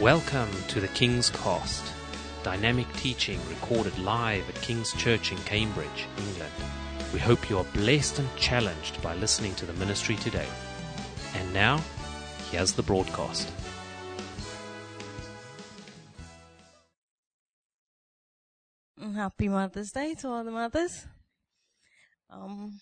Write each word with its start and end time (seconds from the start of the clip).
Welcome 0.00 0.50
to 0.68 0.78
the 0.78 0.88
King's 0.88 1.30
Cast, 1.30 1.82
dynamic 2.42 2.86
teaching 2.98 3.40
recorded 3.48 3.98
live 3.98 4.46
at 4.46 4.54
King's 4.56 4.92
Church 4.92 5.32
in 5.32 5.38
Cambridge, 5.38 6.06
England. 6.18 6.52
We 7.14 7.18
hope 7.18 7.48
you 7.48 7.56
are 7.56 7.64
blessed 7.72 8.18
and 8.18 8.28
challenged 8.36 9.00
by 9.00 9.14
listening 9.14 9.54
to 9.54 9.64
the 9.64 9.72
ministry 9.72 10.16
today. 10.16 10.46
And 11.34 11.54
now, 11.54 11.82
here's 12.50 12.72
the 12.72 12.82
broadcast. 12.82 13.50
Happy 19.14 19.48
Mother's 19.48 19.92
Day 19.92 20.14
to 20.16 20.28
all 20.28 20.44
the 20.44 20.50
mothers. 20.50 21.06
Um, 22.28 22.80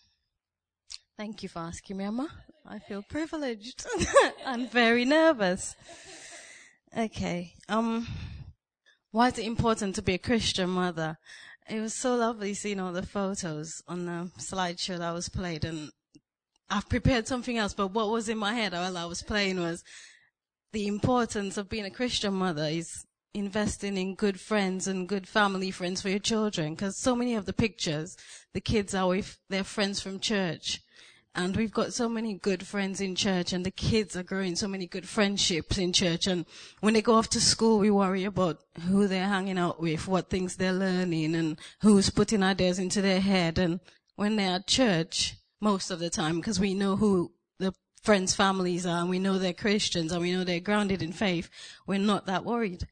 thank 1.17 1.45
you 1.45 1.49
for 1.49 1.61
asking 1.61 1.97
me, 1.97 2.07
Emma. 2.07 2.29
I 2.67 2.81
feel 2.81 3.05
privileged 3.09 3.87
and 4.45 4.69
very 4.69 5.05
nervous. 5.05 5.77
Okay. 6.97 7.55
Um, 7.69 8.07
why 9.11 9.29
is 9.29 9.39
it 9.39 9.47
important 9.47 9.97
to 9.97 10.03
be 10.03 10.15
a 10.15 10.19
Christian 10.19 10.71
mother? 10.71 11.19
It 11.69 11.81
was 11.81 11.95
so 11.95 12.15
lovely 12.15 12.55
seeing 12.55 12.79
all 12.79 12.93
the 12.93 13.05
photos 13.05 13.83
on 13.89 14.07
the 14.07 14.31
slideshow 14.39 14.99
that 14.99 15.13
was 15.13 15.29
played 15.29 15.65
and 15.65 15.91
I've 16.71 16.89
prepared 16.89 17.27
something 17.27 17.59
else, 17.59 17.75
but 17.75 17.89
what 17.89 18.11
was 18.11 18.29
in 18.29 18.39
my 18.39 18.55
head 18.55 18.73
while 18.73 18.97
I 18.97 19.05
was 19.05 19.23
playing 19.23 19.61
was 19.61 19.83
the 20.73 20.87
importance 20.87 21.57
of 21.57 21.69
being 21.69 21.85
a 21.85 21.91
Christian 21.91 22.35
mother 22.35 22.65
is 22.65 23.05
investing 23.35 23.97
in 23.97 24.15
good 24.15 24.41
friends 24.41 24.87
and 24.87 25.09
good 25.09 25.29
family 25.29 25.71
friends 25.71 26.01
for 26.01 26.09
your 26.09 26.19
children. 26.19 26.75
Because 26.75 26.97
so 26.97 27.15
many 27.17 27.35
of 27.35 27.47
the 27.47 27.53
pictures, 27.53 28.17
the 28.53 28.61
kids 28.61 28.95
are 28.95 29.09
with 29.09 29.39
their 29.51 29.65
friends 29.65 30.01
from 30.01 30.21
church. 30.21 30.81
And 31.37 31.57
we've 31.57 31.73
got 31.73 31.93
so 31.93 32.09
many 32.09 32.35
good 32.35 32.65
friends 32.65 33.01
in 33.01 33.17
church 33.17 33.53
and 33.53 33.67
the 33.67 33.73
kids 33.73 34.15
are 34.17 34.23
growing 34.23 34.55
so 34.55 34.69
many 34.69 34.87
good 34.87 35.09
friendships 35.09 35.79
in 35.79 35.93
church. 35.93 36.29
And 36.29 36.47
when 36.81 36.95
they 36.95 37.03
go 37.03 37.15
off 37.15 37.29
to 37.31 37.41
school, 37.41 37.81
we 37.81 37.91
worry 37.91 38.25
about 38.25 38.61
who 38.89 39.09
they're 39.09 39.27
hanging 39.27 39.59
out 39.59 39.81
with, 39.81 40.07
what 40.07 40.31
things 40.31 40.55
they're 40.57 40.73
learning 40.73 41.35
and 41.35 41.59
who's 41.81 42.09
putting 42.11 42.45
ideas 42.45 42.79
into 42.79 43.03
their 43.03 43.21
head. 43.21 43.59
And 43.59 43.81
when 44.15 44.37
they're 44.37 44.57
at 44.57 44.69
church, 44.69 45.35
most 45.61 45.91
of 45.91 45.99
the 45.99 46.11
time, 46.11 46.37
because 46.37 46.61
we 46.61 46.73
know 46.73 46.95
who 46.95 47.33
the 47.59 47.75
friends' 48.01 48.37
families 48.37 48.87
are 48.87 49.01
and 49.01 49.11
we 49.11 49.19
know 49.19 49.37
they're 49.37 49.53
Christians 49.53 50.13
and 50.13 50.23
we 50.23 50.31
know 50.31 50.45
they're 50.45 50.61
grounded 50.61 51.03
in 51.03 51.13
faith, 51.13 51.51
we're 51.85 51.99
not 51.99 52.27
that 52.27 52.45
worried. 52.45 52.87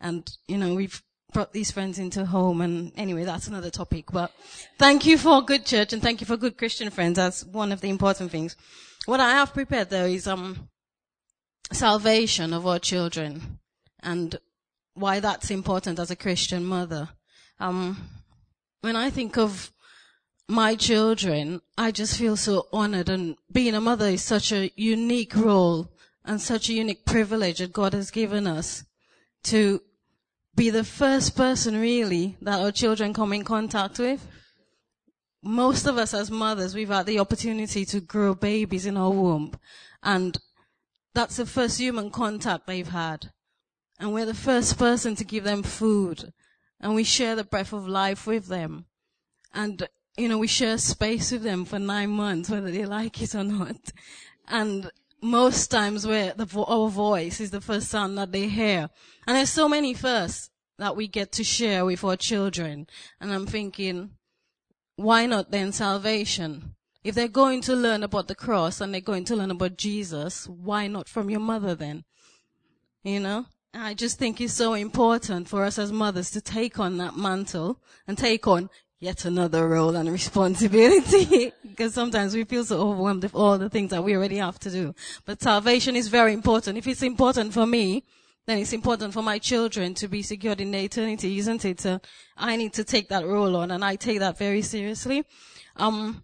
And, 0.00 0.30
you 0.48 0.56
know, 0.56 0.74
we've 0.74 1.02
brought 1.32 1.52
these 1.52 1.70
friends 1.70 1.98
into 1.98 2.24
home 2.26 2.60
and 2.60 2.92
anyway, 2.96 3.24
that's 3.24 3.48
another 3.48 3.70
topic. 3.70 4.06
But 4.12 4.32
thank 4.78 5.06
you 5.06 5.18
for 5.18 5.42
good 5.42 5.64
church 5.64 5.92
and 5.92 6.02
thank 6.02 6.20
you 6.20 6.26
for 6.26 6.36
good 6.36 6.56
Christian 6.56 6.90
friends. 6.90 7.16
That's 7.16 7.44
one 7.44 7.72
of 7.72 7.80
the 7.80 7.88
important 7.88 8.30
things. 8.30 8.56
What 9.06 9.20
I 9.20 9.30
have 9.30 9.52
prepared 9.52 9.90
though 9.90 10.06
is, 10.06 10.26
um, 10.26 10.68
salvation 11.72 12.52
of 12.52 12.66
our 12.66 12.78
children 12.78 13.58
and 14.02 14.36
why 14.94 15.20
that's 15.20 15.50
important 15.50 15.98
as 15.98 16.10
a 16.10 16.16
Christian 16.16 16.64
mother. 16.64 17.08
Um, 17.58 18.08
when 18.82 18.96
I 18.96 19.10
think 19.10 19.38
of 19.38 19.72
my 20.48 20.74
children, 20.74 21.60
I 21.78 21.92
just 21.92 22.18
feel 22.18 22.36
so 22.36 22.66
honored 22.72 23.08
and 23.08 23.36
being 23.50 23.74
a 23.74 23.80
mother 23.80 24.06
is 24.06 24.22
such 24.22 24.52
a 24.52 24.70
unique 24.76 25.34
role 25.34 25.92
and 26.24 26.40
such 26.40 26.68
a 26.68 26.74
unique 26.74 27.06
privilege 27.06 27.58
that 27.58 27.72
God 27.72 27.94
has 27.94 28.10
given 28.10 28.46
us 28.46 28.84
to 29.44 29.80
be 30.54 30.70
the 30.70 30.84
first 30.84 31.36
person 31.36 31.80
really 31.80 32.36
that 32.42 32.60
our 32.60 32.72
children 32.72 33.14
come 33.14 33.32
in 33.32 33.44
contact 33.44 33.98
with. 33.98 34.26
Most 35.42 35.86
of 35.86 35.98
us 35.98 36.14
as 36.14 36.30
mothers, 36.30 36.74
we've 36.74 36.88
had 36.88 37.06
the 37.06 37.18
opportunity 37.18 37.84
to 37.86 38.00
grow 38.00 38.34
babies 38.34 38.86
in 38.86 38.96
our 38.96 39.10
womb 39.10 39.52
and 40.02 40.38
that's 41.14 41.36
the 41.36 41.46
first 41.46 41.78
human 41.78 42.10
contact 42.10 42.66
they've 42.66 42.88
had. 42.88 43.30
And 43.98 44.12
we're 44.12 44.26
the 44.26 44.34
first 44.34 44.78
person 44.78 45.14
to 45.16 45.24
give 45.24 45.44
them 45.44 45.62
food 45.62 46.32
and 46.80 46.94
we 46.94 47.04
share 47.04 47.36
the 47.36 47.44
breath 47.44 47.72
of 47.72 47.86
life 47.86 48.26
with 48.26 48.48
them. 48.48 48.86
And, 49.54 49.86
you 50.16 50.28
know, 50.28 50.38
we 50.38 50.48
share 50.48 50.78
space 50.78 51.30
with 51.30 51.42
them 51.42 51.64
for 51.64 51.78
nine 51.78 52.10
months, 52.10 52.50
whether 52.50 52.70
they 52.70 52.84
like 52.84 53.22
it 53.22 53.34
or 53.34 53.44
not. 53.44 53.92
And 54.48 54.90
most 55.22 55.68
times 55.68 56.06
where 56.06 56.34
the, 56.34 56.46
our 56.66 56.88
voice 56.88 57.40
is 57.40 57.52
the 57.52 57.60
first 57.60 57.88
sound 57.88 58.18
that 58.18 58.32
they 58.32 58.48
hear. 58.48 58.90
And 59.26 59.36
there's 59.36 59.50
so 59.50 59.68
many 59.68 59.94
firsts 59.94 60.50
that 60.78 60.96
we 60.96 61.06
get 61.06 61.30
to 61.32 61.44
share 61.44 61.84
with 61.84 62.02
our 62.02 62.16
children. 62.16 62.88
And 63.20 63.32
I'm 63.32 63.46
thinking, 63.46 64.10
why 64.96 65.26
not 65.26 65.52
then 65.52 65.72
salvation? 65.72 66.74
If 67.04 67.14
they're 67.14 67.28
going 67.28 67.60
to 67.62 67.74
learn 67.74 68.02
about 68.02 68.28
the 68.28 68.34
cross 68.34 68.80
and 68.80 68.92
they're 68.92 69.00
going 69.00 69.24
to 69.26 69.36
learn 69.36 69.50
about 69.50 69.76
Jesus, 69.76 70.48
why 70.48 70.88
not 70.88 71.08
from 71.08 71.30
your 71.30 71.40
mother 71.40 71.74
then? 71.74 72.04
You 73.04 73.20
know? 73.20 73.46
I 73.74 73.94
just 73.94 74.18
think 74.18 74.40
it's 74.40 74.52
so 74.52 74.74
important 74.74 75.48
for 75.48 75.64
us 75.64 75.78
as 75.78 75.92
mothers 75.92 76.30
to 76.32 76.40
take 76.40 76.78
on 76.78 76.98
that 76.98 77.16
mantle 77.16 77.80
and 78.06 78.18
take 78.18 78.46
on 78.46 78.68
yet 79.02 79.24
another 79.24 79.68
role 79.68 79.96
and 79.96 80.10
responsibility 80.20 81.52
because 81.68 81.92
sometimes 81.92 82.34
we 82.34 82.44
feel 82.44 82.64
so 82.64 82.80
overwhelmed 82.80 83.24
with 83.24 83.34
all 83.34 83.58
the 83.58 83.68
things 83.68 83.90
that 83.90 84.02
we 84.04 84.16
already 84.16 84.36
have 84.36 84.60
to 84.60 84.70
do. 84.70 84.94
But 85.26 85.42
salvation 85.42 85.96
is 85.96 86.06
very 86.06 86.32
important. 86.32 86.78
If 86.78 86.86
it's 86.86 87.02
important 87.02 87.52
for 87.52 87.66
me, 87.66 88.04
then 88.46 88.58
it's 88.58 88.72
important 88.72 89.12
for 89.12 89.22
my 89.22 89.38
children 89.38 89.94
to 89.94 90.06
be 90.06 90.22
secured 90.22 90.60
in 90.60 90.70
their 90.70 90.84
eternity, 90.84 91.36
isn't 91.38 91.64
it? 91.64 91.80
So 91.80 92.00
I 92.36 92.54
need 92.56 92.72
to 92.74 92.84
take 92.84 93.08
that 93.08 93.26
role 93.26 93.56
on 93.56 93.72
and 93.72 93.84
I 93.84 93.96
take 93.96 94.20
that 94.20 94.38
very 94.38 94.62
seriously. 94.62 95.24
Um, 95.76 96.22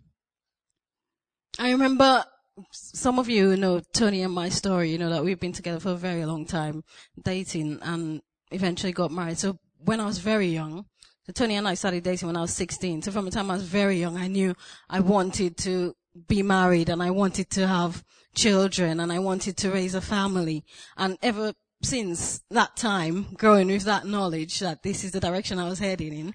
I 1.59 1.72
remember 1.72 2.25
some 2.71 3.19
of 3.19 3.28
you 3.28 3.56
know 3.56 3.81
Tony 3.93 4.22
and 4.22 4.33
my 4.33 4.49
story, 4.49 4.91
you 4.91 4.99
know, 4.99 5.11
that 5.11 5.25
we've 5.25 5.41
been 5.41 5.53
together 5.53 5.81
for 5.81 5.91
a 5.91 5.97
very 5.97 6.25
long 6.25 6.47
time, 6.47 6.84
dating 7.25 7.81
and 7.83 8.21
eventually 8.53 8.93
got 8.93 9.11
married. 9.11 9.38
So 9.38 9.59
when 9.84 10.00
I 10.00 10.06
was 10.06 10.19
very 10.19 10.47
young, 10.49 10.87
so 11.28 11.33
Tony 11.33 11.56
and 11.56 11.69
I 11.69 11.75
started 11.75 12.05
dating 12.05 12.27
when 12.27 12.39
I 12.39 12.41
was 12.41 12.55
16. 12.55 13.03
So 13.03 13.12
from 13.12 13.27
the 13.27 13.31
time 13.31 13.50
I 13.50 13.55
was 13.55 13.62
very 13.62 14.00
young, 14.00 14.16
I 14.16 14.28
knew 14.28 14.55
I 14.89 15.00
wanted 15.00 15.59
to 15.59 15.94
be 16.27 16.43
married 16.43 16.89
and 16.89 17.03
I 17.03 17.11
wanted 17.11 17.50
to 17.50 17.66
have 17.66 18.03
children 18.34 18.99
and 18.99 19.12
I 19.12 19.19
wanted 19.19 19.59
to 19.59 19.71
raise 19.71 19.94
a 19.94 20.00
family. 20.00 20.65
And 20.97 21.19
ever 21.21 21.53
since 21.83 22.41
that 22.50 22.77
time, 22.77 23.27
growing 23.34 23.69
with 23.69 23.83
that 23.83 24.06
knowledge 24.06 24.61
that 24.61 24.83
this 24.83 25.05
is 25.05 25.12
the 25.12 25.21
direction 25.21 25.59
I 25.59 25.69
was 25.69 25.81
heading 25.81 26.15
in, 26.15 26.34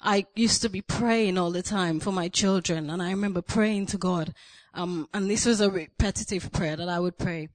I 0.00 0.26
used 0.36 0.62
to 0.62 0.68
be 0.68 0.82
praying 0.82 1.36
all 1.36 1.50
the 1.50 1.60
time 1.60 1.98
for 1.98 2.12
my 2.12 2.28
children. 2.28 2.90
And 2.90 3.02
I 3.02 3.10
remember 3.10 3.42
praying 3.42 3.86
to 3.86 3.98
God. 3.98 4.32
Um, 4.72 5.08
and 5.12 5.28
this 5.28 5.46
was 5.46 5.60
a 5.60 5.68
repetitive 5.68 6.52
prayer 6.52 6.76
that 6.76 6.88
I 6.88 7.00
would 7.00 7.18
pray. 7.18 7.48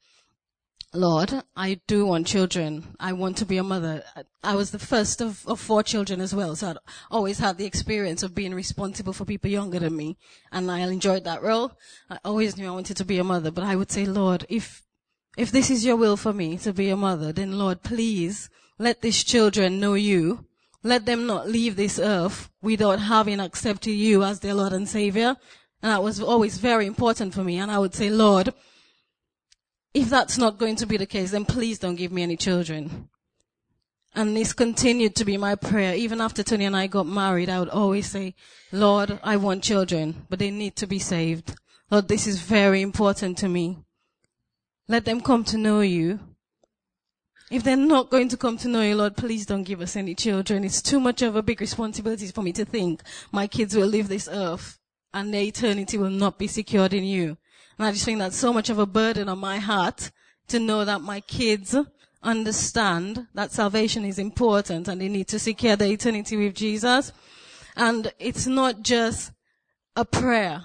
Lord, 0.95 1.33
I 1.55 1.81
do 1.87 2.05
want 2.05 2.27
children. 2.27 2.95
I 2.99 3.13
want 3.13 3.37
to 3.37 3.45
be 3.45 3.57
a 3.57 3.63
mother. 3.63 4.03
I 4.43 4.53
was 4.53 4.69
the 4.69 4.77
first 4.77 5.21
of, 5.21 5.43
of 5.47 5.59
four 5.59 5.81
children 5.81 6.21
as 6.21 6.35
well, 6.35 6.55
so 6.55 6.69
I'd 6.69 6.77
always 7.09 7.39
had 7.39 7.57
the 7.57 7.65
experience 7.65 8.21
of 8.21 8.35
being 8.35 8.53
responsible 8.53 9.11
for 9.11 9.25
people 9.25 9.49
younger 9.49 9.79
than 9.79 9.97
me, 9.97 10.17
and 10.51 10.69
I 10.69 10.79
enjoyed 10.79 11.23
that 11.23 11.41
role. 11.41 11.71
I 12.11 12.19
always 12.23 12.57
knew 12.57 12.67
I 12.67 12.71
wanted 12.71 12.97
to 12.97 13.05
be 13.05 13.17
a 13.17 13.23
mother, 13.23 13.49
but 13.49 13.63
I 13.63 13.75
would 13.75 13.89
say, 13.89 14.05
Lord, 14.05 14.45
if, 14.49 14.83
if 15.35 15.51
this 15.51 15.71
is 15.71 15.83
your 15.83 15.95
will 15.95 16.15
for 16.15 16.31
me 16.31 16.57
to 16.59 16.71
be 16.71 16.89
a 16.89 16.95
mother, 16.95 17.33
then 17.33 17.57
Lord, 17.57 17.81
please 17.81 18.51
let 18.77 19.01
these 19.01 19.23
children 19.23 19.79
know 19.79 19.95
you. 19.95 20.45
Let 20.83 21.07
them 21.07 21.25
not 21.25 21.49
leave 21.49 21.75
this 21.75 21.97
earth 21.97 22.51
without 22.61 22.99
having 22.99 23.39
accepted 23.39 23.93
you 23.93 24.23
as 24.23 24.41
their 24.41 24.53
Lord 24.53 24.73
and 24.73 24.87
Savior. 24.87 25.37
And 25.81 25.91
that 25.91 26.03
was 26.03 26.19
always 26.19 26.57
very 26.59 26.85
important 26.85 27.33
for 27.33 27.43
me. 27.43 27.57
And 27.57 27.71
I 27.71 27.79
would 27.79 27.95
say, 27.95 28.09
Lord, 28.09 28.53
if 29.93 30.09
that's 30.09 30.37
not 30.37 30.57
going 30.57 30.75
to 30.77 30.85
be 30.85 30.97
the 30.97 31.05
case, 31.05 31.31
then 31.31 31.45
please 31.45 31.79
don't 31.79 31.95
give 31.95 32.11
me 32.11 32.23
any 32.23 32.37
children. 32.37 33.09
And 34.15 34.35
this 34.37 34.53
continued 34.53 35.15
to 35.15 35.25
be 35.25 35.37
my 35.37 35.55
prayer. 35.55 35.95
Even 35.95 36.21
after 36.21 36.43
Tony 36.43 36.65
and 36.65 36.75
I 36.75 36.87
got 36.87 37.07
married, 37.07 37.49
I 37.49 37.59
would 37.59 37.69
always 37.69 38.09
say, 38.09 38.35
Lord, 38.71 39.19
I 39.23 39.37
want 39.37 39.63
children, 39.63 40.25
but 40.29 40.39
they 40.39 40.51
need 40.51 40.75
to 40.77 40.87
be 40.87 40.99
saved. 40.99 41.55
Lord, 41.89 42.07
this 42.07 42.27
is 42.27 42.39
very 42.39 42.81
important 42.81 43.37
to 43.39 43.49
me. 43.49 43.79
Let 44.87 45.05
them 45.05 45.21
come 45.21 45.43
to 45.45 45.57
know 45.57 45.81
you. 45.81 46.19
If 47.49 47.63
they're 47.63 47.75
not 47.75 48.09
going 48.09 48.29
to 48.29 48.37
come 48.37 48.57
to 48.59 48.67
know 48.67 48.81
you, 48.81 48.95
Lord, 48.95 49.15
please 49.15 49.45
don't 49.45 49.63
give 49.63 49.81
us 49.81 49.95
any 49.95 50.15
children. 50.15 50.63
It's 50.63 50.81
too 50.81 50.99
much 50.99 51.21
of 51.21 51.35
a 51.35 51.43
big 51.43 51.61
responsibility 51.61 52.27
for 52.27 52.41
me 52.41 52.51
to 52.53 52.65
think 52.65 53.01
my 53.31 53.47
kids 53.47 53.75
will 53.75 53.87
leave 53.87 54.07
this 54.07 54.27
earth 54.31 54.79
and 55.13 55.33
their 55.33 55.43
eternity 55.43 55.97
will 55.97 56.09
not 56.09 56.39
be 56.39 56.47
secured 56.47 56.93
in 56.93 57.03
you. 57.03 57.37
And 57.77 57.87
I 57.87 57.91
just 57.91 58.05
think 58.05 58.19
that's 58.19 58.37
so 58.37 58.53
much 58.53 58.69
of 58.69 58.79
a 58.79 58.85
burden 58.85 59.29
on 59.29 59.39
my 59.39 59.59
heart 59.59 60.11
to 60.49 60.59
know 60.59 60.85
that 60.85 61.01
my 61.01 61.21
kids 61.21 61.75
understand 62.21 63.27
that 63.33 63.51
salvation 63.51 64.05
is 64.05 64.19
important 64.19 64.87
and 64.87 65.01
they 65.01 65.09
need 65.09 65.27
to 65.27 65.39
secure 65.39 65.75
their 65.75 65.91
eternity 65.91 66.37
with 66.37 66.55
Jesus. 66.55 67.11
And 67.75 68.11
it's 68.19 68.47
not 68.47 68.83
just 68.83 69.31
a 69.95 70.05
prayer. 70.05 70.63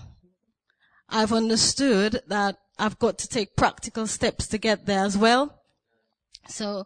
I've 1.09 1.33
understood 1.33 2.21
that 2.29 2.59
I've 2.79 2.99
got 2.99 3.19
to 3.19 3.29
take 3.29 3.57
practical 3.57 4.07
steps 4.07 4.47
to 4.49 4.59
get 4.59 4.87
there 4.87 5.05
as 5.05 5.17
well. 5.17 5.63
So 6.49 6.85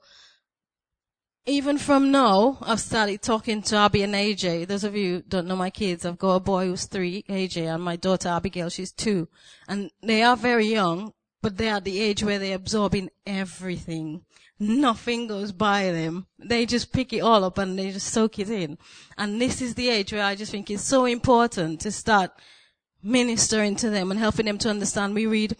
even 1.47 1.77
from 1.77 2.13
now, 2.13 2.59
I've 2.63 2.81
started 2.81 3.21
talking 3.21 3.63
to 3.63 3.77
Abby 3.77 4.03
and 4.03 4.15
AJ. 4.15 4.69
Those 4.69 4.85
of 4.85 4.95
you 4.97 5.23
don't 5.27 5.49
know 5.49 5.57
my 5.57 5.71
kids, 5.71 6.05
I've 6.05 6.19
got 6.19 6.37
a 6.37 6.41
boy 6.41 6.67
who's 6.67 6.87
three, 6.87 7.25
AJ, 7.29 7.75
and 7.75 7.83
my 7.83 7.97
daughter 7.97 8.29
Abigail, 8.29 8.71
she's 8.71 8.93
two. 8.93 9.29
And 9.67 9.91
they 10.03 10.23
are 10.23 10.37
very 10.37 10.67
young, 10.67 11.13
but 11.43 11.57
they're 11.57 11.75
at 11.75 11.85
the 11.85 12.01
age 12.01 12.23
where 12.23 12.39
they're 12.39 12.57
absorbing 12.57 13.11
everything. 13.27 14.25
Nothing 14.61 15.27
goes 15.27 15.51
by 15.51 15.91
them. 15.91 16.27
They 16.39 16.65
just 16.65 16.93
pick 16.93 17.13
it 17.13 17.21
all 17.21 17.43
up 17.43 17.59
and 17.59 17.77
they 17.77 17.91
just 17.91 18.13
soak 18.13 18.39
it 18.39 18.49
in. 18.49 18.79
And 19.19 19.41
this 19.41 19.61
is 19.61 19.75
the 19.75 19.89
age 19.89 20.13
where 20.13 20.23
I 20.25 20.37
just 20.37 20.53
think 20.53 20.71
it's 20.71 20.85
so 20.85 21.07
important 21.07 21.81
to 21.81 21.91
start 21.91 22.31
ministering 23.03 23.75
to 23.77 23.91
them 23.91 24.13
and 24.13 24.21
helping 24.21 24.47
them 24.47 24.59
to 24.59 24.71
understand. 24.71 25.15
We 25.15 25.27
read 25.27 25.57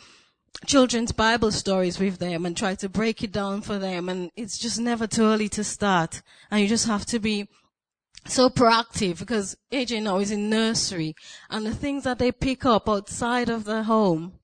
children's 0.67 1.13
Bible 1.13 1.51
stories 1.51 1.99
with 1.99 2.19
them 2.19 2.47
and 2.47 2.57
try 2.57 2.75
to 2.77 2.89
break 2.89 3.23
it 3.23 3.33
down 3.33 3.63
for 3.63 3.79
them. 3.79 4.09
And 4.09 4.31
it's 4.37 4.59
just 4.59 4.79
never 4.79 5.07
too 5.07 5.25
early 5.25 5.49
to 5.51 5.65
start. 5.65 6.23
And 6.51 6.61
you 6.61 6.69
just 6.69 6.87
have 6.87 7.07
to 7.07 7.19
be 7.19 7.49
so 8.27 8.49
proactive 8.49 9.19
because 9.19 9.57
AJ 9.73 10.03
now 10.03 10.19
is 10.19 10.31
in 10.31 10.49
nursery 10.49 11.15
and 11.51 11.67
the 11.67 11.75
things 11.75 12.05
that 12.05 12.19
they 12.19 12.31
pick 12.31 12.65
up 12.65 12.89
outside 12.89 13.49
of 13.49 13.65
the 13.65 13.83
home, 13.83 14.35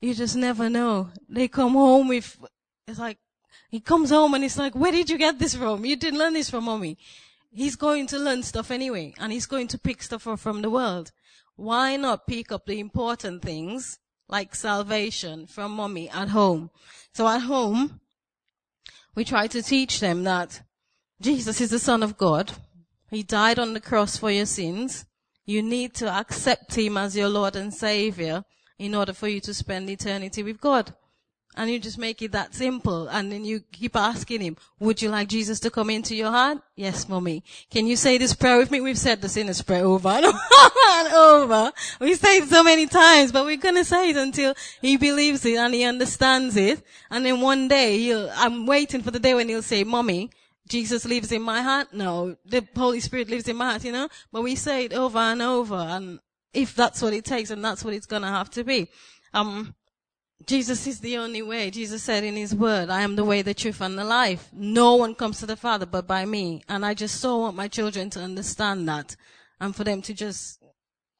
you 0.00 0.14
just 0.14 0.36
never 0.36 0.70
know. 0.70 1.10
They 1.28 1.48
come 1.48 1.72
home 1.72 2.08
with, 2.08 2.38
it's 2.86 2.98
like, 2.98 3.18
he 3.68 3.80
comes 3.80 4.10
home 4.10 4.34
and 4.34 4.42
it's 4.42 4.58
like, 4.58 4.74
where 4.74 4.92
did 4.92 5.10
you 5.10 5.18
get 5.18 5.38
this 5.38 5.54
from? 5.54 5.84
You 5.84 5.96
didn't 5.96 6.18
learn 6.18 6.32
this 6.32 6.50
from 6.50 6.64
mommy. 6.64 6.98
He's 7.52 7.76
going 7.76 8.06
to 8.08 8.18
learn 8.18 8.42
stuff 8.42 8.70
anyway 8.70 9.14
and 9.18 9.32
he's 9.32 9.46
going 9.46 9.68
to 9.68 9.78
pick 9.78 10.02
stuff 10.02 10.26
up 10.26 10.40
from 10.40 10.62
the 10.62 10.70
world. 10.70 11.12
Why 11.56 11.96
not 11.96 12.26
pick 12.26 12.50
up 12.50 12.64
the 12.66 12.80
important 12.80 13.42
things 13.42 13.98
like 14.30 14.54
salvation 14.54 15.46
from 15.46 15.72
mommy 15.72 16.08
at 16.08 16.28
home? 16.28 16.70
So 17.12 17.28
at 17.28 17.42
home, 17.42 18.00
we 19.14 19.24
try 19.24 19.46
to 19.48 19.62
teach 19.62 20.00
them 20.00 20.24
that 20.24 20.62
Jesus 21.20 21.60
is 21.60 21.70
the 21.70 21.78
son 21.78 22.02
of 22.02 22.16
God 22.16 22.52
he 23.10 23.24
died 23.24 23.58
on 23.58 23.74
the 23.74 23.80
cross 23.80 24.16
for 24.16 24.30
your 24.30 24.46
sins. 24.46 25.04
You 25.44 25.62
need 25.62 25.94
to 25.94 26.08
accept 26.08 26.76
Him 26.76 26.96
as 26.96 27.16
your 27.16 27.28
Lord 27.28 27.56
and 27.56 27.74
Savior 27.74 28.44
in 28.78 28.94
order 28.94 29.12
for 29.12 29.26
you 29.26 29.40
to 29.40 29.52
spend 29.52 29.90
eternity 29.90 30.42
with 30.44 30.60
God. 30.60 30.94
And 31.56 31.68
you 31.68 31.80
just 31.80 31.98
make 31.98 32.22
it 32.22 32.32
that 32.32 32.54
simple. 32.54 33.08
And 33.08 33.32
then 33.32 33.44
you 33.44 33.60
keep 33.72 33.96
asking 33.96 34.40
Him, 34.40 34.56
would 34.78 35.02
you 35.02 35.10
like 35.10 35.28
Jesus 35.28 35.58
to 35.60 35.70
come 35.70 35.90
into 35.90 36.14
your 36.14 36.30
heart? 36.30 36.58
Yes, 36.76 37.08
mommy. 37.08 37.42
Can 37.70 37.86
you 37.86 37.96
say 37.96 38.18
this 38.18 38.34
prayer 38.34 38.56
with 38.56 38.70
me? 38.70 38.80
We've 38.80 38.96
said 38.96 39.20
the 39.20 39.28
sinner's 39.28 39.60
prayer 39.60 39.84
over 39.84 40.08
and 40.08 40.24
over 40.26 40.34
and 40.34 41.12
over. 41.12 41.72
We 42.00 42.14
say 42.14 42.38
it 42.38 42.48
so 42.48 42.62
many 42.62 42.86
times, 42.86 43.32
but 43.32 43.44
we're 43.44 43.56
gonna 43.56 43.84
say 43.84 44.10
it 44.10 44.16
until 44.16 44.54
He 44.80 44.96
believes 44.96 45.44
it 45.44 45.56
and 45.56 45.74
He 45.74 45.84
understands 45.84 46.56
it. 46.56 46.82
And 47.10 47.26
then 47.26 47.40
one 47.40 47.66
day 47.66 47.98
he'll, 47.98 48.30
I'm 48.34 48.64
waiting 48.66 49.02
for 49.02 49.10
the 49.10 49.18
day 49.18 49.34
when 49.34 49.48
He'll 49.48 49.62
say, 49.62 49.82
mommy, 49.82 50.30
Jesus 50.68 51.04
lives 51.04 51.32
in 51.32 51.42
my 51.42 51.62
heart? 51.62 51.92
No. 51.92 52.36
The 52.46 52.66
Holy 52.76 53.00
Spirit 53.00 53.28
lives 53.28 53.48
in 53.48 53.56
my 53.56 53.70
heart, 53.70 53.84
you 53.84 53.92
know? 53.92 54.08
But 54.32 54.42
we 54.42 54.54
say 54.54 54.84
it 54.84 54.92
over 54.92 55.18
and 55.18 55.42
over 55.42 55.74
and 55.74 56.20
if 56.54 56.74
that's 56.74 57.02
what 57.02 57.12
it 57.12 57.24
takes 57.24 57.50
and 57.50 57.64
that's 57.64 57.84
what 57.84 57.94
it's 57.94 58.06
gonna 58.06 58.28
have 58.28 58.50
to 58.50 58.64
be. 58.64 58.88
Um, 59.34 59.74
Jesus 60.46 60.86
is 60.86 61.00
the 61.00 61.18
only 61.18 61.42
way. 61.42 61.70
Jesus 61.70 62.02
said 62.02 62.24
in 62.24 62.34
his 62.34 62.54
word, 62.54 62.90
I 62.90 63.02
am 63.02 63.16
the 63.16 63.24
way, 63.24 63.42
the 63.42 63.54
truth, 63.54 63.80
and 63.80 63.98
the 63.98 64.04
life. 64.04 64.48
No 64.52 64.96
one 64.96 65.14
comes 65.14 65.40
to 65.40 65.46
the 65.46 65.56
Father 65.56 65.86
but 65.86 66.06
by 66.06 66.24
me. 66.24 66.62
And 66.68 66.84
I 66.84 66.94
just 66.94 67.20
so 67.20 67.38
want 67.38 67.56
my 67.56 67.68
children 67.68 68.10
to 68.10 68.20
understand 68.20 68.88
that 68.88 69.16
and 69.60 69.76
for 69.76 69.84
them 69.84 70.02
to 70.02 70.14
just, 70.14 70.58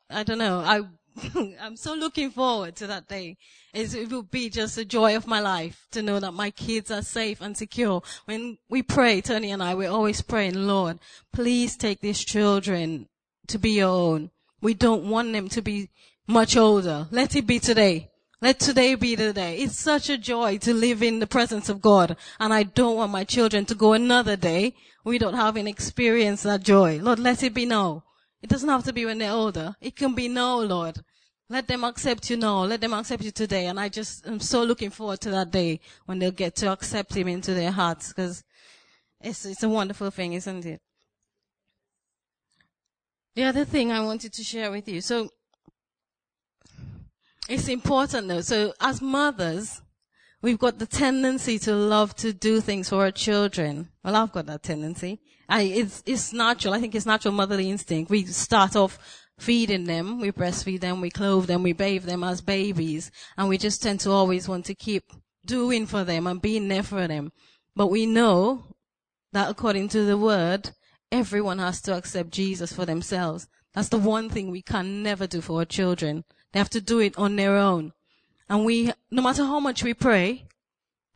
I 0.08 0.22
don't 0.22 0.38
know, 0.38 0.60
I 0.60 0.82
I'm 1.60 1.76
so 1.76 1.94
looking 1.94 2.30
forward 2.30 2.76
to 2.76 2.86
that 2.86 3.08
day. 3.08 3.36
It's, 3.72 3.94
it 3.94 4.10
will 4.10 4.22
be 4.22 4.48
just 4.48 4.78
a 4.78 4.84
joy 4.84 5.16
of 5.16 5.26
my 5.26 5.40
life 5.40 5.86
to 5.92 6.02
know 6.02 6.20
that 6.20 6.32
my 6.32 6.50
kids 6.50 6.90
are 6.90 7.02
safe 7.02 7.40
and 7.40 7.56
secure. 7.56 8.02
When 8.24 8.58
we 8.68 8.82
pray, 8.82 9.20
Tony 9.20 9.50
and 9.50 9.62
I, 9.62 9.74
we're 9.74 9.90
always 9.90 10.22
praying, 10.22 10.54
Lord, 10.54 10.98
please 11.32 11.76
take 11.76 12.00
these 12.00 12.24
children 12.24 13.08
to 13.48 13.58
be 13.58 13.70
your 13.70 13.88
own. 13.88 14.30
We 14.60 14.74
don't 14.74 15.08
want 15.08 15.32
them 15.32 15.48
to 15.50 15.62
be 15.62 15.90
much 16.26 16.56
older. 16.56 17.06
Let 17.10 17.34
it 17.36 17.46
be 17.46 17.58
today. 17.58 18.09
Let 18.42 18.58
today 18.58 18.94
be 18.94 19.14
the 19.14 19.34
day. 19.34 19.58
It's 19.58 19.78
such 19.78 20.08
a 20.08 20.16
joy 20.16 20.56
to 20.58 20.72
live 20.72 21.02
in 21.02 21.18
the 21.18 21.26
presence 21.26 21.68
of 21.68 21.82
God. 21.82 22.16
And 22.38 22.54
I 22.54 22.62
don't 22.62 22.96
want 22.96 23.12
my 23.12 23.24
children 23.24 23.66
to 23.66 23.74
go 23.74 23.92
another 23.92 24.34
day 24.34 24.74
without 25.04 25.34
having 25.34 25.66
experienced 25.66 26.44
that 26.44 26.62
joy. 26.62 27.00
Lord, 27.02 27.18
let 27.18 27.42
it 27.42 27.52
be 27.52 27.66
now. 27.66 28.04
It 28.42 28.48
doesn't 28.48 28.68
have 28.68 28.84
to 28.84 28.94
be 28.94 29.04
when 29.04 29.18
they're 29.18 29.32
older. 29.32 29.76
It 29.82 29.94
can 29.94 30.14
be 30.14 30.26
now, 30.26 30.58
Lord. 30.60 31.00
Let 31.50 31.68
them 31.68 31.84
accept 31.84 32.30
you 32.30 32.38
now. 32.38 32.64
Let 32.64 32.80
them 32.80 32.94
accept 32.94 33.22
you 33.22 33.30
today. 33.30 33.66
And 33.66 33.78
I 33.78 33.90
just 33.90 34.26
am 34.26 34.40
so 34.40 34.62
looking 34.62 34.90
forward 34.90 35.20
to 35.20 35.30
that 35.32 35.50
day 35.50 35.80
when 36.06 36.18
they'll 36.18 36.30
get 36.30 36.56
to 36.56 36.72
accept 36.72 37.14
him 37.14 37.28
into 37.28 37.52
their 37.52 37.72
hearts 37.72 38.08
because 38.08 38.42
it's, 39.20 39.44
it's 39.44 39.62
a 39.62 39.68
wonderful 39.68 40.10
thing, 40.10 40.32
isn't 40.32 40.64
it? 40.64 40.80
The 43.34 43.44
other 43.44 43.66
thing 43.66 43.92
I 43.92 44.00
wanted 44.00 44.32
to 44.32 44.42
share 44.42 44.70
with 44.70 44.88
you. 44.88 45.02
So 45.02 45.30
it's 47.50 47.68
important 47.68 48.28
though. 48.28 48.40
So 48.40 48.72
as 48.80 49.02
mothers, 49.02 49.82
we've 50.40 50.58
got 50.58 50.78
the 50.78 50.86
tendency 50.86 51.58
to 51.60 51.74
love 51.74 52.14
to 52.16 52.32
do 52.32 52.60
things 52.60 52.88
for 52.88 53.02
our 53.02 53.10
children. 53.10 53.88
Well, 54.04 54.16
I've 54.16 54.32
got 54.32 54.46
that 54.46 54.62
tendency. 54.62 55.20
I, 55.48 55.62
it's, 55.62 56.02
it's 56.06 56.32
natural. 56.32 56.74
I 56.74 56.80
think 56.80 56.94
it's 56.94 57.06
natural 57.06 57.34
motherly 57.34 57.68
instinct. 57.68 58.10
We 58.10 58.24
start 58.24 58.76
off 58.76 58.98
feeding 59.38 59.84
them. 59.84 60.20
We 60.20 60.30
breastfeed 60.30 60.80
them. 60.80 61.00
We 61.00 61.10
clothe 61.10 61.46
them. 61.46 61.64
We 61.64 61.72
bathe 61.72 62.04
them 62.04 62.22
as 62.22 62.40
babies. 62.40 63.10
And 63.36 63.48
we 63.48 63.58
just 63.58 63.82
tend 63.82 63.98
to 64.00 64.12
always 64.12 64.48
want 64.48 64.66
to 64.66 64.74
keep 64.74 65.12
doing 65.44 65.86
for 65.86 66.04
them 66.04 66.28
and 66.28 66.40
being 66.40 66.68
there 66.68 66.84
for 66.84 67.08
them. 67.08 67.32
But 67.74 67.88
we 67.88 68.06
know 68.06 68.76
that 69.32 69.50
according 69.50 69.88
to 69.88 70.04
the 70.04 70.16
word, 70.16 70.70
everyone 71.10 71.58
has 71.58 71.80
to 71.82 71.96
accept 71.96 72.30
Jesus 72.30 72.72
for 72.72 72.86
themselves. 72.86 73.48
That's 73.74 73.88
the 73.88 73.98
one 73.98 74.28
thing 74.28 74.50
we 74.50 74.62
can 74.62 75.02
never 75.02 75.26
do 75.26 75.40
for 75.40 75.58
our 75.58 75.64
children. 75.64 76.24
They 76.52 76.58
have 76.58 76.70
to 76.70 76.80
do 76.80 76.98
it 76.98 77.16
on 77.16 77.36
their 77.36 77.56
own. 77.56 77.92
And 78.48 78.64
we, 78.64 78.92
no 79.10 79.22
matter 79.22 79.44
how 79.44 79.60
much 79.60 79.82
we 79.82 79.94
pray, 79.94 80.46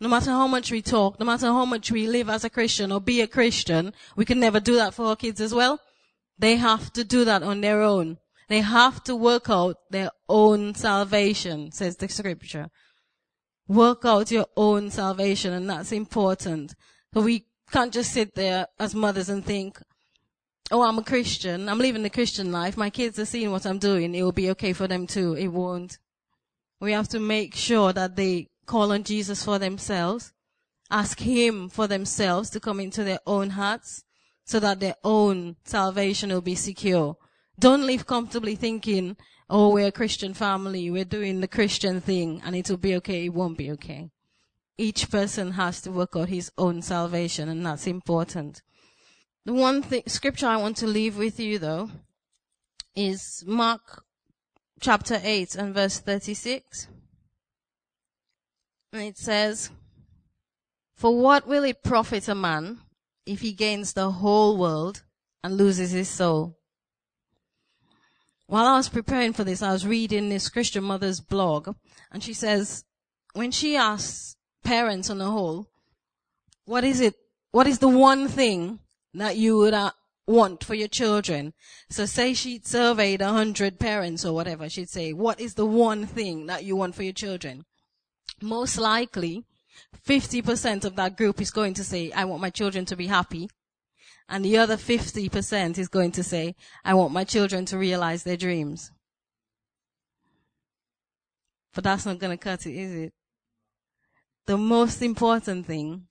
no 0.00 0.08
matter 0.08 0.30
how 0.30 0.46
much 0.46 0.70
we 0.70 0.82
talk, 0.82 1.18
no 1.18 1.26
matter 1.26 1.46
how 1.46 1.64
much 1.64 1.90
we 1.90 2.06
live 2.06 2.28
as 2.28 2.44
a 2.44 2.50
Christian 2.50 2.92
or 2.92 3.00
be 3.00 3.20
a 3.20 3.26
Christian, 3.26 3.92
we 4.16 4.24
can 4.24 4.38
never 4.38 4.60
do 4.60 4.74
that 4.76 4.94
for 4.94 5.06
our 5.06 5.16
kids 5.16 5.40
as 5.40 5.54
well. 5.54 5.80
They 6.38 6.56
have 6.56 6.92
to 6.92 7.04
do 7.04 7.24
that 7.24 7.42
on 7.42 7.60
their 7.60 7.80
own. 7.82 8.18
They 8.48 8.60
have 8.60 9.02
to 9.04 9.16
work 9.16 9.48
out 9.48 9.76
their 9.90 10.10
own 10.28 10.74
salvation, 10.74 11.72
says 11.72 11.96
the 11.96 12.08
scripture. 12.08 12.70
Work 13.66 14.04
out 14.04 14.30
your 14.30 14.46
own 14.56 14.90
salvation 14.90 15.52
and 15.52 15.70
that's 15.70 15.92
important. 15.92 16.74
So 17.14 17.22
we 17.22 17.46
can't 17.70 17.92
just 17.92 18.12
sit 18.12 18.34
there 18.34 18.66
as 18.78 18.94
mothers 18.94 19.28
and 19.28 19.44
think, 19.44 19.80
oh, 20.70 20.82
I'm 20.82 20.98
a 20.98 21.04
Christian. 21.04 21.68
I'm 21.68 21.78
living 21.78 22.02
the 22.02 22.10
Christian 22.10 22.50
life. 22.50 22.76
My 22.76 22.90
kids 22.90 23.18
are 23.18 23.26
seeing 23.26 23.50
what 23.50 23.66
I'm 23.66 23.78
doing. 23.78 24.14
It 24.14 24.22
will 24.22 24.32
be 24.32 24.50
okay 24.50 24.72
for 24.72 24.86
them 24.88 25.06
too. 25.06 25.34
It 25.34 25.48
won't. 25.48 25.98
We 26.80 26.92
have 26.92 27.08
to 27.08 27.20
make 27.20 27.54
sure 27.54 27.92
that 27.92 28.16
they 28.16 28.48
call 28.66 28.92
on 28.92 29.04
Jesus 29.04 29.44
for 29.44 29.58
themselves, 29.58 30.32
ask 30.90 31.20
Him 31.20 31.68
for 31.68 31.86
themselves 31.86 32.50
to 32.50 32.60
come 32.60 32.80
into 32.80 33.04
their 33.04 33.20
own 33.26 33.50
hearts 33.50 34.04
so 34.44 34.60
that 34.60 34.80
their 34.80 34.96
own 35.04 35.56
salvation 35.64 36.30
will 36.30 36.40
be 36.40 36.54
secure. 36.54 37.16
Don't 37.58 37.86
live 37.86 38.06
comfortably 38.06 38.56
thinking, 38.56 39.16
oh, 39.48 39.70
we're 39.70 39.88
a 39.88 39.92
Christian 39.92 40.34
family, 40.34 40.90
we're 40.90 41.04
doing 41.04 41.40
the 41.40 41.48
Christian 41.48 42.00
thing, 42.00 42.42
and 42.44 42.56
it 42.56 42.68
will 42.68 42.76
be 42.76 42.96
okay, 42.96 43.26
it 43.26 43.34
won't 43.34 43.56
be 43.56 43.70
okay. 43.72 44.10
Each 44.76 45.08
person 45.10 45.52
has 45.52 45.80
to 45.82 45.92
work 45.92 46.16
out 46.16 46.28
his 46.28 46.50
own 46.58 46.82
salvation, 46.82 47.48
and 47.48 47.64
that's 47.64 47.86
important. 47.86 48.62
The 49.46 49.52
one 49.52 49.84
scripture 50.06 50.46
I 50.46 50.56
want 50.56 50.78
to 50.78 50.86
leave 50.86 51.18
with 51.18 51.38
you 51.38 51.58
though, 51.58 51.90
is 52.96 53.44
Mark 53.46 54.02
chapter 54.80 55.20
8 55.22 55.54
and 55.56 55.74
verse 55.74 55.98
36. 55.98 56.88
And 58.94 59.02
it 59.02 59.18
says, 59.18 59.70
For 60.94 61.20
what 61.20 61.46
will 61.46 61.64
it 61.64 61.82
profit 61.82 62.26
a 62.28 62.34
man 62.34 62.78
if 63.26 63.42
he 63.42 63.52
gains 63.52 63.92
the 63.92 64.12
whole 64.12 64.56
world 64.56 65.02
and 65.42 65.58
loses 65.58 65.90
his 65.90 66.08
soul? 66.08 66.56
While 68.46 68.66
I 68.66 68.76
was 68.78 68.88
preparing 68.88 69.34
for 69.34 69.44
this, 69.44 69.62
I 69.62 69.72
was 69.72 69.86
reading 69.86 70.30
this 70.30 70.48
Christian 70.48 70.84
mother's 70.84 71.20
blog, 71.20 71.74
and 72.10 72.22
she 72.22 72.32
says, 72.32 72.84
when 73.34 73.50
she 73.50 73.76
asks 73.76 74.36
parents 74.62 75.10
on 75.10 75.18
the 75.18 75.30
whole, 75.30 75.68
what 76.64 76.84
is 76.84 77.00
it, 77.00 77.14
what 77.50 77.66
is 77.66 77.78
the 77.80 77.88
one 77.88 78.28
thing 78.28 78.78
that 79.14 79.36
you 79.36 79.56
would 79.58 79.74
uh, 79.74 79.92
want 80.26 80.64
for 80.64 80.74
your 80.74 80.88
children? 80.88 81.54
So 81.90 82.06
say 82.06 82.34
she 82.34 82.60
surveyed 82.62 83.20
a 83.20 83.32
hundred 83.32 83.78
parents 83.78 84.24
or 84.24 84.32
whatever, 84.32 84.68
she'd 84.68 84.90
say, 84.90 85.12
what 85.12 85.40
is 85.40 85.54
the 85.54 85.66
one 85.66 86.06
thing 86.06 86.46
that 86.46 86.64
you 86.64 86.76
want 86.76 86.94
for 86.94 87.02
your 87.02 87.12
children? 87.12 87.64
most 88.42 88.78
likely 88.78 89.44
50% 90.06 90.84
of 90.84 90.96
that 90.96 91.16
group 91.16 91.40
is 91.40 91.50
going 91.50 91.74
to 91.74 91.84
say, 91.84 92.12
I 92.12 92.24
want 92.24 92.42
my 92.42 92.50
children 92.50 92.84
to 92.86 92.96
be 92.96 93.06
happy. 93.06 93.48
And 94.28 94.44
the 94.44 94.58
other 94.58 94.76
50% 94.76 95.78
is 95.78 95.88
going 95.88 96.12
to 96.12 96.22
say, 96.22 96.54
I 96.84 96.94
want 96.94 97.12
my 97.12 97.24
children 97.24 97.64
to 97.66 97.78
realize 97.78 98.22
their 98.22 98.36
dreams. 98.36 98.90
But 101.74 101.84
that's 101.84 102.06
not 102.06 102.18
going 102.18 102.36
to 102.36 102.42
cut 102.42 102.66
it, 102.66 102.74
is 102.74 102.94
it? 102.94 103.12
The 104.46 104.56
most 104.56 105.02
important 105.02 105.66
thing 105.66 106.06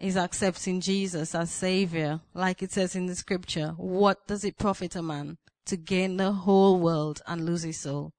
is 0.00 0.16
accepting 0.16 0.80
Jesus 0.80 1.34
as 1.34 1.50
Savior. 1.50 2.20
Like 2.34 2.62
it 2.62 2.72
says 2.72 2.96
in 2.96 3.06
the 3.06 3.14
scripture, 3.14 3.74
what 3.76 4.26
does 4.26 4.44
it 4.44 4.58
profit 4.58 4.96
a 4.96 5.02
man 5.02 5.38
to 5.66 5.76
gain 5.76 6.16
the 6.16 6.32
whole 6.32 6.78
world 6.78 7.22
and 7.26 7.46
lose 7.46 7.62
his 7.62 7.80
soul? 7.80 8.12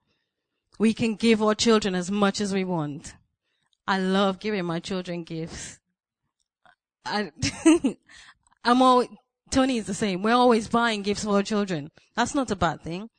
We 0.79 0.93
can 0.93 1.15
give 1.15 1.41
our 1.41 1.55
children 1.55 1.95
as 1.95 2.11
much 2.11 2.41
as 2.41 2.53
we 2.53 2.63
want 2.63 3.15
I 3.87 3.99
love 3.99 4.39
giving 4.39 4.65
my 4.65 4.79
children 4.79 5.23
gifts. 5.23 5.79
I, 7.05 7.31
I'm 8.63 8.81
always, 8.81 9.09
Tony 9.51 9.77
is 9.77 9.85
the 9.85 9.93
same. 9.93 10.23
We're 10.23 10.33
always 10.33 10.67
buying 10.67 11.03
gifts 11.03 11.23
for 11.23 11.35
our 11.35 11.43
children. 11.43 11.91
That's 12.15 12.33
not 12.33 12.49
a 12.49 12.55
bad 12.55 12.81
thing. 12.81 13.09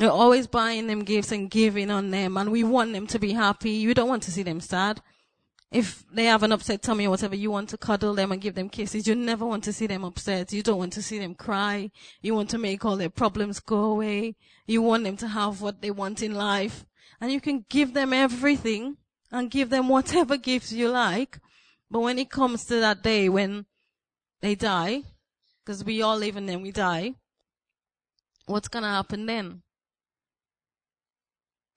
We're 0.00 0.10
always 0.10 0.46
buying 0.46 0.86
them 0.86 1.04
gifts 1.04 1.32
and 1.32 1.50
giving 1.50 1.90
on 1.90 2.10
them 2.10 2.36
and 2.36 2.50
we 2.50 2.64
want 2.64 2.92
them 2.92 3.06
to 3.08 3.18
be 3.18 3.32
happy. 3.32 3.72
You 3.72 3.92
don't 3.94 4.08
want 4.08 4.22
to 4.24 4.32
see 4.32 4.42
them 4.42 4.60
sad. 4.60 5.02
If 5.70 6.04
they 6.10 6.24
have 6.24 6.42
an 6.42 6.52
upset 6.52 6.80
tummy 6.80 7.06
or 7.06 7.10
whatever, 7.10 7.36
you 7.36 7.50
want 7.50 7.68
to 7.70 7.76
cuddle 7.76 8.14
them 8.14 8.32
and 8.32 8.40
give 8.40 8.54
them 8.54 8.70
kisses. 8.70 9.06
You 9.06 9.14
never 9.14 9.44
want 9.44 9.64
to 9.64 9.72
see 9.72 9.86
them 9.86 10.02
upset. 10.02 10.52
You 10.52 10.62
don't 10.62 10.78
want 10.78 10.94
to 10.94 11.02
see 11.02 11.18
them 11.18 11.34
cry. 11.34 11.90
You 12.22 12.34
want 12.34 12.48
to 12.50 12.58
make 12.58 12.84
all 12.84 12.96
their 12.96 13.10
problems 13.10 13.60
go 13.60 13.84
away. 13.84 14.36
You 14.66 14.80
want 14.80 15.04
them 15.04 15.18
to 15.18 15.28
have 15.28 15.60
what 15.60 15.82
they 15.82 15.90
want 15.90 16.22
in 16.22 16.34
life. 16.34 16.86
And 17.20 17.30
you 17.30 17.40
can 17.40 17.66
give 17.68 17.92
them 17.92 18.14
everything 18.14 18.96
and 19.30 19.50
give 19.50 19.68
them 19.68 19.88
whatever 19.88 20.38
gifts 20.38 20.72
you 20.72 20.88
like. 20.88 21.38
But 21.90 22.00
when 22.00 22.18
it 22.18 22.30
comes 22.30 22.64
to 22.66 22.80
that 22.80 23.02
day 23.02 23.28
when 23.28 23.66
they 24.40 24.54
die, 24.54 25.02
because 25.64 25.84
we 25.84 26.00
all 26.00 26.16
live 26.16 26.36
and 26.36 26.48
then 26.48 26.62
we 26.62 26.70
die, 26.70 27.14
what's 28.46 28.68
going 28.68 28.84
to 28.84 28.88
happen 28.88 29.26
then? 29.26 29.62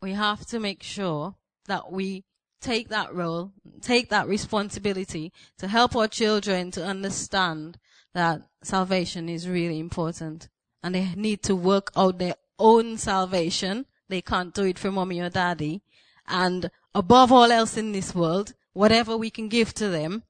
We 0.02 0.14
have 0.14 0.46
to 0.48 0.60
make 0.60 0.82
sure 0.82 1.36
that 1.66 1.92
we 1.92 2.24
take 2.62 2.90
that 2.90 3.14
role, 3.14 3.52
take 3.82 4.10
that 4.10 4.28
responsibility 4.28 5.34
to 5.58 5.68
help 5.68 5.96
our 5.96 6.08
children 6.08 6.72
to 6.72 6.86
understand 6.86 7.78
that 8.14 8.42
salvation 8.64 9.28
is 9.28 9.50
really 9.50 9.80
important 9.80 10.48
and 10.84 10.96
they 10.96 11.14
need 11.16 11.42
to 11.44 11.56
work 11.56 11.92
out 11.96 12.20
their 12.20 12.36
own 12.60 12.98
salvation. 12.98 13.86
They 14.10 14.22
can't 14.22 14.54
do 14.54 14.64
it 14.64 14.80
for 14.80 14.92
mommy 14.92 15.20
or 15.20 15.30
daddy. 15.30 15.82
And 16.28 16.70
above 16.94 17.32
all 17.32 17.52
else 17.52 17.78
in 17.78 17.92
this 17.92 18.14
world, 18.14 18.54
whatever 18.74 19.18
we 19.18 19.30
can 19.30 19.50
give 19.50 19.74
to 19.76 19.90
them, 19.90 20.24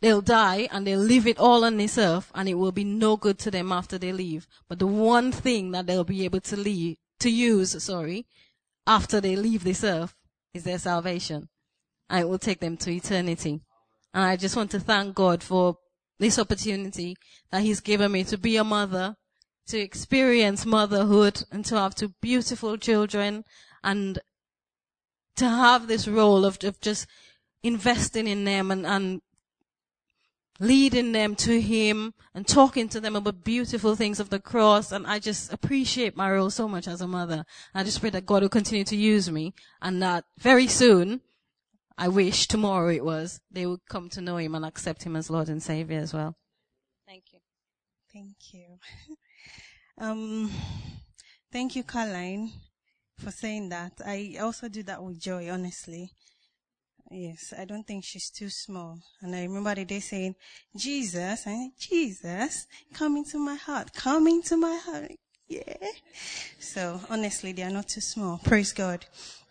they'll 0.00 0.20
die 0.20 0.68
and 0.70 0.86
they'll 0.86 0.98
leave 0.98 1.26
it 1.26 1.38
all 1.38 1.64
on 1.64 1.76
this 1.76 1.96
earth 1.98 2.30
and 2.34 2.48
it 2.48 2.54
will 2.54 2.72
be 2.72 2.84
no 2.84 3.16
good 3.16 3.38
to 3.40 3.50
them 3.50 3.72
after 3.72 3.98
they 3.98 4.12
leave. 4.12 4.46
But 4.68 4.78
the 4.78 4.86
one 4.86 5.32
thing 5.32 5.70
that 5.72 5.86
they'll 5.86 6.04
be 6.04 6.24
able 6.24 6.40
to 6.42 6.56
leave, 6.56 6.96
to 7.20 7.30
use, 7.30 7.82
sorry, 7.82 8.26
after 8.86 9.20
they 9.20 9.36
leave 9.36 9.64
this 9.64 9.84
earth 9.84 10.14
is 10.54 10.64
their 10.64 10.78
salvation. 10.78 11.48
And 12.08 12.20
it 12.20 12.28
will 12.28 12.38
take 12.38 12.60
them 12.60 12.76
to 12.78 12.90
eternity. 12.90 13.60
And 14.14 14.24
I 14.24 14.36
just 14.36 14.56
want 14.56 14.70
to 14.70 14.80
thank 14.80 15.14
God 15.14 15.42
for 15.42 15.76
this 16.18 16.38
opportunity 16.38 17.16
that 17.50 17.62
He's 17.62 17.80
given 17.80 18.12
me 18.12 18.24
to 18.24 18.38
be 18.38 18.56
a 18.56 18.64
mother, 18.64 19.16
to 19.66 19.78
experience 19.78 20.64
motherhood 20.64 21.42
and 21.50 21.64
to 21.66 21.76
have 21.76 21.94
two 21.94 22.12
beautiful 22.22 22.76
children 22.76 23.44
and 23.82 24.18
to 25.36 25.48
have 25.48 25.88
this 25.88 26.06
role 26.06 26.44
of, 26.44 26.58
of 26.62 26.80
just 26.80 27.06
investing 27.62 28.28
in 28.28 28.44
them 28.44 28.70
and, 28.70 28.86
and 28.86 29.20
leading 30.60 31.12
them 31.12 31.34
to 31.36 31.60
Him 31.60 32.14
and 32.34 32.46
talking 32.46 32.88
to 32.88 33.00
them 33.00 33.16
about 33.16 33.44
beautiful 33.44 33.96
things 33.96 34.20
of 34.20 34.30
the 34.30 34.38
cross. 34.38 34.92
And 34.92 35.06
I 35.06 35.18
just 35.18 35.52
appreciate 35.52 36.16
my 36.16 36.30
role 36.30 36.50
so 36.50 36.68
much 36.68 36.86
as 36.86 37.00
a 37.00 37.08
mother. 37.08 37.44
I 37.74 37.84
just 37.84 38.00
pray 38.00 38.10
that 38.10 38.26
God 38.26 38.42
will 38.42 38.48
continue 38.48 38.84
to 38.84 38.96
use 38.96 39.30
me 39.30 39.54
and 39.82 40.02
that 40.02 40.24
very 40.38 40.66
soon, 40.66 41.20
I 41.96 42.08
wish 42.08 42.46
tomorrow 42.46 42.90
it 42.90 43.04
was, 43.04 43.40
they 43.50 43.66
would 43.66 43.86
come 43.88 44.08
to 44.10 44.20
know 44.20 44.36
Him 44.36 44.54
and 44.54 44.64
accept 44.64 45.04
Him 45.04 45.16
as 45.16 45.30
Lord 45.30 45.48
and 45.48 45.62
Savior 45.62 45.98
as 45.98 46.12
well. 46.12 46.36
Thank 47.06 47.24
you. 47.32 47.38
Thank 48.12 48.36
you. 48.52 48.78
um, 49.98 50.50
thank 51.52 51.76
you, 51.76 51.82
Caroline, 51.82 52.50
for 53.18 53.30
saying 53.30 53.68
that. 53.70 53.92
I 54.04 54.36
also 54.40 54.68
do 54.68 54.82
that 54.84 55.02
with 55.02 55.20
joy, 55.20 55.50
honestly. 55.50 56.10
Yes, 57.10 57.52
I 57.56 57.64
don't 57.64 57.86
think 57.86 58.04
she's 58.04 58.30
too 58.30 58.48
small. 58.48 58.98
And 59.20 59.36
I 59.36 59.42
remember 59.42 59.74
the 59.74 59.84
day 59.84 60.00
saying, 60.00 60.36
Jesus, 60.76 61.44
I 61.46 61.70
Jesus, 61.78 62.66
come 62.92 63.16
into 63.16 63.38
my 63.38 63.56
heart, 63.56 63.92
come 63.92 64.26
into 64.26 64.56
my 64.56 64.76
heart. 64.82 65.12
Yeah. 65.46 65.76
So 66.58 67.00
honestly, 67.10 67.52
they 67.52 67.62
are 67.62 67.70
not 67.70 67.88
too 67.88 68.00
small. 68.00 68.40
Praise 68.42 68.72
God. 68.72 69.06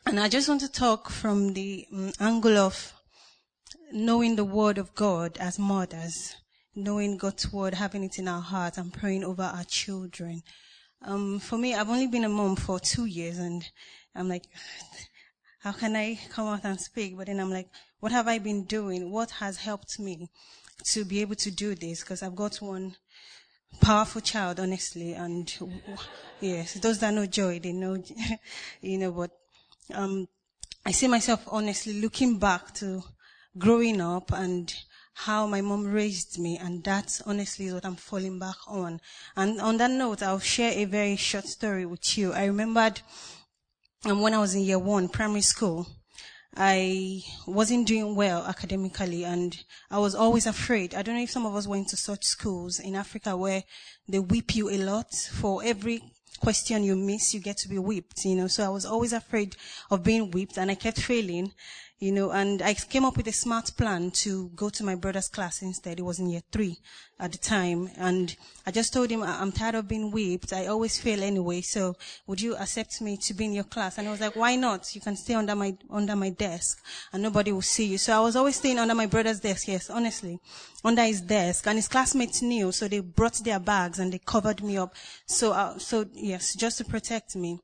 And 0.06 0.20
I 0.20 0.28
just 0.28 0.50
want 0.50 0.62
to 0.62 0.72
talk 0.72 1.10
from 1.10 1.54
the 1.54 1.88
um, 1.94 2.12
angle 2.20 2.58
of 2.58 2.94
knowing 3.92 4.36
the 4.36 4.44
word 4.44 4.78
of 4.78 4.94
God 4.96 5.38
as 5.40 5.60
mothers, 5.60 6.36
knowing 6.76 7.18
God's 7.18 7.54
word, 7.54 7.76
having 7.76 8.04
it 8.04 8.18
in 8.18 8.28
our 8.28 8.42
heart 8.42 8.78
and 8.78 8.92
praying 8.92 9.24
over 9.24 9.44
our 9.44 9.64
children. 9.64 10.42
Um, 11.04 11.40
for 11.40 11.58
me, 11.58 11.76
I've 11.76 11.90
only 11.90 12.08
been 12.08 12.24
a 12.24 12.30
mom 12.30 12.56
for 12.56 12.80
two 12.80 13.06
years 13.06 13.38
and 13.38 13.64
I'm 14.16 14.28
like, 14.28 14.46
how 15.64 15.72
can 15.72 15.96
I 15.96 16.20
come 16.30 16.48
out 16.48 16.66
and 16.66 16.80
speak? 16.80 17.16
But 17.18 17.28
then 17.28 17.40
I'm 17.40 17.50
like, 17.50 17.70
what 18.02 18.12
have 18.12 18.28
I 18.28 18.38
been 18.38 18.66
doing? 18.66 19.10
What 19.10 19.32
has 19.32 19.56
helped 19.58 19.98
me 19.98 20.30
to 20.88 21.06
be 21.06 21.22
able 21.22 21.36
to 21.36 21.52
do 21.52 21.74
this? 21.74 22.02
Because 22.02 22.22
I've 22.22 22.36
got 22.36 22.58
one 22.58 22.98
powerful 23.80 24.20
child, 24.20 24.60
honestly, 24.60 25.14
and 25.14 25.52
yes, 26.42 26.74
those 26.76 27.00
that 27.00 27.14
know 27.14 27.26
joy, 27.26 27.60
they 27.60 27.72
know, 27.72 28.04
you 28.82 28.98
know, 28.98 29.12
but, 29.14 29.32
um, 29.94 30.28
I 30.86 30.92
see 30.92 31.08
myself 31.08 31.44
honestly 31.48 31.94
looking 31.94 32.40
back 32.40 32.74
to 32.76 33.02
growing 33.58 34.02
up 34.02 34.34
and 34.34 34.74
how 35.14 35.48
my 35.48 35.62
mom 35.62 35.86
raised 35.86 36.40
me, 36.40 36.58
and 36.58 36.84
that 36.84 37.22
honestly 37.26 37.72
what 37.72 37.86
I'm 37.86 37.96
falling 37.96 38.38
back 38.38 38.58
on. 38.68 39.00
And 39.38 39.62
on 39.62 39.78
that 39.78 39.92
note, 39.92 40.22
I'll 40.24 40.40
share 40.40 40.74
a 40.74 40.84
very 40.86 41.16
short 41.16 41.46
story 41.46 41.86
with 41.86 42.18
you. 42.18 42.34
I 42.34 42.46
remembered 42.46 43.00
and 44.06 44.22
when 44.22 44.34
I 44.34 44.40
was 44.40 44.54
in 44.54 44.62
year 44.62 44.80
one, 44.80 45.08
primary 45.08 45.42
school, 45.42 45.88
I 46.56 47.24
wasn't 47.48 47.88
doing 47.88 48.16
well 48.16 48.46
academically 48.46 49.24
and 49.24 49.58
I 49.90 49.98
was 50.00 50.14
always 50.14 50.46
afraid. 50.46 50.94
I 50.94 51.02
don't 51.02 51.16
know 51.16 51.24
if 51.24 51.32
some 51.32 51.46
of 51.46 51.56
us 51.56 51.68
went 51.68 51.88
to 51.90 51.98
such 51.98 52.26
schools 52.26 52.80
in 52.80 52.96
Africa 52.96 53.36
where 53.36 53.64
they 54.08 54.20
whip 54.20 54.56
you 54.56 54.70
a 54.70 54.78
lot 54.78 55.14
for 55.14 55.64
every 55.64 56.04
question 56.40 56.84
you 56.84 56.96
miss, 56.96 57.34
you 57.34 57.40
get 57.40 57.58
to 57.58 57.70
be 57.70 57.80
whipped, 57.80 58.26
you 58.26 58.36
know. 58.36 58.48
So 58.48 58.66
I 58.66 58.70
was 58.70 58.86
always 58.86 59.14
afraid 59.14 59.56
of 59.90 60.04
being 60.04 60.30
whipped 60.32 60.58
and 60.58 60.70
I 60.70 60.76
kept 60.76 61.00
failing 61.00 61.54
you 62.04 62.12
know, 62.12 62.32
and 62.32 62.62
I 62.62 62.74
came 62.74 63.06
up 63.06 63.16
with 63.16 63.28
a 63.28 63.32
smart 63.32 63.72
plan 63.78 64.12
to 64.12 64.50
go 64.58 64.68
to 64.68 64.84
my 64.84 64.94
brother's 64.94 65.30
class 65.30 65.62
instead. 65.62 66.00
It 66.00 66.02
was 66.02 66.20
in 66.20 66.30
year 66.30 66.42
three 66.52 66.80
at 67.18 67.32
the 67.32 67.38
time. 67.38 67.92
And 67.96 68.36
I 68.68 68.72
just 68.72 68.92
told 68.92 69.10
him, 69.10 69.24
I'm 69.24 69.54
tired 69.54 69.76
of 69.76 69.88
being 69.88 70.12
whipped. 70.12 70.52
I 70.52 70.66
always 70.66 71.00
fail 71.00 71.24
anyway. 71.24 71.62
So 71.62 71.96
would 72.28 72.42
you 72.42 72.58
accept 72.58 73.00
me 73.00 73.16
to 73.16 73.34
be 73.34 73.46
in 73.46 73.54
your 73.54 73.64
class? 73.64 73.98
And 73.98 74.10
I 74.10 74.12
was 74.12 74.20
like, 74.20 74.36
why 74.36 74.58
not? 74.58 74.94
You 74.94 75.00
can 75.00 75.16
stay 75.16 75.34
under 75.34 75.56
my, 75.56 75.78
under 75.90 76.18
my 76.18 76.32
desk 76.32 76.84
and 77.14 77.24
nobody 77.24 77.54
will 77.54 77.62
see 77.62 77.86
you. 77.86 77.98
So 77.98 78.18
I 78.18 78.20
was 78.20 78.36
always 78.36 78.58
staying 78.58 78.80
under 78.80 78.96
my 78.96 79.06
brother's 79.06 79.40
desk. 79.40 79.70
Yes, 79.70 79.90
honestly, 79.90 80.42
under 80.84 81.04
his 81.04 81.22
desk 81.22 81.68
and 81.68 81.78
his 81.78 81.88
classmates 81.88 82.42
knew. 82.42 82.74
So 82.74 82.90
they 82.90 83.00
brought 83.00 83.36
their 83.46 83.60
bags 83.60 84.00
and 84.00 84.12
they 84.12 84.20
covered 84.20 84.62
me 84.62 84.76
up. 84.76 84.94
So, 85.26 85.54
uh, 85.54 85.78
so 85.78 86.06
yes, 86.12 86.54
just 86.54 86.80
to 86.80 86.84
protect 86.84 87.38
me. 87.38 87.62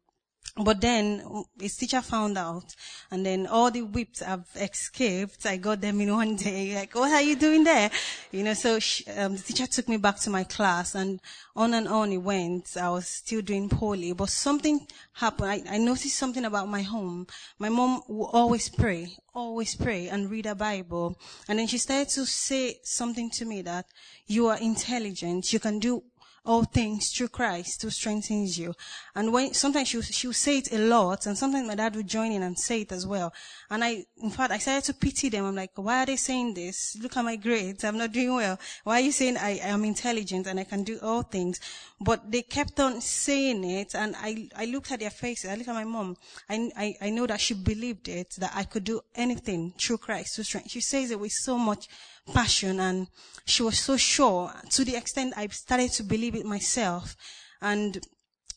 But 0.55 0.81
then 0.81 1.45
his 1.59 1.77
teacher 1.77 2.01
found 2.01 2.37
out, 2.37 2.75
and 3.11 3.25
then 3.25 3.47
all 3.47 3.71
the 3.71 3.81
whips 3.81 4.19
have 4.21 4.45
escaped. 4.55 5.45
I 5.45 5.57
got 5.57 5.81
them 5.81 6.01
in 6.01 6.13
one 6.13 6.35
day. 6.35 6.75
Like, 6.75 6.95
what 6.95 7.11
are 7.11 7.21
you 7.21 7.35
doing 7.35 7.63
there? 7.63 7.89
You 8.31 8.43
know, 8.43 8.53
so 8.53 8.79
she, 8.79 9.05
um, 9.11 9.35
the 9.35 9.41
teacher 9.43 9.67
took 9.67 9.87
me 9.87 9.97
back 9.97 10.19
to 10.21 10.29
my 10.29 10.43
class, 10.43 10.95
and 10.95 11.21
on 11.55 11.73
and 11.73 11.87
on 11.87 12.11
it 12.11 12.17
went. 12.17 12.75
I 12.77 12.89
was 12.89 13.07
still 13.07 13.41
doing 13.41 13.69
poorly, 13.69 14.13
but 14.13 14.29
something 14.29 14.85
happened. 15.13 15.49
I, 15.49 15.75
I 15.75 15.77
noticed 15.77 16.17
something 16.17 16.45
about 16.45 16.67
my 16.67 16.81
home. 16.81 17.27
My 17.57 17.69
mom 17.69 18.01
would 18.07 18.29
always 18.33 18.69
pray, 18.69 19.15
always 19.33 19.75
pray, 19.75 20.09
and 20.09 20.29
read 20.29 20.45
a 20.45 20.55
Bible. 20.55 21.17
And 21.47 21.59
then 21.59 21.67
she 21.67 21.77
started 21.77 22.09
to 22.09 22.25
say 22.25 22.79
something 22.83 23.29
to 23.31 23.45
me 23.45 23.61
that 23.61 23.85
you 24.27 24.47
are 24.47 24.57
intelligent. 24.57 25.53
You 25.53 25.59
can 25.59 25.79
do 25.79 26.03
all 26.45 26.63
things 26.63 27.09
through 27.11 27.29
Christ 27.29 27.81
who 27.81 27.89
strengthens 27.89 28.57
you. 28.57 28.73
And 29.15 29.31
when, 29.33 29.53
sometimes 29.53 29.87
she, 29.87 30.01
she 30.01 30.27
would 30.27 30.35
say 30.35 30.57
it 30.59 30.71
a 30.73 30.77
lot, 30.77 31.25
and 31.25 31.37
sometimes 31.37 31.67
my 31.67 31.75
dad 31.75 31.95
would 31.95 32.07
join 32.07 32.31
in 32.31 32.43
and 32.43 32.57
say 32.57 32.81
it 32.81 32.91
as 32.91 33.05
well. 33.05 33.33
And 33.69 33.83
I, 33.83 34.05
in 34.21 34.29
fact, 34.29 34.51
I 34.51 34.57
started 34.57 34.85
to 34.85 34.93
pity 34.93 35.29
them. 35.29 35.45
I'm 35.45 35.55
like, 35.55 35.71
why 35.75 36.03
are 36.03 36.05
they 36.05 36.15
saying 36.15 36.53
this? 36.53 36.97
Look 37.01 37.17
at 37.17 37.25
my 37.25 37.35
grades. 37.35 37.83
I'm 37.83 37.97
not 37.97 38.11
doing 38.11 38.33
well. 38.33 38.59
Why 38.83 38.97
are 38.99 39.03
you 39.03 39.11
saying 39.11 39.37
I 39.37 39.59
am 39.61 39.83
intelligent 39.85 40.47
and 40.47 40.59
I 40.59 40.63
can 40.63 40.83
do 40.83 40.99
all 41.01 41.21
things? 41.21 41.59
But 42.01 42.31
they 42.31 42.41
kept 42.41 42.79
on 42.79 43.01
saying 43.01 43.63
it, 43.63 43.93
and 43.93 44.15
I, 44.17 44.49
I 44.55 44.65
looked 44.65 44.91
at 44.91 45.01
their 45.01 45.09
faces. 45.09 45.49
I 45.49 45.55
looked 45.55 45.69
at 45.69 45.75
my 45.75 45.83
mom. 45.83 46.15
I, 46.49 46.71
I, 46.77 46.95
I 47.01 47.09
know 47.09 47.27
that 47.27 47.41
she 47.41 47.53
believed 47.53 48.07
it, 48.07 48.35
that 48.37 48.51
I 48.55 48.63
could 48.63 48.83
do 48.83 49.01
anything 49.15 49.73
through 49.77 49.97
Christ 49.97 50.37
who 50.37 50.43
strength. 50.43 50.71
She 50.71 50.81
says 50.81 51.11
it 51.11 51.19
with 51.19 51.31
so 51.31 51.57
much 51.57 51.87
passion 52.33 52.79
and 52.79 53.07
she 53.45 53.63
was 53.63 53.79
so 53.79 53.97
sure 53.97 54.51
to 54.69 54.85
the 54.85 54.95
extent 54.95 55.33
I 55.35 55.47
started 55.47 55.91
to 55.93 56.03
believe 56.03 56.35
it 56.35 56.45
myself. 56.45 57.15
And 57.61 57.99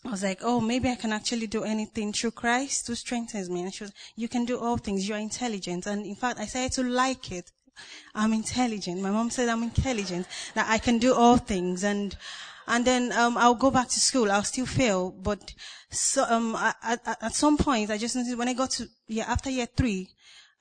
I 0.05 0.11
was 0.11 0.23
like, 0.23 0.41
oh, 0.43 0.61
maybe 0.61 0.88
I 0.88 0.97
can 0.97 1.12
actually 1.12 1.47
do 1.47 1.64
anything 1.64 2.12
through 2.12 2.33
Christ 2.33 2.87
who 2.87 2.95
strengthens 2.95 3.49
me. 3.49 3.62
And 3.62 3.73
she 3.73 3.85
was, 3.85 3.93
you 4.17 4.29
can 4.29 4.45
do 4.45 4.59
all 4.59 4.76
things. 4.76 5.09
You're 5.09 5.19
intelligent. 5.19 5.87
And 5.87 6.05
in 6.05 6.17
fact, 6.17 6.41
I 6.41 6.47
started 6.47 6.73
to 6.73 6.83
like 6.83 7.33
it. 7.33 7.50
I'm 8.14 8.33
intelligent. 8.33 9.00
My 9.00 9.11
mom 9.11 9.31
said 9.31 9.49
I'm 9.49 9.62
intelligent, 9.62 10.26
that 10.55 10.67
I 10.69 10.79
can 10.79 10.99
do 10.99 11.14
all 11.14 11.38
things. 11.38 11.85
And, 11.85 12.17
and 12.67 12.85
then, 12.85 13.12
um, 13.12 13.38
I'll 13.38 13.55
go 13.55 13.71
back 13.71 13.88
to 13.88 14.00
school. 14.00 14.31
I'll 14.31 14.45
still 14.45 14.67
fail. 14.67 15.11
But, 15.11 15.55
so, 15.91 16.25
um, 16.29 16.55
at, 16.57 17.00
at, 17.07 17.23
at 17.23 17.35
some 17.35 17.57
point, 17.57 17.91
I 17.91 17.99
just 17.99 18.17
noticed 18.17 18.37
when 18.37 18.49
I 18.49 18.55
got 18.55 18.71
to, 18.73 18.88
yeah, 19.07 19.25
after 19.25 19.50
year 19.50 19.67
three, 19.75 20.11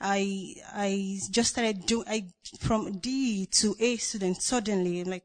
I, 0.01 0.55
I 0.73 1.19
just 1.29 1.51
started 1.51 1.85
doing, 1.85 2.05
I, 2.07 2.25
from 2.59 2.97
D 2.99 3.45
to 3.51 3.75
A 3.79 3.97
student 3.97 4.41
suddenly, 4.41 5.03
like, 5.03 5.23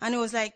and 0.00 0.14
it 0.14 0.18
was 0.18 0.34
like, 0.34 0.54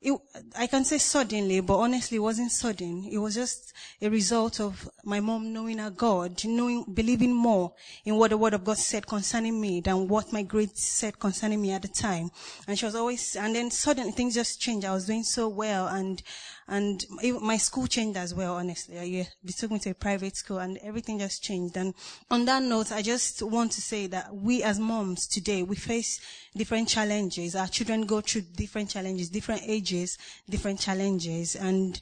it, 0.00 0.18
I 0.58 0.66
can 0.66 0.84
say 0.84 0.98
suddenly, 0.98 1.60
but 1.60 1.78
honestly, 1.78 2.16
it 2.16 2.20
wasn't 2.20 2.52
sudden. 2.52 3.08
It 3.10 3.16
was 3.16 3.34
just 3.34 3.72
a 4.02 4.10
result 4.10 4.60
of 4.60 4.88
my 5.02 5.20
mom 5.20 5.52
knowing 5.52 5.78
her 5.78 5.90
God, 5.90 6.44
knowing, 6.44 6.84
believing 6.92 7.32
more 7.32 7.72
in 8.04 8.16
what 8.16 8.30
the 8.30 8.36
word 8.36 8.52
of 8.52 8.64
God 8.64 8.76
said 8.76 9.06
concerning 9.06 9.58
me 9.58 9.80
than 9.80 10.06
what 10.08 10.30
my 10.30 10.42
grades 10.42 10.82
said 10.82 11.18
concerning 11.18 11.62
me 11.62 11.72
at 11.72 11.82
the 11.82 11.88
time. 11.88 12.30
And 12.68 12.78
she 12.78 12.84
was 12.84 12.94
always, 12.94 13.34
and 13.34 13.54
then 13.56 13.70
suddenly 13.70 14.12
things 14.12 14.34
just 14.34 14.60
changed. 14.60 14.86
I 14.86 14.92
was 14.92 15.06
doing 15.06 15.22
so 15.22 15.48
well 15.48 15.86
and, 15.88 16.22
and 16.66 17.04
my 17.42 17.56
school 17.58 17.86
changed 17.86 18.16
as 18.16 18.34
well, 18.34 18.54
honestly. 18.54 18.94
Yeah, 18.94 19.24
they 19.42 19.52
took 19.52 19.70
me 19.70 19.78
to 19.80 19.90
a 19.90 19.94
private 19.94 20.36
school 20.36 20.58
and 20.58 20.78
everything 20.78 21.18
just 21.18 21.42
changed. 21.42 21.76
And 21.76 21.94
on 22.30 22.46
that 22.46 22.62
note, 22.62 22.90
I 22.90 23.02
just 23.02 23.42
want 23.42 23.72
to 23.72 23.82
say 23.82 24.06
that 24.08 24.34
we 24.34 24.62
as 24.62 24.78
moms 24.78 25.26
today, 25.26 25.62
we 25.62 25.76
face 25.76 26.20
different 26.56 26.88
challenges. 26.88 27.54
Our 27.54 27.68
children 27.68 28.06
go 28.06 28.20
through 28.22 28.42
different 28.56 28.88
challenges, 28.88 29.28
different 29.28 29.62
ages, 29.66 30.16
different 30.48 30.80
challenges. 30.80 31.54
And 31.54 32.00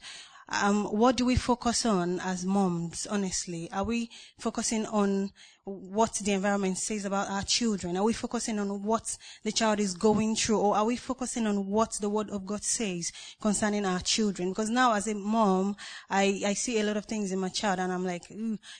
um, 0.49 0.85
what 0.85 1.17
do 1.17 1.25
we 1.25 1.37
focus 1.37 1.85
on 1.85 2.21
as 2.21 2.45
moms, 2.45 3.07
honestly? 3.07 3.69
Are 3.73 3.85
we 3.85 4.11
focusing 4.39 4.87
on 4.87 5.33
what 5.65 6.15
the 6.15 6.33
environment 6.33 6.77
says 6.77 7.05
about 7.05 7.31
our 7.31 7.43
children? 7.43 7.97
Are 7.97 8.03
we 8.03 8.13
focusing 8.13 8.59
on 8.59 8.83
what 8.83 9.17
the 9.45 9.53
child 9.53 9.79
is 9.79 9.95
going 9.95 10.35
through? 10.35 10.59
Or 10.59 10.77
are 10.77 10.85
we 10.85 10.97
focusing 10.97 11.47
on 11.47 11.69
what 11.69 11.93
the 12.01 12.09
word 12.09 12.31
of 12.31 12.45
God 12.45 12.65
says 12.65 13.13
concerning 13.41 13.87
our 13.87 14.01
children? 14.01 14.51
Because 14.51 14.71
now 14.71 14.93
as 14.93 15.07
a 15.07 15.15
mom, 15.15 15.77
I, 16.11 16.43
I 16.45 16.55
see 16.55 16.81
a 16.81 16.83
lot 16.85 16.97
of 16.97 17.05
things 17.05 17.31
in 17.31 17.39
my 17.39 17.49
child 17.49 17.79
and 17.79 17.93
I'm 17.93 18.05
like, 18.05 18.25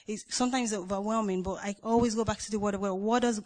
it's 0.07 0.25
sometimes 0.35 0.73
overwhelming, 0.73 1.41
but 1.41 1.59
I 1.63 1.75
always 1.83 2.15
go 2.15 2.25
back 2.25 2.39
to 2.39 2.51
the 2.51 2.59
word 2.59 2.75
of 2.75 2.81
God. 2.81 2.93
What 2.93 3.21
does 3.21 3.41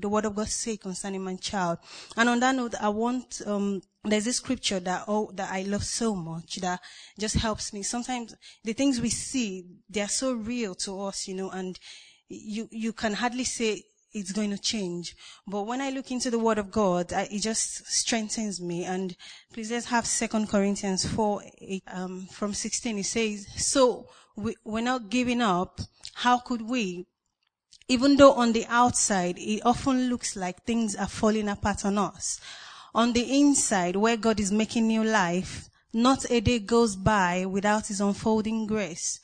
the 0.00 0.08
word 0.08 0.26
of 0.26 0.34
God 0.34 0.48
say 0.48 0.76
concerning 0.76 1.24
my 1.24 1.36
child? 1.36 1.78
And 2.18 2.28
on 2.28 2.40
that 2.40 2.54
note, 2.54 2.74
I 2.78 2.90
want, 2.90 3.40
um, 3.46 3.80
there's 4.04 4.26
this 4.26 4.36
scripture 4.36 4.80
that 4.80 5.04
oh 5.08 5.30
that 5.32 5.50
I 5.50 5.62
love 5.62 5.82
so 5.82 6.14
much 6.14 6.56
that 6.56 6.80
just 7.18 7.36
helps 7.36 7.72
me. 7.72 7.82
Sometimes 7.82 8.34
the 8.62 8.74
things 8.74 9.00
we 9.00 9.08
see, 9.08 9.64
they 9.88 10.02
are 10.02 10.08
so 10.08 10.34
real 10.34 10.74
to 10.74 11.00
us, 11.00 11.26
you 11.26 11.34
know, 11.34 11.48
and 11.48 11.78
you, 12.42 12.68
you 12.70 12.92
can 12.92 13.14
hardly 13.14 13.44
say 13.44 13.82
it's 14.14 14.32
going 14.32 14.50
to 14.50 14.58
change. 14.58 15.16
But 15.46 15.66
when 15.66 15.80
I 15.80 15.90
look 15.90 16.10
into 16.10 16.30
the 16.30 16.38
word 16.38 16.58
of 16.58 16.70
God, 16.70 17.12
I, 17.12 17.22
it 17.30 17.40
just 17.40 17.86
strengthens 17.86 18.60
me. 18.60 18.84
And 18.84 19.16
please 19.52 19.70
let's 19.70 19.86
have 19.86 20.06
Second 20.06 20.48
Corinthians 20.48 21.04
4, 21.04 21.42
8, 21.60 21.82
um, 21.92 22.28
from 22.30 22.54
16. 22.54 22.98
It 22.98 23.04
says, 23.04 23.46
so 23.56 24.08
we, 24.36 24.54
we're 24.64 24.80
not 24.80 25.10
giving 25.10 25.42
up. 25.42 25.80
How 26.14 26.38
could 26.38 26.62
we? 26.62 27.06
Even 27.88 28.16
though 28.16 28.32
on 28.32 28.52
the 28.52 28.64
outside, 28.68 29.36
it 29.38 29.60
often 29.64 30.08
looks 30.08 30.36
like 30.36 30.62
things 30.62 30.96
are 30.96 31.08
falling 31.08 31.48
apart 31.48 31.84
on 31.84 31.98
us. 31.98 32.40
On 32.94 33.12
the 33.12 33.40
inside, 33.40 33.96
where 33.96 34.16
God 34.16 34.38
is 34.38 34.52
making 34.52 34.86
new 34.86 35.02
life, 35.02 35.68
not 35.92 36.24
a 36.30 36.40
day 36.40 36.60
goes 36.60 36.96
by 36.96 37.44
without 37.44 37.88
his 37.88 38.00
unfolding 38.00 38.66
grace. 38.66 39.20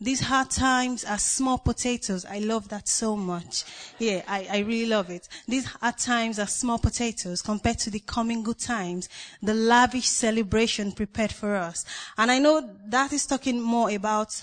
These 0.00 0.20
hard 0.20 0.50
times 0.50 1.04
are 1.04 1.18
small 1.18 1.58
potatoes. 1.58 2.24
I 2.24 2.40
love 2.40 2.68
that 2.68 2.88
so 2.88 3.16
much. 3.16 3.64
Yeah, 3.98 4.22
I, 4.26 4.46
I 4.50 4.58
really 4.58 4.86
love 4.86 5.10
it. 5.10 5.28
These 5.46 5.66
hard 5.66 5.98
times 5.98 6.38
are 6.38 6.46
small 6.46 6.78
potatoes 6.78 7.42
compared 7.42 7.78
to 7.80 7.90
the 7.90 8.00
coming 8.00 8.42
good 8.42 8.58
times, 8.58 9.08
the 9.42 9.54
lavish 9.54 10.08
celebration 10.08 10.92
prepared 10.92 11.32
for 11.32 11.56
us. 11.56 11.84
And 12.18 12.30
I 12.30 12.38
know 12.38 12.68
that 12.86 13.12
is 13.12 13.26
talking 13.26 13.60
more 13.60 13.90
about 13.90 14.42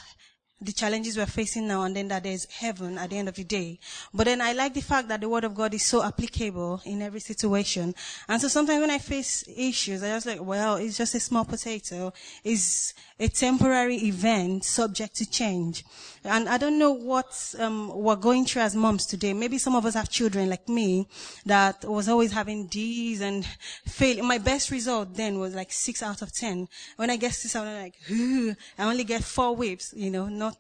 the 0.62 0.72
challenges 0.72 1.18
we're 1.18 1.26
facing 1.26 1.68
now 1.68 1.82
and 1.84 1.96
then 1.96 2.08
that 2.10 2.24
there's 2.24 2.46
heaven 2.46 2.98
at 2.98 3.10
the 3.10 3.18
end 3.18 3.28
of 3.28 3.36
the 3.36 3.44
day. 3.44 3.80
But 4.14 4.26
then 4.26 4.42
I 4.42 4.54
like 4.54 4.74
the 4.76 4.82
fact 4.82 5.08
that 5.08 5.22
the 5.22 5.28
word 5.28 5.44
of 5.44 5.56
God 5.56 5.74
is 5.74 5.86
so 5.86 6.04
applicable 6.04 6.82
in 6.86 7.02
every 7.02 7.20
situation. 7.20 7.96
And 8.30 8.40
so 8.40 8.48
sometimes 8.48 8.82
when 8.82 8.92
I 8.92 9.00
face 9.00 9.44
issues, 9.56 10.04
I 10.04 10.10
just 10.10 10.28
like, 10.28 10.44
well, 10.44 10.76
it's 10.76 10.98
just 10.98 11.16
a 11.16 11.20
small 11.20 11.46
potato. 11.46 12.14
It's 12.44 12.94
a 13.20 13.28
temporary 13.28 13.98
event 13.98 14.64
subject 14.64 15.16
to 15.16 15.30
change. 15.30 15.84
And 16.24 16.48
I 16.48 16.60
don't 16.60 16.78
know 16.78 16.92
what 16.92 17.56
um, 17.58 17.92
we're 17.96 18.16
going 18.16 18.46
through 18.46 18.62
as 18.62 18.76
moms 18.76 19.08
today. 19.08 19.34
Maybe 19.34 19.58
some 19.58 19.76
of 19.76 19.86
us 19.86 19.96
have 19.96 20.10
children 20.10 20.50
like 20.50 20.70
me 20.70 21.08
that 21.46 21.84
was 21.86 22.08
always 22.08 22.32
having 22.32 22.68
D's 22.68 23.22
and 23.22 23.46
fail. 23.86 24.24
My 24.24 24.38
best 24.38 24.70
result 24.70 25.16
then 25.16 25.40
was 25.40 25.56
like 25.56 25.72
six 25.72 26.04
out 26.04 26.22
of 26.22 26.32
ten. 26.32 26.68
When 26.98 27.10
I 27.10 27.16
get 27.16 27.34
six, 27.34 27.56
I'm 27.56 27.66
like, 27.82 27.96
I 28.10 28.56
only 28.84 29.04
get 29.04 29.24
four 29.24 29.56
whips, 29.56 29.94
you 29.96 30.12
know, 30.12 30.28
not 30.28 30.51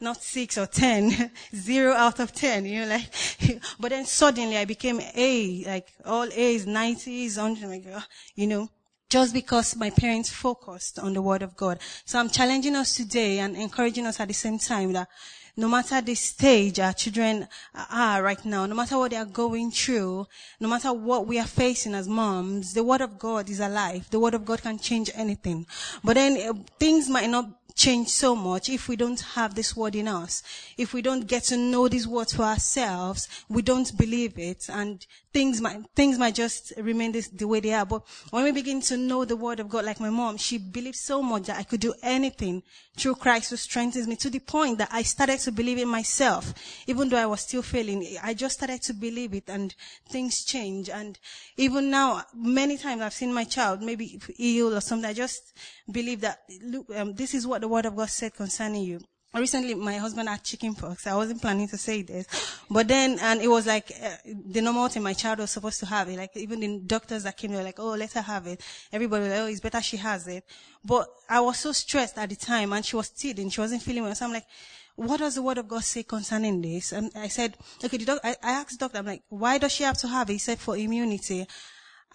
not 0.00 0.22
six 0.22 0.58
or 0.58 0.66
ten, 0.66 1.30
zero 1.54 1.92
out 1.92 2.20
of 2.20 2.32
ten, 2.32 2.64
you 2.64 2.80
know, 2.80 2.88
like. 2.88 3.62
but 3.80 3.90
then 3.90 4.04
suddenly 4.04 4.56
I 4.56 4.64
became 4.64 5.00
A, 5.14 5.64
like 5.66 5.92
all 6.04 6.28
A's, 6.32 6.66
nineties, 6.66 7.36
hundred, 7.36 7.68
like, 7.68 7.86
you 8.34 8.46
know 8.46 8.68
just 9.08 9.32
because 9.32 9.76
my 9.76 9.90
parents 9.90 10.30
focused 10.30 10.98
on 10.98 11.12
the 11.12 11.22
word 11.22 11.42
of 11.42 11.56
God. 11.56 11.78
So 12.04 12.18
I'm 12.18 12.28
challenging 12.28 12.74
us 12.74 12.96
today 12.96 13.38
and 13.38 13.56
encouraging 13.56 14.04
us 14.04 14.18
at 14.18 14.28
the 14.28 14.34
same 14.34 14.58
time 14.58 14.92
that 14.94 15.08
no 15.56 15.68
matter 15.68 16.00
the 16.02 16.14
stage 16.14 16.78
our 16.80 16.92
children 16.92 17.48
are 17.90 18.22
right 18.22 18.44
now, 18.44 18.66
no 18.66 18.74
matter 18.74 18.98
what 18.98 19.10
they 19.10 19.16
are 19.16 19.24
going 19.24 19.70
through, 19.70 20.26
no 20.60 20.68
matter 20.68 20.92
what 20.92 21.26
we 21.26 21.38
are 21.38 21.46
facing 21.46 21.94
as 21.94 22.08
moms, 22.08 22.74
the 22.74 22.84
word 22.84 23.00
of 23.00 23.18
God 23.18 23.48
is 23.48 23.60
alive. 23.60 24.08
The 24.10 24.20
word 24.20 24.34
of 24.34 24.44
God 24.44 24.60
can 24.60 24.78
change 24.78 25.10
anything. 25.14 25.66
But 26.04 26.14
then 26.14 26.36
uh, 26.48 26.52
things 26.78 27.08
might 27.08 27.30
not 27.30 27.48
change 27.76 28.08
so 28.08 28.34
much 28.34 28.68
if 28.70 28.88
we 28.88 28.96
don't 28.96 29.20
have 29.20 29.54
this 29.54 29.76
word 29.76 29.94
in 29.94 30.08
us. 30.08 30.42
If 30.76 30.92
we 30.92 31.02
don't 31.02 31.26
get 31.26 31.44
to 31.44 31.56
know 31.56 31.88
these 31.88 32.08
words 32.08 32.34
for 32.34 32.42
ourselves, 32.42 33.28
we 33.48 33.62
don't 33.62 33.96
believe 33.96 34.38
it 34.38 34.68
and 34.68 35.06
things 35.36 35.60
might, 35.60 35.82
things 35.94 36.18
might 36.18 36.34
just 36.34 36.72
remain 36.78 37.12
this, 37.12 37.28
the 37.28 37.46
way 37.46 37.60
they 37.60 37.74
are. 37.74 37.84
But 37.84 38.02
when 38.30 38.44
we 38.44 38.52
begin 38.52 38.80
to 38.80 38.96
know 38.96 39.26
the 39.26 39.36
word 39.36 39.60
of 39.60 39.68
God, 39.68 39.84
like 39.84 40.00
my 40.00 40.08
mom, 40.08 40.38
she 40.38 40.56
believed 40.56 40.96
so 40.96 41.20
much 41.20 41.42
that 41.42 41.58
I 41.58 41.62
could 41.62 41.80
do 41.80 41.92
anything 42.02 42.62
through 42.96 43.16
Christ 43.16 43.50
who 43.50 43.56
strengthens 43.56 44.08
me 44.08 44.16
to 44.16 44.30
the 44.30 44.38
point 44.38 44.78
that 44.78 44.88
I 44.90 45.02
started 45.02 45.40
to 45.40 45.52
believe 45.52 45.76
in 45.76 45.88
myself. 45.88 46.54
Even 46.86 47.10
though 47.10 47.18
I 47.18 47.26
was 47.26 47.42
still 47.42 47.60
failing, 47.60 48.16
I 48.22 48.32
just 48.32 48.54
started 48.54 48.80
to 48.84 48.94
believe 48.94 49.34
it 49.34 49.44
and 49.48 49.74
things 50.08 50.42
change. 50.42 50.88
And 50.88 51.18
even 51.58 51.90
now, 51.90 52.22
many 52.34 52.78
times 52.78 53.02
I've 53.02 53.12
seen 53.12 53.34
my 53.34 53.44
child 53.44 53.82
maybe 53.82 54.18
ill 54.38 54.74
or 54.74 54.80
something. 54.80 55.10
I 55.10 55.12
just 55.12 55.52
believe 55.92 56.22
that, 56.22 56.44
look, 56.62 56.86
um, 56.96 57.12
this 57.12 57.34
is 57.34 57.46
what 57.46 57.60
the 57.60 57.68
word 57.68 57.84
of 57.84 57.94
God 57.94 58.08
said 58.08 58.34
concerning 58.34 58.84
you 58.84 59.00
recently 59.34 59.74
my 59.74 59.96
husband 59.96 60.28
had 60.28 60.42
chicken 60.42 60.74
pox. 60.74 61.06
I 61.06 61.14
wasn't 61.14 61.42
planning 61.42 61.68
to 61.68 61.76
say 61.76 62.02
this, 62.02 62.26
but 62.70 62.88
then, 62.88 63.18
and 63.20 63.40
it 63.40 63.48
was 63.48 63.66
like 63.66 63.90
uh, 64.02 64.16
the 64.24 64.60
normal 64.60 64.88
thing 64.88 65.02
my 65.02 65.12
child 65.12 65.38
was 65.38 65.50
supposed 65.50 65.80
to 65.80 65.86
have 65.86 66.08
it. 66.08 66.16
Like 66.16 66.36
even 66.36 66.60
the 66.60 66.78
doctors 66.86 67.24
that 67.24 67.36
came, 67.36 67.50
they 67.52 67.58
were 67.58 67.62
like, 67.62 67.78
"Oh, 67.78 67.90
let 67.94 68.12
her 68.12 68.22
have 68.22 68.46
it." 68.46 68.60
Everybody 68.92 69.24
was 69.24 69.30
like, 69.32 69.40
"Oh, 69.40 69.46
it's 69.46 69.60
better 69.60 69.82
she 69.82 69.96
has 69.98 70.26
it." 70.26 70.44
But 70.84 71.08
I 71.28 71.40
was 71.40 71.58
so 71.58 71.72
stressed 71.72 72.18
at 72.18 72.28
the 72.28 72.36
time, 72.36 72.72
and 72.72 72.84
she 72.84 72.96
was 72.96 73.10
teething. 73.10 73.50
She 73.50 73.60
wasn't 73.60 73.82
feeling 73.82 74.04
well. 74.04 74.14
So 74.14 74.26
I'm 74.26 74.32
like, 74.32 74.46
"What 74.94 75.18
does 75.18 75.34
the 75.34 75.42
word 75.42 75.58
of 75.58 75.68
God 75.68 75.84
say 75.84 76.02
concerning 76.02 76.62
this?" 76.62 76.92
And 76.92 77.10
I 77.14 77.28
said, 77.28 77.56
"Okay." 77.84 77.96
The 77.98 78.04
doc- 78.04 78.20
I, 78.24 78.36
I 78.42 78.50
asked 78.52 78.78
the 78.78 78.84
doctor, 78.84 78.98
"I'm 78.98 79.06
like, 79.06 79.22
why 79.28 79.58
does 79.58 79.72
she 79.72 79.84
have 79.84 79.98
to 79.98 80.08
have 80.08 80.30
it?" 80.30 80.34
He 80.34 80.38
said, 80.38 80.58
"For 80.58 80.76
immunity." 80.76 81.46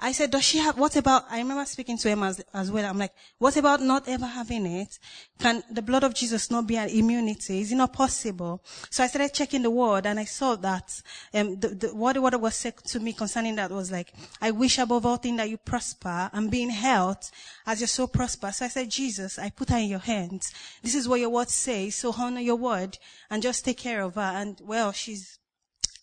I 0.03 0.13
said, 0.13 0.31
does 0.31 0.43
she 0.43 0.57
have, 0.57 0.79
what 0.79 0.95
about, 0.95 1.25
I 1.29 1.37
remember 1.37 1.63
speaking 1.65 1.95
to 1.99 2.09
him 2.09 2.23
as, 2.23 2.43
as 2.55 2.71
well. 2.71 2.89
I'm 2.89 2.97
like, 2.97 3.13
what 3.37 3.55
about 3.55 3.81
not 3.81 4.07
ever 4.07 4.25
having 4.25 4.65
it? 4.65 4.97
Can 5.37 5.61
the 5.69 5.83
blood 5.83 6.03
of 6.03 6.15
Jesus 6.15 6.49
not 6.49 6.65
be 6.65 6.75
an 6.77 6.89
immunity? 6.89 7.61
Is 7.61 7.71
it 7.71 7.75
not 7.75 7.93
possible? 7.93 8.63
So 8.89 9.03
I 9.03 9.07
started 9.07 9.31
checking 9.31 9.61
the 9.61 9.69
word 9.69 10.07
and 10.07 10.19
I 10.19 10.25
saw 10.25 10.55
that, 10.55 10.99
um, 11.35 11.59
the, 11.59 11.67
the, 11.67 11.87
what 11.95 12.17
word 12.17 12.33
was 12.35 12.55
said 12.55 12.77
to 12.77 12.99
me 12.99 13.13
concerning 13.13 13.55
that 13.57 13.69
was 13.69 13.91
like, 13.91 14.11
I 14.41 14.49
wish 14.49 14.79
above 14.79 15.05
all 15.05 15.17
things 15.17 15.37
that 15.37 15.51
you 15.51 15.57
prosper 15.57 16.31
and 16.33 16.49
be 16.49 16.63
in 16.63 16.71
health 16.71 17.29
as 17.67 17.79
your 17.79 17.87
soul 17.87 18.07
prosper. 18.07 18.51
So 18.51 18.65
I 18.65 18.69
said, 18.69 18.89
Jesus, 18.89 19.37
I 19.37 19.51
put 19.51 19.69
her 19.69 19.77
in 19.77 19.89
your 19.89 19.99
hands. 19.99 20.51
This 20.81 20.95
is 20.95 21.07
what 21.07 21.19
your 21.19 21.29
word 21.29 21.49
says. 21.49 21.93
So 21.93 22.11
honor 22.17 22.41
your 22.41 22.55
word 22.55 22.97
and 23.29 23.43
just 23.43 23.63
take 23.63 23.77
care 23.77 24.01
of 24.01 24.15
her. 24.15 24.21
And 24.21 24.59
well, 24.63 24.91
she's, 24.93 25.37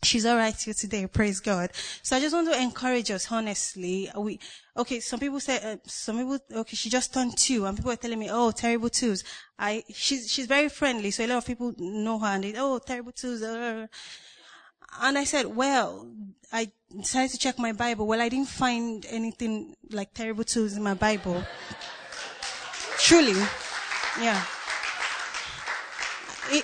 She's 0.05 0.25
alright 0.25 0.55
here 0.55 0.75
today. 0.75 1.07
Praise 1.09 1.41
God. 1.41 1.71
So 2.03 2.17
I 2.17 2.21
just 2.21 2.33
want 2.33 2.53
to 2.53 2.61
encourage 2.61 3.11
us, 3.11 3.31
honestly. 3.33 4.09
We, 4.17 4.39
okay, 4.77 5.01
some 5.01 5.19
people 5.19 5.41
say, 5.41 5.59
uh, 5.63 5.77
some 5.87 6.19
people, 6.19 6.39
okay, 6.61 6.77
she 6.77 6.89
just 6.89 7.13
turned 7.13 7.37
two 7.37 7.67
and 7.67 7.77
people 7.77 7.91
are 7.91 7.97
telling 7.97 8.19
me, 8.19 8.29
oh, 8.31 8.53
terrible 8.53 8.91
twos. 8.91 9.25
I, 9.59 9.83
she's, 9.93 10.31
she's 10.31 10.47
very 10.47 10.69
friendly. 10.69 11.11
So 11.11 11.25
a 11.25 11.27
lot 11.27 11.39
of 11.39 11.47
people 11.47 11.75
know 11.79 12.21
her 12.21 12.29
and 12.29 12.45
they, 12.45 12.55
oh, 12.57 12.79
terrible 12.79 13.11
twos. 13.11 13.43
Uh, 13.43 13.89
and 15.03 15.19
I 15.19 15.25
said, 15.25 15.47
well, 15.47 16.09
I 16.53 16.71
decided 16.97 17.33
to 17.33 17.39
check 17.39 17.59
my 17.59 17.73
Bible. 17.73 18.07
Well, 18.07 18.21
I 18.21 18.29
didn't 18.29 18.49
find 18.49 19.05
anything 19.11 19.75
like 19.91 20.15
terrible 20.15 20.45
twos 20.45 20.77
in 20.77 20.83
my 20.83 20.95
Bible. 20.95 21.43
Truly. 22.99 23.41
Yeah 24.21 24.45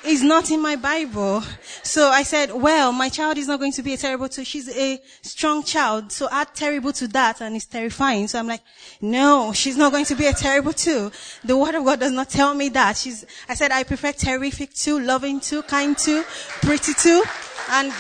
is 0.05 0.23
not 0.23 0.51
in 0.51 0.61
my 0.61 0.77
Bible. 0.77 1.42
So 1.83 2.09
I 2.09 2.23
said, 2.23 2.53
well, 2.53 2.92
my 2.92 3.09
child 3.09 3.38
is 3.38 3.49
not 3.49 3.61
going 3.61 3.73
to 3.73 3.83
be 3.83 3.94
a 3.94 3.97
terrible 3.97 4.29
two. 4.29 4.44
She's 4.44 4.68
a 4.75 5.01
strong 5.23 5.62
child. 5.62 6.12
So 6.12 6.29
add 6.31 6.55
terrible 6.55 6.92
to 6.94 7.09
that 7.09 7.40
and 7.40 7.57
it's 7.57 7.66
terrifying. 7.66 8.29
So 8.29 8.38
I'm 8.38 8.47
like, 8.47 8.62
no, 9.01 9.53
she's 9.53 9.77
not 9.77 9.92
going 9.92 10.07
to 10.07 10.14
be 10.14 10.27
a 10.27 10.33
terrible 10.33 10.73
two. 10.73 11.11
The 11.44 11.57
word 11.57 11.75
of 11.75 11.85
God 11.85 12.01
does 12.01 12.12
not 12.12 12.31
tell 12.31 12.55
me 12.55 12.68
that. 12.70 12.97
She's, 12.97 13.25
I 13.49 13.55
said, 13.55 13.73
I 13.73 13.85
prefer 13.85 14.12
terrific 14.12 14.75
two, 14.75 15.01
loving 15.01 15.40
two, 15.40 15.62
kind 15.62 15.97
two, 15.97 16.25
pretty 16.62 16.94
two. 16.94 17.23
And 17.70 17.92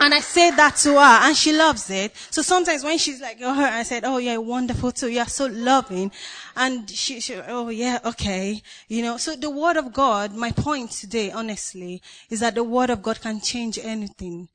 And 0.00 0.12
I 0.12 0.20
said 0.20 0.52
that 0.56 0.74
to 0.78 0.94
her 0.94 1.18
and 1.26 1.36
she 1.36 1.52
loves 1.52 1.88
it. 1.88 2.16
So 2.30 2.42
sometimes 2.42 2.82
when 2.82 2.98
she's 2.98 3.20
like, 3.20 3.38
oh, 3.40 3.54
her, 3.54 3.62
I 3.62 3.84
said, 3.84 4.04
oh 4.04 4.18
you're 4.18 4.40
wonderful 4.40 4.90
too. 4.90 5.08
You're 5.08 5.26
so 5.26 5.46
loving. 5.46 6.10
And 6.54 6.88
she, 6.90 7.20
she, 7.20 7.34
oh 7.34 7.68
yeah, 7.70 7.98
okay. 8.04 8.62
You 8.88 9.02
know, 9.02 9.16
so 9.16 9.34
the 9.34 9.50
word 9.50 9.76
of 9.76 9.92
God, 9.92 10.34
my 10.34 10.50
point 10.50 10.90
today, 10.90 11.30
honestly, 11.30 12.02
is 12.28 12.40
that 12.40 12.54
the 12.54 12.64
word 12.64 12.90
of 12.90 13.02
God 13.02 13.20
can 13.20 13.40
change 13.40 13.78
anything. 13.82 14.48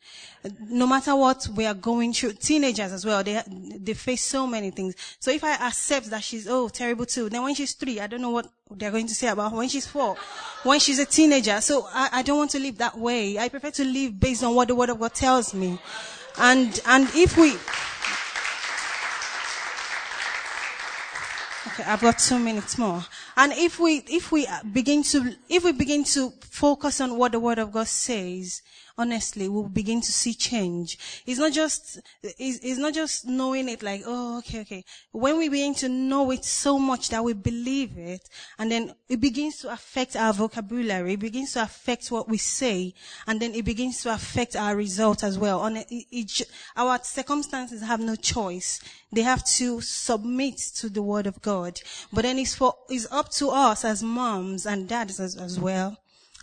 No 0.70 0.86
matter 0.86 1.16
what 1.16 1.48
we 1.56 1.66
are 1.66 1.74
going 1.74 2.14
through, 2.14 2.34
teenagers 2.34 2.92
as 2.92 3.06
well, 3.06 3.24
they, 3.24 3.42
they 3.48 3.94
face 3.96 4.22
so 4.22 4.46
many 4.46 4.70
things. 4.70 4.96
So 5.20 5.32
if 5.32 5.44
I 5.44 5.54
accept 5.56 6.10
that 6.12 6.24
she's, 6.24 6.48
oh, 6.48 6.70
terrible 6.70 7.06
too, 7.06 7.30
then 7.30 7.44
when 7.44 7.56
she's 7.56 7.74
three, 7.74 8.00
I 8.00 8.08
don't 8.08 8.22
know 8.22 8.30
what 8.30 8.48
they're 8.70 8.92
going 8.92 9.08
to 9.08 9.16
say 9.16 9.30
about 9.30 9.52
her 9.52 9.58
when 9.58 9.70
she's 9.70 9.88
four, 9.88 10.16
when 10.64 10.80
she's 10.80 11.00
a 11.00 11.06
teenager. 11.06 11.60
So 11.62 11.88
I, 11.92 12.10
I 12.14 12.22
don't 12.22 12.38
want 12.38 12.52
to 12.52 12.60
live 12.60 12.78
that 12.78 12.98
way. 12.98 13.40
I 13.40 13.50
prefer 13.50 13.72
to 13.72 13.84
live 13.84 14.20
based 14.20 14.44
on 14.44 14.54
what 14.54 14.68
the 14.68 14.76
word 14.76 14.90
of 14.90 15.00
God 15.00 15.14
tells 15.14 15.54
me. 15.54 15.80
And, 16.38 16.80
and 16.86 17.10
if 17.16 17.36
we, 17.38 17.56
Okay, 21.68 21.84
I've 21.84 22.00
got 22.00 22.18
two 22.18 22.40
minutes 22.40 22.78
more. 22.78 23.04
And 23.36 23.52
if 23.52 23.78
we, 23.78 23.98
if 24.08 24.32
we 24.32 24.48
begin 24.72 25.04
to, 25.04 25.36
if 25.50 25.66
we 25.66 25.74
begin 25.74 26.06
to 26.06 26.32
focus 26.40 27.02
on 27.02 27.18
what 27.18 27.34
the 27.34 27.42
word 27.42 27.60
of 27.60 27.74
God 27.74 27.88
says, 27.88 28.62
honestly, 28.98 29.48
we'll 29.48 29.70
begin 29.70 30.02
to 30.02 30.12
see 30.12 30.34
change. 30.34 30.98
It's 31.26 31.40
not 31.40 31.54
just, 31.54 32.00
it's, 32.24 32.60
it's 32.64 32.80
not 32.80 32.94
just 32.94 33.28
knowing 33.28 33.70
it 33.70 33.84
like, 33.84 34.04
oh, 34.06 34.40
okay, 34.40 34.62
okay. 34.62 34.84
When 35.12 35.38
we 35.38 35.50
begin 35.50 35.76
to 35.76 35.90
know 35.90 36.32
it 36.32 36.44
so 36.44 36.80
much 36.80 37.10
that 37.10 37.24
we 37.24 37.34
believe 37.34 37.98
it, 37.98 38.28
and 38.58 38.72
then 38.72 38.94
it 39.08 39.20
begins 39.20 39.58
to 39.60 39.72
affect 39.72 40.16
our 40.16 40.34
vocabulary, 40.34 41.14
it 41.14 41.20
begins 41.20 41.54
to 41.54 41.62
affect 41.62 42.12
what 42.12 42.28
we 42.28 42.38
say, 42.38 42.94
and 43.28 43.40
then 43.40 43.54
it 43.54 43.66
begins 43.66 44.02
to 44.04 44.14
affect 44.14 44.56
our 44.56 44.76
results 44.76 45.24
as 45.24 45.38
well. 45.38 45.60
On 45.62 45.78
it, 45.78 45.88
it, 45.90 46.42
our 46.76 47.00
circumstances 47.04 47.82
have 47.82 48.00
no 48.00 48.16
choice. 48.16 48.82
They 49.12 49.22
have 49.22 49.46
to 49.46 49.80
submit 49.82 50.58
to 50.78 50.90
the 50.90 51.04
word 51.04 51.28
of 51.28 51.42
God. 51.42 51.80
But 52.12 52.24
then 52.24 52.40
it's 52.40 52.56
for, 52.56 52.76
it's 52.90 53.08
up 53.12 53.30
to 53.34 53.50
us 53.50 53.86
as 53.86 54.02
moms 54.02 54.66
and 54.66 54.88
dads 54.88 55.20
as, 55.20 55.36
as 55.36 55.60
well 55.60 55.98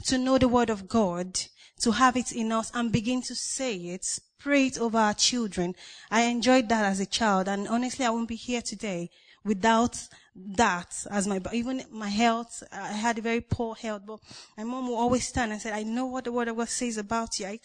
to 0.04 0.18
know 0.18 0.38
the 0.38 0.48
word 0.48 0.70
of 0.70 0.88
God 0.88 1.38
to 1.80 1.92
have 1.92 2.16
it 2.16 2.32
in 2.32 2.52
us 2.52 2.70
and 2.74 2.92
begin 2.92 3.22
to 3.22 3.34
say 3.34 3.76
it, 3.76 4.06
pray 4.38 4.66
it 4.66 4.78
over 4.78 4.98
our 4.98 5.14
children. 5.14 5.74
I 6.10 6.22
enjoyed 6.22 6.68
that 6.68 6.84
as 6.84 7.00
a 7.00 7.06
child 7.06 7.48
and 7.48 7.68
honestly 7.68 8.04
I 8.04 8.10
won't 8.10 8.28
be 8.28 8.36
here 8.36 8.62
today 8.62 9.10
without 9.44 9.98
that 10.36 11.06
as 11.10 11.28
my, 11.28 11.40
even 11.52 11.82
my 11.92 12.08
health, 12.08 12.62
I 12.72 12.88
had 12.88 13.18
a 13.18 13.22
very 13.22 13.40
poor 13.40 13.74
health, 13.76 14.02
but 14.04 14.18
my 14.56 14.64
mom 14.64 14.88
will 14.88 14.96
always 14.96 15.28
stand 15.28 15.52
and 15.52 15.60
say, 15.60 15.70
I 15.70 15.84
know 15.84 16.06
what 16.06 16.24
the 16.24 16.32
word 16.32 16.48
of 16.48 16.56
God 16.56 16.68
says 16.68 16.96
about 16.96 17.38
you. 17.38 17.58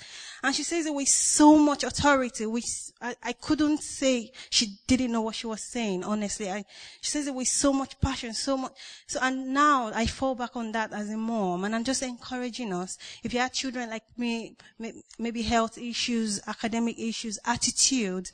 And 0.44 0.56
she 0.56 0.64
says 0.64 0.86
it 0.86 0.94
with 0.94 1.08
so 1.08 1.58
much 1.58 1.84
authority, 1.84 2.46
which 2.46 2.68
I, 3.02 3.16
I 3.24 3.34
couldn't 3.34 3.82
say 3.82 4.32
she 4.52 4.78
didn't 4.86 5.12
know 5.12 5.22
what 5.22 5.36
she 5.36 5.48
was 5.48 5.64
saying, 5.64 6.04
honestly. 6.04 6.52
I, 6.52 6.64
she 7.02 7.10
says 7.10 7.28
it 7.28 7.34
with 7.34 7.48
so 7.48 7.74
much 7.74 8.00
passion, 8.02 8.34
so 8.34 8.56
much. 8.56 8.74
So, 9.08 9.20
and 9.22 9.52
now 9.54 9.92
I 9.94 10.06
fall 10.06 10.36
back 10.36 10.56
on 10.56 10.72
that 10.74 10.94
as 10.94 11.10
a 11.10 11.18
mom, 11.18 11.64
and 11.64 11.76
I'm 11.76 11.84
just 11.84 12.04
encouraging 12.04 12.72
us. 12.72 13.00
If 13.24 13.34
you 13.34 13.40
have 13.40 13.52
children 13.52 13.90
like 13.90 14.04
me, 14.16 14.58
maybe 15.18 15.42
health 15.42 15.80
issues, 15.80 16.40
academic 16.46 17.00
issues, 17.00 17.40
attitude, 17.46 18.30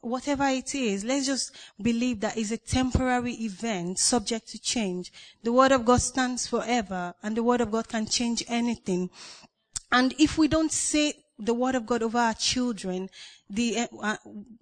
whatever 0.00 0.46
it 0.48 0.74
is, 0.74 1.04
let's 1.04 1.26
just 1.26 1.52
believe 1.80 2.20
that 2.20 2.36
it's 2.36 2.50
a 2.50 2.56
temporary 2.56 3.34
event 3.34 3.65
subject 3.96 4.48
to 4.48 4.58
change. 4.58 5.12
The 5.42 5.52
word 5.52 5.72
of 5.72 5.84
God 5.84 6.00
stands 6.00 6.46
forever 6.46 7.14
and 7.22 7.36
the 7.36 7.42
word 7.42 7.60
of 7.60 7.70
God 7.70 7.88
can 7.88 8.06
change 8.06 8.44
anything. 8.48 9.10
And 9.92 10.14
if 10.18 10.38
we 10.38 10.48
don't 10.48 10.72
say 10.72 11.14
the 11.38 11.54
word 11.54 11.74
of 11.74 11.86
God 11.86 12.02
over 12.02 12.18
our 12.18 12.34
children, 12.34 13.10
the 13.48 13.78
uh, 13.78 13.86
uh 14.02 14.16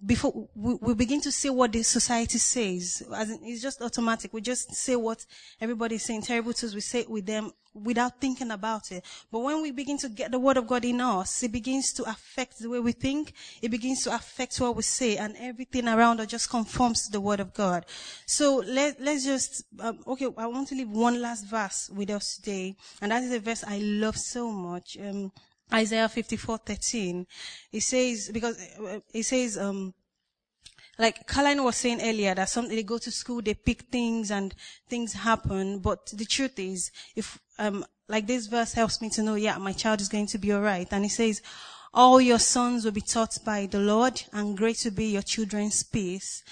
before 0.05 0.49
we, 0.55 0.75
we, 0.75 0.94
begin 0.94 1.20
to 1.23 1.33
say 1.33 1.49
what 1.49 1.73
the 1.73 1.83
society 1.83 2.38
says. 2.38 3.03
In, 3.03 3.40
it's 3.42 3.62
just 3.62 3.81
automatic. 3.81 4.33
We 4.33 4.40
just 4.40 4.75
say 4.75 4.97
what 4.97 5.25
everybody 5.61 5.97
is 5.97 6.03
saying. 6.03 6.23
Terrible 6.23 6.53
things 6.53 6.75
we 6.75 6.81
say 6.81 7.01
it 7.01 7.11
with 7.11 7.25
them 7.25 7.53
without 7.75 8.20
thinking 8.20 8.51
about 8.51 8.92
it. 8.92 9.05
But 9.33 9.40
when 9.40 9.62
we 9.62 9.70
begin 9.70 9.99
to 9.99 10.09
get 10.09 10.31
the 10.31 10.38
word 10.38 10.57
of 10.57 10.66
God 10.66 10.85
in 10.85 11.01
us, 11.01 11.42
it 11.42 11.51
begins 11.51 11.92
to 11.94 12.05
affect 12.05 12.61
the 12.61 12.68
way 12.68 12.79
we 12.79 12.92
think. 12.92 13.33
It 13.62 13.70
begins 13.70 14.05
to 14.05 14.14
affect 14.14 14.61
what 14.61 14.77
we 14.77 14.83
say, 14.83 15.16
and 15.16 15.35
everything 15.38 15.88
around 15.88 16.20
us 16.20 16.29
just 16.29 16.51
conforms 16.51 17.07
to 17.07 17.12
the 17.12 17.20
word 17.20 17.40
of 17.40 17.55
God. 17.55 17.87
So 18.27 18.62
let 18.66 19.01
let's 19.01 19.25
just 19.25 19.64
um, 19.81 20.01
okay. 20.07 20.29
I 20.37 20.47
want 20.47 20.68
to 20.68 20.75
leave 20.75 20.90
one 20.90 21.20
last 21.20 21.47
verse 21.47 21.90
with 21.90 22.11
us 22.11 22.37
today, 22.37 22.77
and 23.01 23.12
that 23.12 23.23
is 23.23 23.33
a 23.33 23.40
verse 23.40 23.64
I 23.66 23.79
love 23.79 24.16
so 24.16 24.51
much. 24.51 24.99
Um, 25.01 25.33
Isaiah 25.72 26.09
54:13. 26.09 27.27
It 27.72 27.81
says 27.81 28.31
because 28.33 28.57
uh, 28.79 29.00
it 29.12 29.24
says 29.24 29.59
um 29.59 29.94
like 30.98 31.27
Caroline 31.27 31.64
was 31.64 31.77
saying 31.77 32.00
earlier 32.03 32.35
that 32.35 32.48
some 32.48 32.68
they 32.68 32.83
go 32.83 32.98
to 32.98 33.11
school, 33.11 33.42
they 33.42 33.55
pick 33.55 33.83
things 33.83 34.31
and 34.31 34.55
things 34.88 35.12
happen. 35.12 35.81
But 35.81 36.07
the 36.07 36.24
truth 36.24 36.59
is, 36.59 36.90
if 37.16 37.38
um 37.59 37.85
like 38.09 38.27
this 38.27 38.46
verse 38.46 38.72
helps 38.74 39.00
me 39.00 39.11
to 39.11 39.22
know, 39.22 39.35
yeah, 39.35 39.59
my 39.59 39.72
child 39.72 40.00
is 40.00 40.09
going 40.09 40.27
to 40.27 40.38
be 40.38 40.53
alright. 40.53 40.88
And 40.90 41.05
it 41.05 41.11
says, 41.11 41.40
all 41.94 42.20
your 42.20 42.38
sons 42.38 42.85
will 42.85 42.92
be 42.92 43.00
taught 43.00 43.38
by 43.44 43.66
the 43.66 43.79
Lord, 43.79 44.22
and 44.33 44.57
great 44.57 44.83
will 44.85 44.92
be 44.92 45.07
your 45.07 45.22
children's 45.22 45.83
peace. 45.85 46.42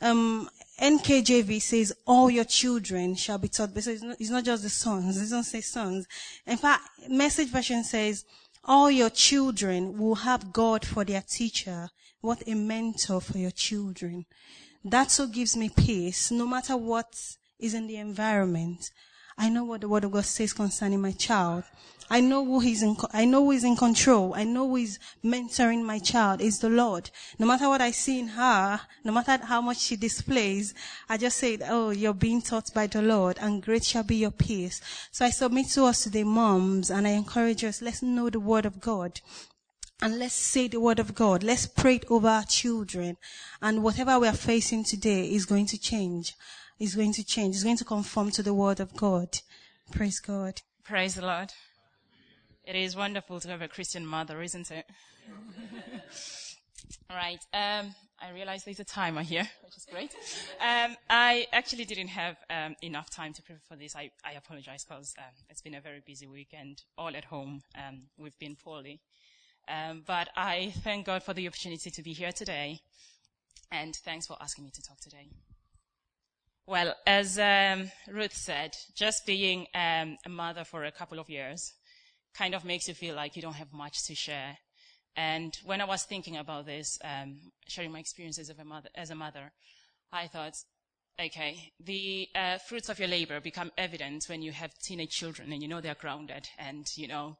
Um, 0.00 0.48
NKJV 0.80 1.60
says 1.60 1.92
all 2.06 2.30
your 2.30 2.44
children 2.44 3.14
shall 3.14 3.38
be 3.38 3.48
taught. 3.48 3.74
But 3.74 3.86
it's 3.86 4.02
not, 4.02 4.16
it's 4.20 4.30
not 4.30 4.44
just 4.44 4.62
the 4.62 4.70
sons. 4.70 5.16
It 5.16 5.20
doesn't 5.20 5.44
say 5.44 5.60
sons. 5.60 6.06
In 6.46 6.56
fact, 6.56 6.84
message 7.08 7.48
version 7.48 7.84
says 7.84 8.24
all 8.64 8.90
your 8.90 9.10
children 9.10 9.98
will 9.98 10.16
have 10.16 10.52
God 10.52 10.84
for 10.84 11.04
their 11.04 11.22
teacher. 11.22 11.90
What 12.20 12.42
a 12.46 12.54
mentor 12.54 13.20
for 13.20 13.38
your 13.38 13.50
children. 13.50 14.26
That 14.84 15.10
so 15.10 15.26
gives 15.26 15.56
me 15.56 15.70
peace, 15.70 16.30
no 16.30 16.46
matter 16.46 16.76
what 16.76 17.14
is 17.58 17.74
in 17.74 17.86
the 17.86 17.96
environment. 17.96 18.90
I 19.36 19.48
know 19.48 19.64
what 19.64 19.80
the 19.80 19.88
word 19.88 20.04
of 20.04 20.12
God 20.12 20.24
says 20.24 20.52
concerning 20.52 21.00
my 21.00 21.12
child. 21.12 21.64
I 22.12 22.18
know 22.18 22.44
who 22.44 22.58
he's 22.58 22.82
in, 22.82 22.96
I 23.12 23.24
know 23.24 23.44
who 23.44 23.52
is 23.52 23.62
in 23.62 23.76
control. 23.76 24.34
I 24.34 24.42
know 24.42 24.68
who 24.68 24.76
is 24.76 24.98
mentoring 25.24 25.84
my 25.84 26.00
child 26.00 26.40
It's 26.40 26.58
the 26.58 26.68
Lord. 26.68 27.08
No 27.38 27.46
matter 27.46 27.68
what 27.68 27.80
I 27.80 27.92
see 27.92 28.18
in 28.18 28.26
her, 28.28 28.80
no 29.04 29.12
matter 29.12 29.38
how 29.44 29.60
much 29.60 29.78
she 29.78 29.94
displays, 29.94 30.74
I 31.08 31.16
just 31.18 31.36
say, 31.38 31.58
oh, 31.68 31.90
you're 31.90 32.12
being 32.12 32.42
taught 32.42 32.74
by 32.74 32.88
the 32.88 33.00
Lord 33.00 33.38
and 33.40 33.62
great 33.62 33.84
shall 33.84 34.02
be 34.02 34.16
your 34.16 34.32
peace. 34.32 34.80
So 35.12 35.24
I 35.24 35.30
submit 35.30 35.68
to 35.70 35.84
us 35.84 36.02
today, 36.02 36.24
moms, 36.24 36.90
and 36.90 37.06
I 37.06 37.10
encourage 37.10 37.62
us, 37.62 37.80
let's 37.80 38.02
know 38.02 38.28
the 38.28 38.40
word 38.40 38.66
of 38.66 38.80
God. 38.80 39.20
And 40.02 40.18
let's 40.18 40.34
say 40.34 40.66
the 40.66 40.80
word 40.80 40.98
of 40.98 41.14
God. 41.14 41.44
Let's 41.44 41.66
pray 41.66 41.96
it 41.96 42.06
over 42.10 42.26
our 42.26 42.44
children. 42.44 43.18
And 43.62 43.84
whatever 43.84 44.18
we 44.18 44.26
are 44.26 44.32
facing 44.32 44.82
today 44.82 45.26
is 45.26 45.46
going 45.46 45.66
to 45.66 45.78
change. 45.78 46.34
Is 46.80 46.94
going 46.94 47.12
to 47.12 47.22
change. 47.22 47.54
It's 47.54 47.64
going 47.64 47.76
to 47.76 47.84
conform 47.84 48.30
to 48.32 48.42
the 48.42 48.54
word 48.54 48.80
of 48.80 48.96
God. 48.96 49.38
Praise 49.92 50.18
God. 50.18 50.62
Praise 50.82 51.16
the 51.16 51.22
Lord. 51.26 51.52
It 52.70 52.76
is 52.76 52.94
wonderful 52.94 53.40
to 53.40 53.48
have 53.48 53.62
a 53.62 53.66
Christian 53.66 54.06
mother, 54.06 54.40
isn't 54.42 54.70
it? 54.70 54.86
right. 57.10 57.44
Um, 57.52 57.92
I 58.22 58.30
realize 58.32 58.62
there's 58.62 58.78
a 58.78 58.84
timer 58.84 59.22
here, 59.22 59.48
which 59.64 59.76
is 59.76 59.84
great. 59.90 60.14
Um, 60.60 60.96
I 61.10 61.48
actually 61.52 61.84
didn't 61.84 62.06
have 62.06 62.36
um, 62.48 62.76
enough 62.80 63.10
time 63.10 63.32
to 63.32 63.42
prepare 63.42 63.60
for 63.68 63.74
this. 63.74 63.96
I, 63.96 64.12
I 64.24 64.34
apologize 64.34 64.84
because 64.84 65.16
um, 65.18 65.34
it's 65.48 65.60
been 65.60 65.74
a 65.74 65.80
very 65.80 66.00
busy 66.06 66.28
weekend, 66.28 66.82
all 66.96 67.16
at 67.16 67.24
home. 67.24 67.62
Um, 67.76 68.02
we've 68.16 68.38
been 68.38 68.54
poorly. 68.54 69.00
Um, 69.66 70.04
but 70.06 70.28
I 70.36 70.72
thank 70.84 71.06
God 71.06 71.24
for 71.24 71.34
the 71.34 71.48
opportunity 71.48 71.90
to 71.90 72.02
be 72.04 72.12
here 72.12 72.30
today. 72.30 72.78
And 73.72 73.96
thanks 73.96 74.28
for 74.28 74.36
asking 74.40 74.66
me 74.66 74.70
to 74.74 74.82
talk 74.82 75.00
today. 75.00 75.26
Well, 76.68 76.94
as 77.04 77.36
Ruth 78.06 78.36
said, 78.36 78.76
just 78.94 79.26
being 79.26 79.66
a 79.74 80.16
mother 80.28 80.62
for 80.62 80.84
a 80.84 80.92
couple 80.92 81.18
of 81.18 81.28
years, 81.28 81.72
kind 82.34 82.54
of 82.54 82.64
makes 82.64 82.88
you 82.88 82.94
feel 82.94 83.14
like 83.14 83.36
you 83.36 83.42
don't 83.42 83.54
have 83.54 83.72
much 83.72 84.06
to 84.06 84.14
share. 84.14 84.58
And 85.16 85.56
when 85.64 85.80
I 85.80 85.84
was 85.84 86.04
thinking 86.04 86.36
about 86.36 86.66
this, 86.66 86.98
um, 87.04 87.38
sharing 87.66 87.92
my 87.92 87.98
experiences 87.98 88.50
a 88.50 88.64
mother, 88.64 88.88
as 88.94 89.10
a 89.10 89.14
mother, 89.14 89.52
I 90.12 90.28
thought, 90.28 90.54
okay, 91.20 91.72
the 91.84 92.28
uh, 92.34 92.58
fruits 92.58 92.88
of 92.88 92.98
your 92.98 93.08
labor 93.08 93.40
become 93.40 93.72
evident 93.76 94.24
when 94.28 94.42
you 94.42 94.52
have 94.52 94.72
teenage 94.78 95.10
children 95.10 95.52
and 95.52 95.62
you 95.62 95.68
know 95.68 95.80
they're 95.80 95.94
grounded 95.94 96.48
and, 96.58 96.86
you 96.96 97.08
know, 97.08 97.36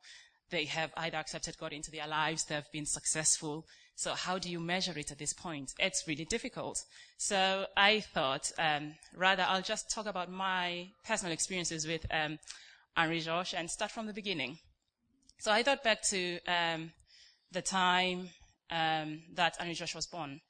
they 0.51 0.65
have 0.65 0.91
either 0.97 1.17
accepted 1.17 1.57
God 1.59 1.73
into 1.73 1.91
their 1.91 2.09
lives, 2.09 2.45
they've 2.45 2.65
been 2.73 2.87
successful. 2.87 3.67
So 3.95 4.15
how 4.15 4.39
do 4.39 4.51
you 4.51 4.61
measure 4.61 4.99
it 4.99 5.13
at 5.13 5.19
this 5.19 5.33
point? 5.33 5.73
It's 5.79 6.09
really 6.09 6.25
difficult. 6.25 6.83
So 7.19 7.67
I 7.77 8.01
thought, 8.01 8.51
um, 8.59 8.95
rather 9.17 9.45
I'll 9.47 9.63
just 9.63 9.91
talk 9.91 10.07
about 10.07 10.31
my 10.31 10.89
personal 11.07 11.33
experiences 11.33 11.87
with 11.87 12.05
um, 12.11 12.39
Henri 12.97 13.21
Georges 13.21 13.55
and 13.55 13.71
start 13.71 13.93
from 13.93 14.07
the 14.07 14.13
beginning. 14.13 14.59
So 15.41 15.51
I 15.51 15.63
thought 15.63 15.83
back 15.83 16.03
to 16.11 16.39
um, 16.47 16.93
the 17.51 17.63
time 17.63 18.29
um, 18.71 19.23
that 19.37 19.57
Henri 19.59 19.73
Georges 19.73 19.95
was 19.95 20.07
born, 20.07 20.43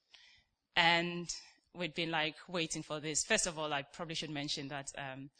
and 0.74 1.28
we'd 1.74 1.94
been 1.94 2.10
like 2.10 2.34
waiting 2.48 2.82
for 2.82 2.98
this. 2.98 3.22
First 3.22 3.46
of 3.46 3.56
all, 3.56 3.72
I 3.72 3.82
probably 3.82 4.16
should 4.16 4.30
mention 4.30 4.66
that 4.66 4.90
um, 4.98 5.30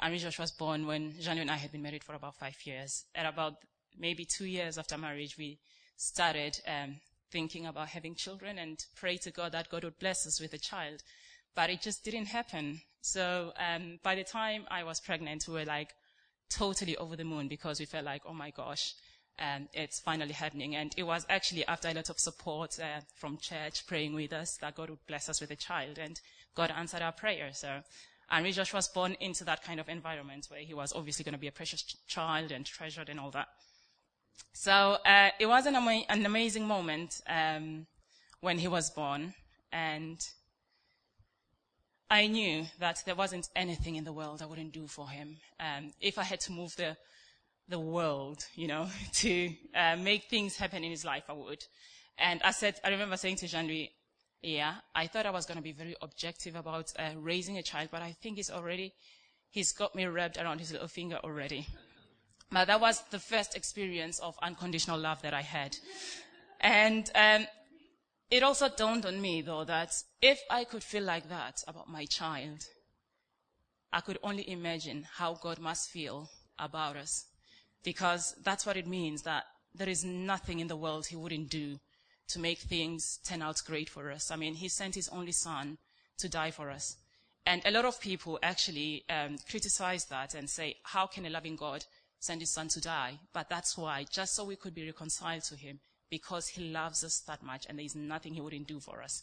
Henri 0.00 0.16
Georges 0.16 0.38
was 0.38 0.52
born 0.52 0.86
when 0.86 1.12
Jeanne 1.20 1.36
and 1.36 1.50
I 1.50 1.56
had 1.56 1.70
been 1.70 1.82
married 1.82 2.02
for 2.02 2.14
about 2.14 2.36
five 2.36 2.56
years. 2.64 3.04
At 3.14 3.26
about 3.26 3.56
maybe 3.98 4.24
two 4.24 4.46
years 4.46 4.78
after 4.78 4.96
marriage, 4.96 5.36
we 5.36 5.58
started 5.98 6.58
um, 6.66 6.96
thinking 7.30 7.66
about 7.66 7.88
having 7.88 8.14
children 8.14 8.58
and 8.58 8.82
pray 8.96 9.18
to 9.18 9.30
God 9.30 9.52
that 9.52 9.68
God 9.68 9.84
would 9.84 9.98
bless 9.98 10.26
us 10.26 10.40
with 10.40 10.54
a 10.54 10.58
child. 10.58 11.02
But 11.54 11.68
it 11.68 11.82
just 11.82 12.04
didn't 12.04 12.28
happen. 12.28 12.80
So 13.02 13.52
um, 13.58 13.98
by 14.02 14.14
the 14.14 14.24
time 14.24 14.64
I 14.70 14.82
was 14.82 14.98
pregnant, 14.98 15.44
we 15.46 15.52
were 15.52 15.66
like 15.66 15.90
totally 16.56 16.96
over 16.96 17.16
the 17.16 17.24
moon 17.24 17.48
because 17.48 17.80
we 17.80 17.86
felt 17.86 18.04
like, 18.04 18.22
oh 18.26 18.34
my 18.34 18.50
gosh, 18.50 18.94
um, 19.38 19.68
it's 19.72 20.00
finally 20.00 20.32
happening. 20.32 20.76
And 20.76 20.94
it 20.96 21.02
was 21.02 21.26
actually 21.28 21.66
after 21.66 21.88
a 21.88 21.94
lot 21.94 22.10
of 22.10 22.18
support 22.18 22.78
uh, 22.78 23.00
from 23.14 23.38
church 23.38 23.86
praying 23.86 24.14
with 24.14 24.32
us 24.32 24.56
that 24.58 24.74
God 24.74 24.90
would 24.90 25.06
bless 25.06 25.28
us 25.28 25.40
with 25.40 25.50
a 25.50 25.56
child. 25.56 25.98
And 25.98 26.20
God 26.54 26.72
answered 26.76 27.02
our 27.02 27.12
prayer. 27.12 27.50
So 27.52 27.82
and 28.30 28.52
Josh 28.52 28.72
was 28.72 28.88
born 28.88 29.16
into 29.20 29.44
that 29.44 29.62
kind 29.62 29.80
of 29.80 29.88
environment 29.88 30.46
where 30.48 30.60
he 30.60 30.74
was 30.74 30.92
obviously 30.92 31.24
going 31.24 31.34
to 31.34 31.38
be 31.38 31.48
a 31.48 31.52
precious 31.52 31.82
ch- 31.82 31.96
child 32.06 32.52
and 32.52 32.64
treasured 32.64 33.08
and 33.08 33.20
all 33.20 33.30
that. 33.30 33.48
So 34.52 34.98
uh, 35.04 35.30
it 35.38 35.46
was 35.46 35.66
an, 35.66 35.76
ama- 35.76 36.04
an 36.08 36.24
amazing 36.24 36.66
moment 36.66 37.20
um, 37.28 37.86
when 38.40 38.58
he 38.58 38.68
was 38.68 38.90
born, 38.90 39.34
and 39.72 40.18
I 42.14 42.28
knew 42.28 42.64
that 42.78 43.02
there 43.06 43.16
wasn't 43.16 43.48
anything 43.56 43.96
in 43.96 44.04
the 44.04 44.12
world 44.12 44.40
I 44.40 44.46
wouldn't 44.46 44.72
do 44.72 44.86
for 44.86 45.08
him. 45.08 45.36
Um, 45.58 45.90
if 46.00 46.16
I 46.16 46.22
had 46.22 46.38
to 46.42 46.52
move 46.52 46.76
the 46.76 46.96
the 47.68 47.80
world, 47.80 48.46
you 48.54 48.68
know, 48.68 48.86
to 49.14 49.50
uh, 49.74 49.96
make 49.96 50.24
things 50.30 50.56
happen 50.56 50.84
in 50.84 50.92
his 50.92 51.04
life, 51.04 51.24
I 51.28 51.32
would. 51.32 51.64
And 52.16 52.40
I 52.44 52.52
said, 52.52 52.78
I 52.84 52.90
remember 52.90 53.16
saying 53.16 53.36
to 53.36 53.48
Jean-Louis, 53.48 53.90
yeah, 54.42 54.74
I 54.94 55.08
thought 55.08 55.26
I 55.26 55.30
was 55.30 55.44
going 55.44 55.56
to 55.56 55.62
be 55.62 55.72
very 55.72 55.96
objective 56.02 56.54
about 56.54 56.92
uh, 56.98 57.10
raising 57.16 57.58
a 57.58 57.62
child, 57.64 57.88
but 57.90 58.00
I 58.00 58.12
think 58.22 58.36
he's 58.36 58.50
already, 58.50 58.92
he's 59.50 59.72
got 59.72 59.96
me 59.96 60.06
wrapped 60.06 60.36
around 60.36 60.60
his 60.60 60.70
little 60.70 60.86
finger 60.86 61.18
already. 61.24 61.66
But 62.52 62.66
that 62.66 62.80
was 62.80 63.02
the 63.10 63.18
first 63.18 63.56
experience 63.56 64.20
of 64.20 64.38
unconditional 64.40 65.00
love 65.00 65.20
that 65.22 65.34
I 65.34 65.42
had. 65.42 65.74
And 66.60 67.10
um, 67.16 67.46
it 68.34 68.42
also 68.42 68.68
dawned 68.68 69.06
on 69.06 69.20
me, 69.20 69.42
though, 69.42 69.62
that 69.62 69.94
if 70.20 70.40
I 70.50 70.64
could 70.64 70.82
feel 70.82 71.04
like 71.04 71.28
that 71.28 71.62
about 71.68 71.88
my 71.88 72.04
child, 72.06 72.64
I 73.92 74.00
could 74.00 74.18
only 74.24 74.50
imagine 74.50 75.06
how 75.14 75.34
God 75.34 75.60
must 75.60 75.90
feel 75.90 76.28
about 76.58 76.96
us. 76.96 77.26
Because 77.84 78.34
that's 78.42 78.66
what 78.66 78.76
it 78.76 78.88
means 78.88 79.22
that 79.22 79.44
there 79.72 79.88
is 79.88 80.02
nothing 80.02 80.58
in 80.58 80.66
the 80.66 80.74
world 80.74 81.06
He 81.06 81.16
wouldn't 81.16 81.48
do 81.48 81.78
to 82.28 82.40
make 82.40 82.58
things 82.58 83.20
turn 83.24 83.40
out 83.40 83.62
great 83.64 83.88
for 83.88 84.10
us. 84.10 84.32
I 84.32 84.36
mean, 84.36 84.54
He 84.54 84.68
sent 84.68 84.96
His 84.96 85.08
only 85.10 85.30
Son 85.30 85.78
to 86.18 86.28
die 86.28 86.50
for 86.50 86.70
us. 86.70 86.96
And 87.46 87.62
a 87.64 87.70
lot 87.70 87.84
of 87.84 88.00
people 88.00 88.40
actually 88.42 89.04
um, 89.08 89.36
criticize 89.48 90.06
that 90.06 90.34
and 90.34 90.50
say, 90.50 90.78
how 90.82 91.06
can 91.06 91.26
a 91.26 91.30
loving 91.30 91.54
God 91.54 91.84
send 92.24 92.40
his 92.40 92.50
son 92.50 92.68
to 92.68 92.80
die. 92.80 93.18
But 93.32 93.48
that's 93.48 93.76
why, 93.76 94.06
just 94.10 94.34
so 94.34 94.44
we 94.44 94.56
could 94.56 94.74
be 94.74 94.86
reconciled 94.86 95.44
to 95.44 95.56
him, 95.56 95.80
because 96.10 96.48
he 96.48 96.70
loves 96.70 97.04
us 97.04 97.20
that 97.26 97.42
much 97.42 97.66
and 97.68 97.78
there's 97.78 97.94
nothing 97.94 98.34
he 98.34 98.40
wouldn't 98.40 98.68
do 98.68 98.80
for 98.80 99.02
us. 99.02 99.22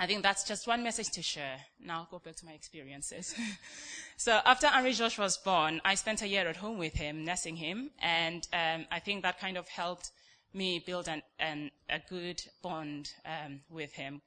I 0.00 0.06
think 0.06 0.22
that's 0.22 0.44
just 0.44 0.68
one 0.68 0.84
message 0.84 1.10
to 1.10 1.22
share. 1.22 1.58
Now 1.80 2.00
I'll 2.00 2.08
go 2.10 2.20
back 2.20 2.36
to 2.36 2.46
my 2.46 2.52
experiences. 2.52 3.34
so 4.16 4.38
after 4.44 4.68
Henri 4.68 4.92
Josh 4.92 5.18
was 5.18 5.38
born, 5.38 5.80
I 5.84 5.96
spent 5.96 6.22
a 6.22 6.28
year 6.28 6.46
at 6.46 6.56
home 6.56 6.78
with 6.78 6.94
him, 6.94 7.24
nursing 7.24 7.56
him, 7.56 7.90
and 8.00 8.46
um, 8.52 8.86
I 8.92 9.00
think 9.00 9.22
that 9.22 9.40
kind 9.40 9.56
of 9.56 9.66
helped 9.68 10.12
me 10.54 10.82
build 10.84 11.08
an, 11.08 11.22
an, 11.40 11.72
a 11.90 12.00
good 12.08 12.40
bond 12.62 13.10
um, 13.26 13.60
with 13.68 13.92
him. 13.92 14.22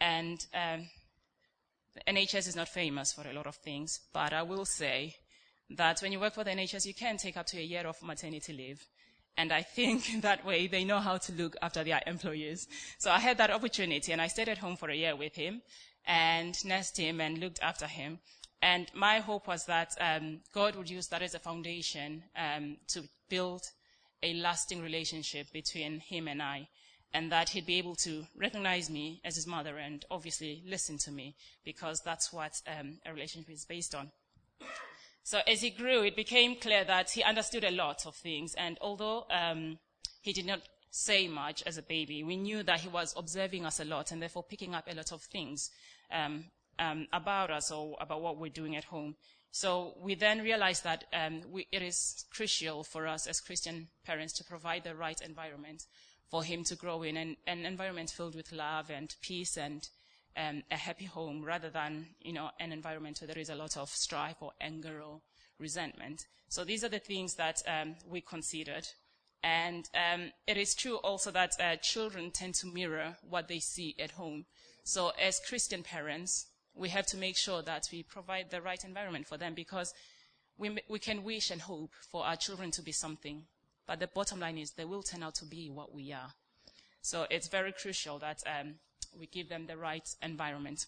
And 0.00 0.44
um, 0.52 0.88
the 1.94 2.12
NHS 2.12 2.48
is 2.48 2.56
not 2.56 2.68
famous 2.68 3.12
for 3.12 3.28
a 3.28 3.32
lot 3.32 3.46
of 3.46 3.56
things, 3.56 4.00
but 4.12 4.32
I 4.32 4.42
will 4.42 4.64
say 4.64 5.14
that 5.70 6.00
when 6.00 6.12
you 6.12 6.20
work 6.20 6.34
for 6.34 6.44
the 6.44 6.50
NHS, 6.50 6.84
you 6.84 6.94
can 6.94 7.16
take 7.16 7.36
up 7.36 7.46
to 7.46 7.58
a 7.58 7.62
year 7.62 7.86
of 7.86 8.02
maternity 8.02 8.52
leave. 8.52 8.84
And 9.36 9.52
I 9.52 9.62
think 9.62 10.04
that 10.22 10.44
way 10.44 10.66
they 10.66 10.84
know 10.84 11.00
how 11.00 11.18
to 11.18 11.32
look 11.32 11.56
after 11.62 11.84
their 11.84 12.02
employees. 12.06 12.68
So 12.98 13.10
I 13.10 13.18
had 13.18 13.38
that 13.38 13.50
opportunity 13.50 14.12
and 14.12 14.20
I 14.20 14.28
stayed 14.28 14.48
at 14.48 14.58
home 14.58 14.76
for 14.76 14.90
a 14.90 14.96
year 14.96 15.16
with 15.16 15.34
him 15.34 15.62
and 16.06 16.56
nursed 16.64 16.96
him 16.96 17.20
and 17.20 17.38
looked 17.38 17.60
after 17.62 17.86
him. 17.86 18.20
And 18.62 18.90
my 18.94 19.18
hope 19.18 19.46
was 19.46 19.66
that 19.66 19.94
um, 20.00 20.40
God 20.52 20.76
would 20.76 20.88
use 20.88 21.08
that 21.08 21.22
as 21.22 21.34
a 21.34 21.38
foundation 21.38 22.24
um, 22.36 22.78
to 22.88 23.02
build 23.28 23.62
a 24.22 24.34
lasting 24.34 24.82
relationship 24.82 25.52
between 25.52 26.00
him 26.00 26.26
and 26.26 26.42
I, 26.42 26.68
and 27.12 27.30
that 27.32 27.50
he'd 27.50 27.66
be 27.66 27.78
able 27.78 27.96
to 27.96 28.26
recognize 28.34 28.88
me 28.88 29.20
as 29.24 29.36
his 29.36 29.46
mother 29.46 29.76
and 29.76 30.04
obviously 30.10 30.62
listen 30.66 30.96
to 30.98 31.10
me, 31.10 31.36
because 31.64 32.00
that's 32.00 32.32
what 32.32 32.60
um, 32.66 32.98
a 33.04 33.12
relationship 33.12 33.50
is 33.50 33.64
based 33.64 33.94
on. 33.94 34.10
So 35.26 35.40
as 35.44 35.60
he 35.60 35.70
grew, 35.70 36.04
it 36.04 36.14
became 36.14 36.54
clear 36.54 36.84
that 36.84 37.10
he 37.10 37.24
understood 37.24 37.64
a 37.64 37.72
lot 37.72 38.06
of 38.06 38.14
things. 38.14 38.54
And 38.54 38.78
although 38.80 39.26
um, 39.28 39.80
he 40.20 40.32
did 40.32 40.46
not 40.46 40.60
say 40.92 41.26
much 41.26 41.64
as 41.64 41.76
a 41.76 41.82
baby, 41.82 42.22
we 42.22 42.36
knew 42.36 42.62
that 42.62 42.78
he 42.78 42.88
was 42.88 43.12
observing 43.16 43.66
us 43.66 43.80
a 43.80 43.84
lot 43.84 44.12
and 44.12 44.22
therefore 44.22 44.44
picking 44.44 44.72
up 44.72 44.86
a 44.88 44.94
lot 44.94 45.10
of 45.10 45.22
things 45.22 45.68
um, 46.12 46.44
um, 46.78 47.08
about 47.12 47.50
us 47.50 47.72
or 47.72 47.96
about 48.00 48.22
what 48.22 48.38
we're 48.38 48.52
doing 48.52 48.76
at 48.76 48.84
home. 48.84 49.16
So 49.50 49.94
we 50.00 50.14
then 50.14 50.42
realized 50.42 50.84
that 50.84 51.06
um, 51.12 51.40
we, 51.50 51.66
it 51.72 51.82
is 51.82 52.24
crucial 52.30 52.84
for 52.84 53.08
us 53.08 53.26
as 53.26 53.40
Christian 53.40 53.88
parents 54.04 54.32
to 54.34 54.44
provide 54.44 54.84
the 54.84 54.94
right 54.94 55.20
environment 55.20 55.86
for 56.30 56.44
him 56.44 56.62
to 56.62 56.76
grow 56.76 57.02
in, 57.02 57.16
and 57.16 57.36
an 57.48 57.66
environment 57.66 58.10
filled 58.10 58.36
with 58.36 58.52
love 58.52 58.90
and 58.90 59.12
peace 59.22 59.56
and 59.56 59.88
um, 60.36 60.62
a 60.70 60.76
happy 60.76 61.04
home 61.04 61.42
rather 61.42 61.70
than, 61.70 62.06
you 62.20 62.32
know, 62.32 62.50
an 62.60 62.72
environment 62.72 63.20
where 63.20 63.28
there 63.28 63.38
is 63.38 63.50
a 63.50 63.54
lot 63.54 63.76
of 63.76 63.88
strife 63.88 64.36
or 64.40 64.52
anger 64.60 65.00
or 65.00 65.20
resentment. 65.58 66.26
So 66.48 66.64
these 66.64 66.84
are 66.84 66.88
the 66.88 66.98
things 66.98 67.34
that 67.34 67.62
um, 67.66 67.96
we 68.08 68.20
considered. 68.20 68.86
And 69.42 69.88
um, 69.94 70.32
it 70.46 70.56
is 70.56 70.74
true 70.74 70.96
also 70.96 71.30
that 71.30 71.52
uh, 71.60 71.76
children 71.76 72.30
tend 72.30 72.54
to 72.56 72.66
mirror 72.66 73.16
what 73.28 73.48
they 73.48 73.60
see 73.60 73.94
at 73.98 74.12
home. 74.12 74.46
So 74.84 75.12
as 75.20 75.40
Christian 75.40 75.82
parents, 75.82 76.46
we 76.74 76.88
have 76.90 77.06
to 77.06 77.16
make 77.16 77.36
sure 77.36 77.62
that 77.62 77.88
we 77.90 78.02
provide 78.02 78.50
the 78.50 78.60
right 78.60 78.82
environment 78.84 79.26
for 79.26 79.36
them 79.36 79.54
because 79.54 79.94
we, 80.58 80.78
we 80.88 80.98
can 80.98 81.24
wish 81.24 81.50
and 81.50 81.60
hope 81.60 81.92
for 82.10 82.24
our 82.24 82.36
children 82.36 82.70
to 82.72 82.82
be 82.82 82.92
something. 82.92 83.44
But 83.86 84.00
the 84.00 84.08
bottom 84.08 84.40
line 84.40 84.58
is 84.58 84.72
they 84.72 84.84
will 84.84 85.02
turn 85.02 85.22
out 85.22 85.36
to 85.36 85.44
be 85.44 85.70
what 85.70 85.94
we 85.94 86.12
are. 86.12 86.32
So 87.02 87.26
it's 87.30 87.48
very 87.48 87.72
crucial 87.72 88.18
that 88.18 88.42
um, 88.46 88.74
we 89.18 89.26
give 89.26 89.48
them 89.48 89.66
the 89.66 89.76
right 89.76 90.08
environment. 90.22 90.86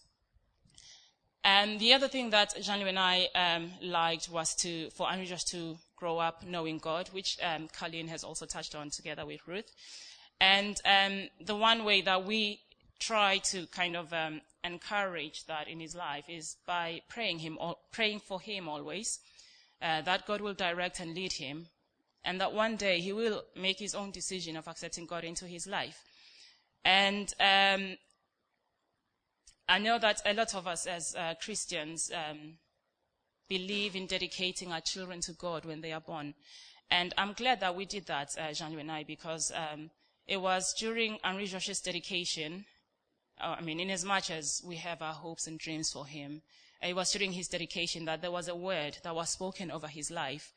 And 1.44 1.80
the 1.80 1.94
other 1.94 2.08
thing 2.08 2.30
that 2.30 2.54
Jean-Louis 2.60 2.90
and 2.90 2.98
I 2.98 3.28
um, 3.34 3.70
liked 3.80 4.28
was 4.28 4.54
to, 4.56 4.90
for 4.90 5.08
Henri 5.10 5.26
Josh 5.26 5.44
to 5.44 5.78
grow 5.96 6.18
up 6.18 6.44
knowing 6.44 6.78
God, 6.78 7.08
which 7.12 7.38
um, 7.42 7.68
Colleen 7.68 8.08
has 8.08 8.24
also 8.24 8.44
touched 8.44 8.74
on 8.74 8.90
together 8.90 9.24
with 9.24 9.40
Ruth. 9.46 9.70
And 10.40 10.80
um, 10.84 11.28
the 11.40 11.56
one 11.56 11.84
way 11.84 12.02
that 12.02 12.24
we 12.24 12.60
try 12.98 13.38
to 13.38 13.66
kind 13.66 13.96
of 13.96 14.12
um, 14.12 14.40
encourage 14.64 15.46
that 15.46 15.68
in 15.68 15.80
his 15.80 15.94
life 15.94 16.24
is 16.28 16.56
by 16.66 17.00
praying 17.08 17.38
him, 17.38 17.58
praying 17.92 18.20
for 18.20 18.40
him 18.40 18.68
always, 18.68 19.20
uh, 19.80 20.02
that 20.02 20.26
God 20.26 20.40
will 20.40 20.54
direct 20.54 21.00
and 21.00 21.14
lead 21.14 21.32
him, 21.32 21.66
and 22.24 22.40
that 22.40 22.52
one 22.52 22.76
day 22.76 23.00
he 23.00 23.12
will 23.12 23.44
make 23.56 23.78
his 23.78 23.94
own 23.94 24.10
decision 24.10 24.56
of 24.56 24.68
accepting 24.68 25.06
God 25.06 25.24
into 25.24 25.46
his 25.46 25.66
life. 25.66 26.02
And 26.84 27.32
um, 27.40 27.96
I 29.68 29.78
know 29.78 29.98
that 29.98 30.22
a 30.24 30.32
lot 30.32 30.54
of 30.54 30.66
us 30.66 30.86
as 30.86 31.14
uh, 31.14 31.34
Christians 31.42 32.10
um, 32.14 32.54
believe 33.50 33.94
in 33.94 34.06
dedicating 34.06 34.72
our 34.72 34.80
children 34.80 35.20
to 35.20 35.32
God 35.34 35.66
when 35.66 35.82
they 35.82 35.92
are 35.92 36.00
born. 36.00 36.34
And 36.90 37.12
I'm 37.18 37.34
glad 37.34 37.60
that 37.60 37.76
we 37.76 37.84
did 37.84 38.06
that, 38.06 38.30
uh, 38.38 38.52
Jean-Louis 38.54 38.80
and 38.80 38.90
I, 38.90 39.04
because 39.04 39.52
um, 39.54 39.90
it 40.26 40.40
was 40.40 40.72
during 40.78 41.18
Henri 41.22 41.46
Josh's 41.46 41.80
dedication, 41.80 42.64
uh, 43.38 43.56
I 43.58 43.60
mean, 43.60 43.78
in 43.78 43.90
as 43.90 44.06
much 44.06 44.30
as 44.30 44.62
we 44.64 44.76
have 44.76 45.02
our 45.02 45.12
hopes 45.12 45.46
and 45.46 45.58
dreams 45.58 45.90
for 45.92 46.06
him, 46.06 46.40
it 46.82 46.96
was 46.96 47.12
during 47.12 47.32
his 47.32 47.48
dedication 47.48 48.06
that 48.06 48.22
there 48.22 48.30
was 48.30 48.48
a 48.48 48.54
word 48.56 48.96
that 49.02 49.14
was 49.14 49.28
spoken 49.28 49.70
over 49.70 49.88
his 49.88 50.10
life. 50.10 50.54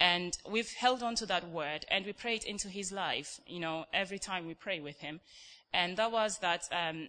And 0.00 0.36
we've 0.48 0.72
held 0.72 1.02
on 1.02 1.14
to 1.16 1.26
that 1.26 1.48
word 1.48 1.84
and 1.90 2.04
we 2.06 2.12
prayed 2.12 2.44
into 2.44 2.68
his 2.68 2.90
life, 2.90 3.40
you 3.46 3.60
know, 3.60 3.84
every 3.92 4.18
time 4.18 4.46
we 4.46 4.54
pray 4.54 4.80
with 4.80 4.98
him. 5.00 5.20
And 5.72 5.96
that 5.96 6.10
was 6.10 6.38
that 6.38 6.68
um, 6.72 7.08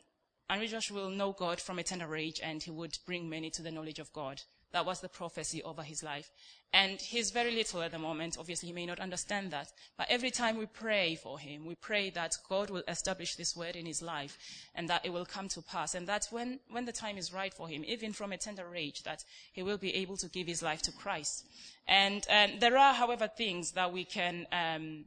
and 0.49 0.67
Josh 0.67 0.89
will 0.91 1.09
know 1.09 1.31
God 1.31 1.61
from 1.61 1.77
a 1.79 1.83
tender 1.83 2.15
age 2.15 2.39
and 2.43 2.61
he 2.61 2.71
would 2.71 2.97
bring 3.05 3.29
many 3.29 3.49
to 3.51 3.61
the 3.61 3.71
knowledge 3.71 3.99
of 3.99 4.11
God. 4.13 4.41
That 4.71 4.85
was 4.85 4.99
the 4.99 5.09
prophecy 5.09 5.63
over 5.63 5.81
his 5.81 6.03
life. 6.03 6.29
And 6.71 7.01
he's 7.01 7.31
very 7.31 7.51
little 7.51 7.81
at 7.81 7.91
the 7.91 7.97
moment. 7.97 8.37
Obviously, 8.39 8.67
he 8.67 8.73
may 8.73 8.85
not 8.85 8.99
understand 8.99 9.49
that. 9.51 9.71
But 9.97 10.07
every 10.09 10.29
time 10.29 10.57
we 10.57 10.67
pray 10.67 11.15
for 11.15 11.39
him, 11.39 11.65
we 11.65 11.73
pray 11.73 12.11
that 12.11 12.37
God 12.47 12.69
will 12.69 12.83
establish 12.87 13.35
this 13.35 13.55
word 13.55 13.75
in 13.75 13.87
his 13.87 14.03
life 14.03 14.37
and 14.75 14.87
that 14.87 15.03
it 15.03 15.11
will 15.11 15.25
come 15.25 15.47
to 15.49 15.63
pass. 15.63 15.95
And 15.95 16.07
that 16.07 16.27
when, 16.29 16.59
when 16.69 16.85
the 16.85 16.91
time 16.91 17.17
is 17.17 17.33
right 17.33 17.53
for 17.53 17.67
him, 17.67 17.83
even 17.87 18.13
from 18.13 18.31
a 18.31 18.37
tender 18.37 18.75
age, 18.75 19.01
that 19.03 19.23
he 19.53 19.63
will 19.63 19.79
be 19.79 19.95
able 19.95 20.17
to 20.17 20.29
give 20.29 20.45
his 20.45 20.61
life 20.61 20.83
to 20.83 20.91
Christ. 20.91 21.47
And 21.87 22.23
um, 22.29 22.59
there 22.59 22.77
are, 22.77 22.93
however, 22.93 23.27
things 23.27 23.71
that 23.71 23.91
we 23.91 24.05
can 24.05 24.45
um, 24.51 25.05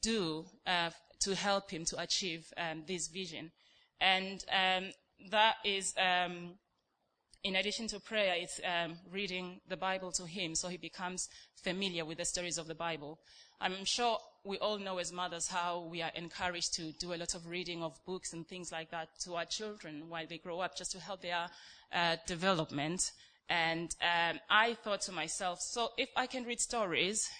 do 0.00 0.44
uh, 0.64 0.90
to 1.20 1.34
help 1.34 1.70
him 1.70 1.84
to 1.86 2.00
achieve 2.00 2.46
um, 2.56 2.84
this 2.86 3.08
vision. 3.08 3.50
And 4.02 4.44
um, 4.50 4.90
that 5.30 5.54
is, 5.64 5.94
um, 5.96 6.54
in 7.44 7.54
addition 7.54 7.86
to 7.88 8.00
prayer, 8.00 8.34
it's 8.36 8.60
um, 8.64 8.96
reading 9.12 9.60
the 9.68 9.76
Bible 9.76 10.10
to 10.12 10.26
him 10.26 10.56
so 10.56 10.66
he 10.66 10.76
becomes 10.76 11.28
familiar 11.62 12.04
with 12.04 12.18
the 12.18 12.24
stories 12.24 12.58
of 12.58 12.66
the 12.66 12.74
Bible. 12.74 13.20
I'm 13.60 13.84
sure 13.84 14.18
we 14.44 14.58
all 14.58 14.78
know 14.78 14.98
as 14.98 15.12
mothers 15.12 15.46
how 15.46 15.86
we 15.88 16.02
are 16.02 16.10
encouraged 16.16 16.74
to 16.74 16.90
do 16.98 17.14
a 17.14 17.16
lot 17.16 17.36
of 17.36 17.46
reading 17.46 17.84
of 17.84 18.04
books 18.04 18.32
and 18.32 18.44
things 18.44 18.72
like 18.72 18.90
that 18.90 19.08
to 19.20 19.36
our 19.36 19.44
children 19.44 20.08
while 20.08 20.26
they 20.28 20.38
grow 20.38 20.58
up 20.58 20.76
just 20.76 20.90
to 20.92 21.00
help 21.00 21.22
their 21.22 21.46
uh, 21.92 22.16
development. 22.26 23.12
And 23.48 23.94
um, 24.02 24.40
I 24.50 24.74
thought 24.82 25.02
to 25.02 25.12
myself, 25.12 25.60
so 25.60 25.90
if 25.96 26.08
I 26.16 26.26
can 26.26 26.42
read 26.42 26.58
stories, 26.58 27.30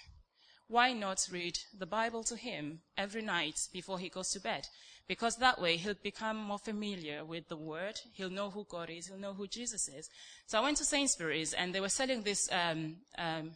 why 0.69 0.93
not 0.93 1.27
read 1.29 1.57
the 1.77 1.85
Bible 1.85 2.23
to 2.23 2.37
him 2.37 2.79
every 2.97 3.21
night 3.21 3.59
before 3.73 3.99
he 3.99 4.07
goes 4.07 4.29
to 4.29 4.39
bed? 4.39 4.65
Because 5.07 5.35
that 5.37 5.61
way 5.61 5.77
he'll 5.77 5.95
become 6.01 6.37
more 6.37 6.59
familiar 6.59 7.25
with 7.25 7.49
the 7.49 7.57
word. 7.57 7.99
He'll 8.13 8.29
know 8.29 8.49
who 8.49 8.65
God 8.69 8.89
is. 8.89 9.07
He'll 9.07 9.17
know 9.17 9.33
who 9.33 9.47
Jesus 9.47 9.89
is. 9.89 10.09
So 10.47 10.57
I 10.57 10.61
went 10.61 10.77
to 10.77 10.85
Sainsbury's 10.85 11.53
and 11.53 11.75
they 11.75 11.81
were 11.81 11.89
selling 11.89 12.23
this 12.23 12.49
um, 12.51 12.95
um, 13.17 13.51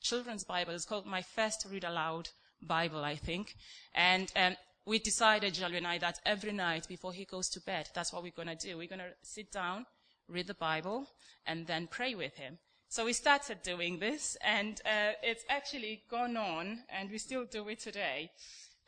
children's 0.00 0.44
Bible. 0.44 0.74
It's 0.74 0.84
called 0.84 1.06
My 1.06 1.22
First 1.22 1.66
Read 1.70 1.84
Aloud 1.84 2.28
Bible, 2.62 3.02
I 3.04 3.16
think. 3.16 3.56
And 3.94 4.30
um, 4.36 4.56
we 4.86 4.98
decided, 4.98 5.54
Jalwi 5.54 5.78
and 5.78 5.86
I, 5.86 5.98
that 5.98 6.20
every 6.24 6.52
night 6.52 6.86
before 6.88 7.12
he 7.12 7.24
goes 7.24 7.48
to 7.50 7.60
bed, 7.60 7.88
that's 7.94 8.12
what 8.12 8.22
we're 8.22 8.32
going 8.32 8.48
to 8.48 8.54
do. 8.54 8.76
We're 8.76 8.88
going 8.88 9.00
to 9.00 9.14
sit 9.22 9.52
down, 9.52 9.86
read 10.28 10.46
the 10.46 10.54
Bible, 10.54 11.06
and 11.46 11.66
then 11.66 11.88
pray 11.88 12.14
with 12.14 12.36
him. 12.36 12.58
So 12.88 13.04
we 13.06 13.12
started 13.12 13.62
doing 13.62 13.98
this, 13.98 14.36
and 14.44 14.80
uh, 14.84 15.12
it's 15.22 15.44
actually 15.48 16.02
gone 16.10 16.36
on, 16.36 16.80
and 16.90 17.10
we 17.10 17.18
still 17.18 17.46
do 17.46 17.68
it 17.68 17.80
today. 17.80 18.30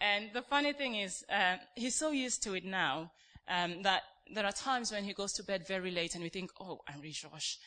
And 0.00 0.30
the 0.32 0.42
funny 0.42 0.72
thing 0.72 0.96
is, 0.96 1.24
uh, 1.30 1.56
he's 1.74 1.94
so 1.94 2.10
used 2.10 2.42
to 2.44 2.54
it 2.54 2.64
now 2.64 3.10
um, 3.48 3.82
that 3.82 4.02
there 4.32 4.44
are 4.44 4.52
times 4.52 4.92
when 4.92 5.04
he 5.04 5.12
goes 5.12 5.32
to 5.34 5.42
bed 5.42 5.66
very 5.66 5.90
late, 5.90 6.14
and 6.14 6.22
we 6.22 6.30
think, 6.30 6.50
"Oh, 6.60 6.80
Henri 6.88 7.10
Josh, 7.10 7.58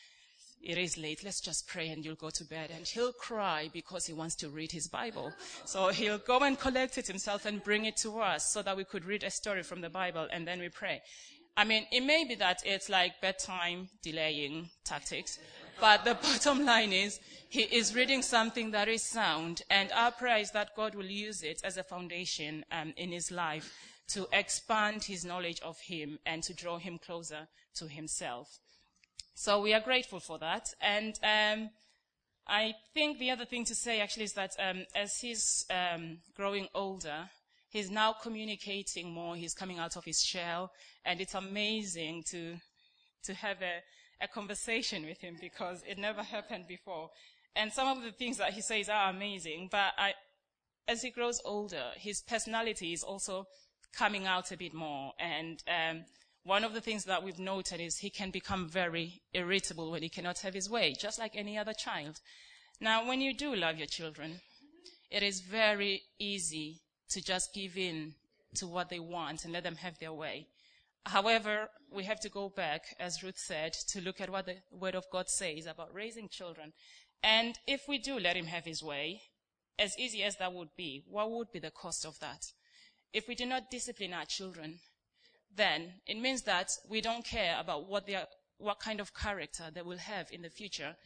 it 0.62 0.78
is 0.78 0.98
late. 0.98 1.24
Let's 1.24 1.40
just 1.40 1.68
pray 1.68 1.88
and 1.88 2.04
you'll 2.04 2.16
go 2.16 2.30
to 2.30 2.44
bed. 2.44 2.70
And 2.74 2.86
he'll 2.86 3.12
cry 3.12 3.70
because 3.72 4.06
he 4.06 4.12
wants 4.12 4.34
to 4.36 4.48
read 4.48 4.72
his 4.72 4.88
Bible. 4.88 5.32
So 5.64 5.88
he'll 5.88 6.18
go 6.18 6.40
and 6.40 6.58
collect 6.58 6.98
it 6.98 7.06
himself 7.06 7.46
and 7.46 7.62
bring 7.62 7.84
it 7.84 7.96
to 7.98 8.18
us 8.20 8.52
so 8.52 8.62
that 8.62 8.76
we 8.76 8.84
could 8.84 9.04
read 9.04 9.22
a 9.22 9.30
story 9.30 9.62
from 9.62 9.80
the 9.80 9.90
Bible 9.90 10.26
and 10.30 10.46
then 10.46 10.60
we 10.60 10.68
pray. 10.68 11.02
I 11.56 11.64
mean, 11.64 11.86
it 11.90 12.02
may 12.02 12.24
be 12.24 12.36
that 12.36 12.62
it's 12.64 12.88
like 12.88 13.20
bedtime 13.20 13.88
delaying 14.02 14.70
tactics, 14.84 15.38
but 15.80 16.04
the 16.04 16.14
bottom 16.22 16.64
line 16.64 16.92
is 16.92 17.20
he 17.48 17.62
is 17.62 17.94
reading 17.94 18.22
something 18.22 18.70
that 18.72 18.88
is 18.88 19.02
sound 19.02 19.62
and 19.70 19.90
our 19.92 20.10
prayer 20.10 20.38
is 20.38 20.50
that 20.52 20.76
God 20.76 20.94
will 20.94 21.06
use 21.06 21.42
it 21.42 21.60
as 21.64 21.76
a 21.76 21.82
foundation 21.82 22.64
um, 22.70 22.92
in 22.96 23.12
his 23.12 23.30
life 23.30 23.72
to 24.08 24.26
expand 24.32 25.04
his 25.04 25.24
knowledge 25.24 25.60
of 25.60 25.78
him 25.80 26.18
and 26.24 26.42
to 26.42 26.54
draw 26.54 26.78
him 26.78 26.98
closer 26.98 27.48
to 27.74 27.86
himself. 27.86 28.58
So 29.34 29.60
we 29.60 29.72
are 29.74 29.80
grateful 29.80 30.18
for 30.18 30.38
that. 30.38 30.74
And 30.80 31.18
um, 31.22 31.70
I 32.46 32.74
think 32.94 33.18
the 33.18 33.30
other 33.30 33.44
thing 33.44 33.64
to 33.66 33.74
say 33.74 34.00
actually 34.00 34.24
is 34.24 34.32
that 34.32 34.56
um, 34.58 34.84
as 34.94 35.20
he's 35.20 35.64
um, 35.70 36.18
growing 36.34 36.68
older, 36.74 37.28
he's 37.68 37.90
now 37.90 38.14
communicating 38.14 39.12
more. 39.12 39.36
He's 39.36 39.54
coming 39.54 39.78
out 39.78 39.96
of 39.96 40.04
his 40.04 40.22
shell, 40.22 40.72
and 41.04 41.20
it's 41.20 41.34
amazing 41.34 42.24
to 42.30 42.56
to 43.24 43.34
have 43.34 43.60
a, 43.62 43.82
a 44.20 44.28
conversation 44.28 45.06
with 45.06 45.20
him 45.20 45.36
because 45.40 45.82
it 45.86 45.98
never 45.98 46.22
happened 46.22 46.66
before. 46.66 47.10
And 47.54 47.72
some 47.72 47.88
of 47.96 48.04
the 48.04 48.12
things 48.12 48.38
that 48.38 48.52
he 48.52 48.60
says 48.60 48.88
are 48.88 49.10
amazing, 49.10 49.68
but 49.70 49.92
I, 49.96 50.14
as 50.86 51.02
he 51.02 51.10
grows 51.10 51.40
older, 51.44 51.90
his 51.96 52.22
personality 52.22 52.92
is 52.92 53.02
also 53.02 53.46
coming 53.96 54.26
out 54.26 54.52
a 54.52 54.56
bit 54.56 54.74
more, 54.74 55.12
and 55.18 55.62
um, 55.68 56.04
one 56.44 56.64
of 56.64 56.72
the 56.72 56.80
things 56.80 57.04
that 57.04 57.22
we've 57.22 57.38
noted 57.38 57.80
is 57.80 57.98
he 57.98 58.10
can 58.10 58.30
become 58.30 58.68
very 58.68 59.20
irritable 59.34 59.90
when 59.90 60.02
he 60.02 60.08
cannot 60.08 60.38
have 60.40 60.54
his 60.54 60.70
way, 60.70 60.94
just 60.98 61.18
like 61.18 61.36
any 61.36 61.58
other 61.58 61.74
child. 61.74 62.20
Now, 62.80 63.06
when 63.06 63.20
you 63.20 63.34
do 63.34 63.54
love 63.54 63.76
your 63.76 63.86
children, 63.86 64.40
it 65.10 65.22
is 65.22 65.40
very 65.40 66.02
easy 66.18 66.80
to 67.10 67.22
just 67.22 67.52
give 67.54 67.76
in 67.76 68.14
to 68.54 68.66
what 68.66 68.88
they 68.88 68.98
want 68.98 69.44
and 69.44 69.52
let 69.52 69.64
them 69.64 69.76
have 69.76 69.98
their 69.98 70.12
way. 70.12 70.46
However, 71.06 71.70
we 71.90 72.04
have 72.04 72.20
to 72.20 72.28
go 72.28 72.48
back, 72.48 72.94
as 73.00 73.22
Ruth 73.22 73.38
said, 73.38 73.72
to 73.88 74.00
look 74.00 74.20
at 74.20 74.30
what 74.30 74.46
the 74.46 74.56
Word 74.70 74.94
of 74.94 75.08
God 75.10 75.28
says 75.28 75.66
about 75.66 75.94
raising 75.94 76.28
children. 76.28 76.72
And 77.22 77.58
if 77.66 77.88
we 77.88 77.98
do 77.98 78.18
let 78.18 78.36
him 78.36 78.46
have 78.46 78.64
his 78.64 78.82
way, 78.82 79.22
as 79.78 79.98
easy 79.98 80.22
as 80.22 80.36
that 80.36 80.52
would 80.52 80.70
be, 80.76 81.04
what 81.08 81.30
would 81.30 81.52
be 81.52 81.60
the 81.60 81.70
cost 81.70 82.04
of 82.04 82.18
that? 82.20 82.52
If 83.12 83.26
we 83.26 83.34
do 83.34 83.46
not 83.46 83.70
discipline 83.70 84.12
our 84.12 84.26
children, 84.26 84.80
then 85.54 85.94
it 86.06 86.18
means 86.18 86.42
that 86.42 86.70
we 86.88 87.00
don't 87.00 87.24
care 87.24 87.58
about 87.58 87.88
what, 87.88 88.08
are, 88.10 88.26
what 88.58 88.80
kind 88.80 89.00
of 89.00 89.14
character 89.14 89.70
they 89.72 89.82
will 89.82 89.98
have 89.98 90.28
in 90.30 90.42
the 90.42 90.50
future. 90.50 90.96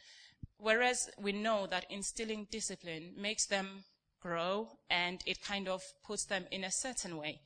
Whereas 0.57 1.09
we 1.17 1.31
know 1.31 1.67
that 1.67 1.85
instilling 1.89 2.47
discipline 2.51 3.13
makes 3.17 3.45
them 3.45 3.85
grow 4.21 4.69
and 4.89 5.21
it 5.25 5.41
kind 5.41 5.67
of 5.67 5.83
puts 6.05 6.25
them 6.25 6.45
in 6.51 6.63
a 6.63 6.71
certain 6.71 7.17
way. 7.17 7.39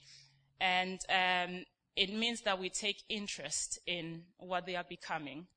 And 0.60 1.00
um, 1.10 1.66
it 1.98 2.14
means 2.14 2.42
that 2.42 2.60
we 2.60 2.70
take 2.70 3.04
interest 3.10 3.80
in 3.88 4.24
what 4.38 4.66
they 4.66 4.76
are 4.76 4.86
becoming. 4.88 5.48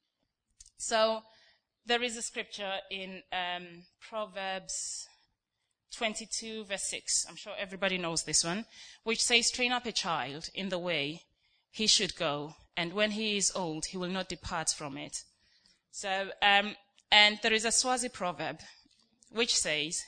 So 0.78 1.22
there 1.84 2.02
is 2.02 2.16
a 2.16 2.22
scripture 2.22 2.76
in 2.90 3.22
um, 3.32 3.84
Proverbs 4.08 5.06
22, 5.94 6.64
verse 6.64 6.84
6. 6.84 7.26
I'm 7.28 7.36
sure 7.36 7.52
everybody 7.58 7.98
knows 7.98 8.22
this 8.22 8.42
one, 8.42 8.64
which 9.04 9.22
says, 9.22 9.50
Train 9.50 9.72
up 9.72 9.84
a 9.84 9.92
child 9.92 10.48
in 10.54 10.70
the 10.70 10.78
way 10.78 11.22
he 11.70 11.86
should 11.86 12.16
go, 12.16 12.54
and 12.76 12.94
when 12.94 13.12
he 13.12 13.36
is 13.36 13.52
old, 13.54 13.86
he 13.86 13.98
will 13.98 14.08
not 14.08 14.28
depart 14.28 14.70
from 14.70 14.96
it. 14.96 15.22
So, 15.90 16.30
um, 16.40 16.74
and 17.12 17.38
there 17.42 17.52
is 17.52 17.64
a 17.64 17.72
Swazi 17.72 18.08
proverb 18.08 18.60
which 19.30 19.54
says, 19.54 20.02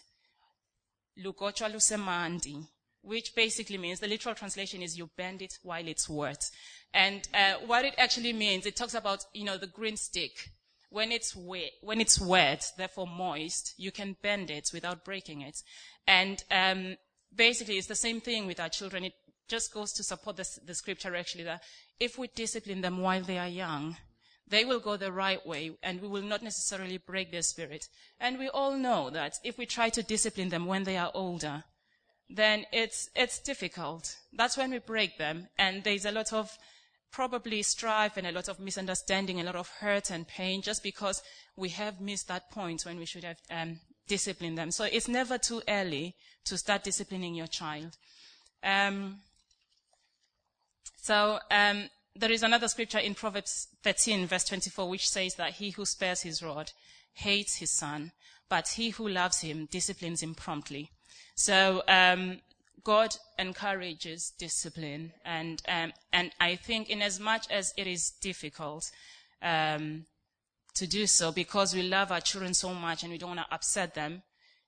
Lugochwa 1.18 1.70
lusemandi, 1.70 2.66
which 3.02 3.34
basically 3.34 3.78
means 3.78 4.00
the 4.00 4.08
literal 4.08 4.34
translation 4.34 4.80
is 4.80 4.96
you 4.96 5.10
bend 5.16 5.42
it 5.42 5.58
while 5.62 5.86
it's 5.86 6.08
wet. 6.08 6.50
And 6.94 7.26
uh, 7.34 7.54
what 7.66 7.84
it 7.84 7.94
actually 7.98 8.32
means, 8.32 8.64
it 8.64 8.76
talks 8.76 8.94
about, 8.94 9.24
you 9.32 9.44
know, 9.44 9.58
the 9.58 9.66
green 9.66 9.96
stick. 9.96 10.50
When 10.90 11.10
it's 11.10 11.34
wet, 11.34 11.70
when 11.80 12.00
it's 12.00 12.20
wet, 12.20 12.70
therefore 12.76 13.06
moist, 13.06 13.74
you 13.78 13.90
can 13.90 14.16
bend 14.22 14.50
it 14.50 14.70
without 14.72 15.04
breaking 15.04 15.40
it. 15.40 15.62
And 16.06 16.44
um, 16.50 16.96
basically, 17.34 17.78
it's 17.78 17.86
the 17.86 17.94
same 17.94 18.20
thing 18.20 18.46
with 18.46 18.60
our 18.60 18.68
children. 18.68 19.04
It 19.04 19.14
just 19.48 19.72
goes 19.72 19.92
to 19.94 20.02
support 20.02 20.36
the, 20.36 20.48
the 20.64 20.74
scripture 20.74 21.16
actually 21.16 21.44
that 21.44 21.62
if 21.98 22.18
we 22.18 22.28
discipline 22.28 22.82
them 22.82 22.98
while 22.98 23.22
they 23.22 23.38
are 23.38 23.48
young, 23.48 23.96
they 24.46 24.64
will 24.64 24.80
go 24.80 24.96
the 24.96 25.10
right 25.10 25.44
way 25.46 25.70
and 25.82 26.00
we 26.00 26.08
will 26.08 26.22
not 26.22 26.42
necessarily 26.42 26.98
break 26.98 27.32
their 27.32 27.42
spirit. 27.42 27.88
And 28.20 28.38
we 28.38 28.48
all 28.48 28.76
know 28.76 29.08
that 29.10 29.38
if 29.42 29.56
we 29.56 29.66
try 29.66 29.88
to 29.90 30.02
discipline 30.02 30.50
them 30.50 30.66
when 30.66 30.84
they 30.84 30.98
are 30.98 31.10
older, 31.14 31.64
then 32.28 32.64
it's, 32.72 33.10
it's 33.14 33.38
difficult. 33.38 34.16
That's 34.32 34.56
when 34.56 34.70
we 34.70 34.78
break 34.78 35.18
them 35.18 35.48
and 35.58 35.84
there's 35.84 36.04
a 36.04 36.12
lot 36.12 36.32
of 36.32 36.56
probably 37.10 37.62
strife 37.62 38.16
and 38.16 38.26
a 38.26 38.32
lot 38.32 38.48
of 38.48 38.58
misunderstanding, 38.58 39.40
a 39.40 39.44
lot 39.44 39.56
of 39.56 39.68
hurt 39.68 40.10
and 40.10 40.26
pain 40.26 40.62
just 40.62 40.82
because 40.82 41.22
we 41.56 41.68
have 41.68 42.00
missed 42.00 42.28
that 42.28 42.50
point 42.50 42.82
when 42.84 42.98
we 42.98 43.04
should 43.04 43.24
have 43.24 43.38
um, 43.50 43.78
disciplined 44.08 44.56
them. 44.56 44.70
So 44.70 44.84
it's 44.84 45.08
never 45.08 45.38
too 45.38 45.62
early 45.68 46.14
to 46.46 46.56
start 46.56 46.84
disciplining 46.84 47.34
your 47.34 47.46
child. 47.46 47.96
Um, 48.64 49.18
so 51.02 51.38
um, 51.50 51.88
there 52.16 52.32
is 52.32 52.42
another 52.42 52.68
scripture 52.68 52.98
in 52.98 53.14
Proverbs 53.14 53.68
13, 53.82 54.26
verse 54.26 54.44
24, 54.44 54.88
which 54.88 55.08
says 55.08 55.34
that 55.34 55.54
he 55.54 55.70
who 55.70 55.84
spares 55.84 56.22
his 56.22 56.42
rod 56.42 56.72
hates 57.14 57.56
his 57.56 57.70
son, 57.70 58.12
but 58.48 58.68
he 58.68 58.90
who 58.90 59.08
loves 59.08 59.40
him 59.40 59.66
disciplines 59.70 60.22
him 60.22 60.34
promptly. 60.34 60.90
So 61.34 61.82
um, 61.88 62.40
God 62.84 63.16
encourages 63.38 64.32
discipline, 64.38 65.12
and 65.24 65.62
um, 65.68 65.92
and 66.12 66.30
I 66.40 66.56
think 66.56 66.90
in 66.90 67.02
as 67.02 67.18
much 67.20 67.50
as 67.50 67.72
it 67.76 67.86
is 67.86 68.10
difficult 68.20 68.90
um, 69.40 70.06
to 70.74 70.86
do 70.86 71.06
so 71.06 71.32
because 71.32 71.74
we 71.74 71.82
love 71.82 72.10
our 72.10 72.20
children 72.20 72.54
so 72.54 72.74
much 72.74 73.02
and 73.02 73.12
we 73.12 73.18
don't 73.18 73.36
want 73.36 73.48
to 73.48 73.54
upset 73.54 73.94
them, 73.94 74.22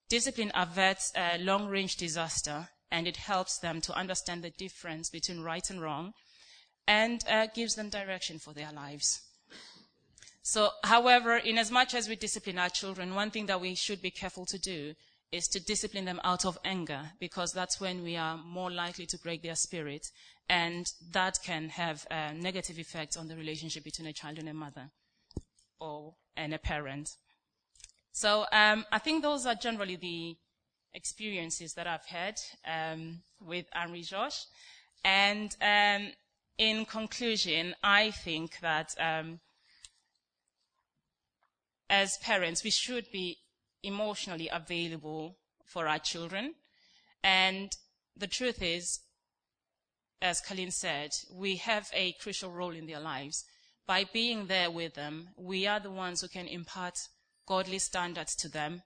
discipline 0.09 0.53
averts 0.55 1.13
a 1.17 1.39
long-range 1.39 1.97
disaster 1.97 2.69
and 2.91 3.07
it 3.07 3.17
helps 3.17 3.59
them 3.59 3.81
to 3.81 3.93
understand 3.95 4.43
the 4.43 4.51
difference 4.51 5.11
between 5.11 5.41
right 5.41 5.69
and 5.71 5.81
wrong 5.81 6.13
and 6.87 7.25
uh, 7.29 7.47
gives 7.55 7.75
them 7.75 7.89
direction 7.89 8.39
for 8.39 8.53
their 8.53 8.71
lives. 8.73 9.23
So, 10.43 10.71
however, 10.85 11.39
in 11.39 11.57
as 11.57 11.71
much 11.71 11.95
as 11.95 12.07
we 12.07 12.17
discipline 12.17 12.59
our 12.59 12.69
children, 12.69 13.15
one 13.15 13.31
thing 13.31 13.47
that 13.47 13.63
we 13.63 13.75
should 13.75 14.03
be 14.03 14.11
careful 14.11 14.45
to 14.47 14.59
do 14.59 14.95
is 15.35 15.49
to 15.49 15.59
discipline 15.59 16.05
them 16.05 16.21
out 16.23 16.45
of 16.45 16.57
anger, 16.65 17.11
because 17.19 17.53
that's 17.53 17.81
when 17.81 18.05
we 18.05 18.17
are 18.17 18.37
more 18.37 18.71
likely 18.71 19.05
to 19.05 19.19
break 19.19 19.43
their 19.43 19.57
spirit, 19.57 20.07
and 20.49 20.87
that 21.11 21.39
can 21.45 21.69
have 21.71 22.07
a 22.09 22.33
negative 22.33 22.79
effect 22.79 23.17
on 23.17 23.27
the 23.27 23.37
relationship 23.37 23.83
between 23.83 24.07
a 24.07 24.13
child 24.13 24.39
and 24.39 24.49
a 24.49 24.55
mother, 24.55 24.91
or 25.81 26.15
and 26.37 26.55
a 26.55 26.59
parent. 26.59 27.17
So, 28.13 28.47
um, 28.53 28.85
I 28.93 29.01
think 29.01 29.23
those 29.23 29.45
are 29.45 29.57
generally 29.57 29.97
the 29.97 30.37
experiences 30.93 31.75
that 31.75 31.89
I've 31.89 32.07
had 32.07 32.41
um, 32.65 33.23
with 33.41 33.67
Henri 33.73 34.03
Josh, 34.03 34.47
and 35.05 35.55
um, 35.61 36.13
in 36.59 36.85
conclusion, 36.85 37.75
I 37.83 38.13
think 38.13 38.61
that 38.61 38.95
um, 39.01 39.41
as 41.91 42.19
parents, 42.19 42.63
we 42.63 42.71
should 42.71 43.11
be 43.11 43.39
emotionally 43.85 44.49
available 44.49 45.37
for 45.65 45.87
our 45.87 45.99
children. 45.99 46.55
And 47.23 47.71
the 48.17 48.27
truth 48.27 48.63
is, 48.63 49.01
as 50.21 50.41
Colleen 50.41 50.71
said, 50.71 51.11
we 51.31 51.57
have 51.57 51.91
a 51.93 52.13
crucial 52.13 52.51
role 52.51 52.75
in 52.75 52.87
their 52.87 53.01
lives. 53.01 53.45
By 53.87 54.05
being 54.05 54.47
there 54.47 54.71
with 54.71 54.95
them, 54.95 55.29
we 55.37 55.67
are 55.67 55.81
the 55.81 55.91
ones 55.91 56.21
who 56.21 56.29
can 56.29 56.47
impart 56.47 56.99
godly 57.47 57.79
standards 57.79 58.35
to 58.37 58.49
them 58.49 58.83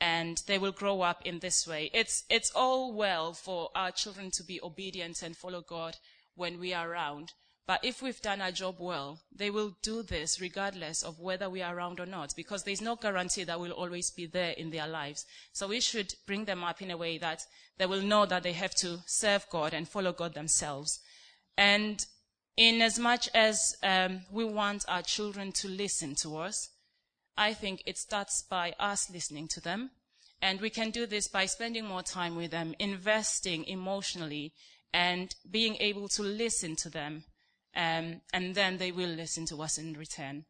and 0.00 0.42
they 0.46 0.58
will 0.58 0.72
grow 0.72 1.00
up 1.00 1.22
in 1.24 1.38
this 1.38 1.66
way. 1.66 1.90
It's, 1.92 2.24
it's 2.28 2.52
all 2.54 2.92
well 2.92 3.32
for 3.32 3.70
our 3.74 3.90
children 3.90 4.30
to 4.32 4.44
be 4.44 4.60
obedient 4.62 5.22
and 5.22 5.36
follow 5.36 5.62
God 5.62 5.96
when 6.34 6.60
we 6.60 6.74
are 6.74 6.90
around. 6.90 7.32
But 7.66 7.84
if 7.84 8.00
we've 8.00 8.22
done 8.22 8.40
our 8.40 8.52
job 8.52 8.76
well, 8.78 9.20
they 9.34 9.50
will 9.50 9.76
do 9.82 10.04
this 10.04 10.40
regardless 10.40 11.02
of 11.02 11.18
whether 11.18 11.50
we 11.50 11.62
are 11.62 11.76
around 11.76 11.98
or 11.98 12.06
not, 12.06 12.32
because 12.36 12.62
there's 12.62 12.80
no 12.80 12.94
guarantee 12.94 13.42
that 13.42 13.58
we'll 13.58 13.72
always 13.72 14.10
be 14.12 14.26
there 14.26 14.52
in 14.52 14.70
their 14.70 14.86
lives. 14.86 15.26
So 15.52 15.66
we 15.66 15.80
should 15.80 16.14
bring 16.26 16.44
them 16.44 16.62
up 16.62 16.80
in 16.80 16.92
a 16.92 16.96
way 16.96 17.18
that 17.18 17.44
they 17.76 17.86
will 17.86 18.02
know 18.02 18.24
that 18.24 18.44
they 18.44 18.52
have 18.52 18.74
to 18.76 19.00
serve 19.06 19.46
God 19.50 19.74
and 19.74 19.88
follow 19.88 20.12
God 20.12 20.34
themselves. 20.34 21.00
And 21.58 22.06
in 22.56 22.80
as 22.82 23.00
much 23.00 23.28
as 23.34 23.76
um, 23.82 24.20
we 24.30 24.44
want 24.44 24.84
our 24.86 25.02
children 25.02 25.50
to 25.52 25.68
listen 25.68 26.14
to 26.16 26.36
us, 26.36 26.70
I 27.36 27.52
think 27.52 27.82
it 27.84 27.98
starts 27.98 28.42
by 28.42 28.74
us 28.78 29.10
listening 29.10 29.48
to 29.48 29.60
them. 29.60 29.90
And 30.40 30.60
we 30.60 30.70
can 30.70 30.90
do 30.90 31.04
this 31.04 31.26
by 31.26 31.46
spending 31.46 31.84
more 31.84 32.02
time 32.02 32.36
with 32.36 32.52
them, 32.52 32.76
investing 32.78 33.64
emotionally, 33.64 34.52
and 34.94 35.34
being 35.50 35.76
able 35.76 36.08
to 36.10 36.22
listen 36.22 36.76
to 36.76 36.90
them 36.90 37.24
um, 37.76 38.22
and 38.32 38.54
then 38.54 38.78
they 38.78 38.90
will 38.90 39.10
listen 39.10 39.46
to 39.46 39.62
us 39.62 39.78
in 39.78 39.92
return. 39.92 40.44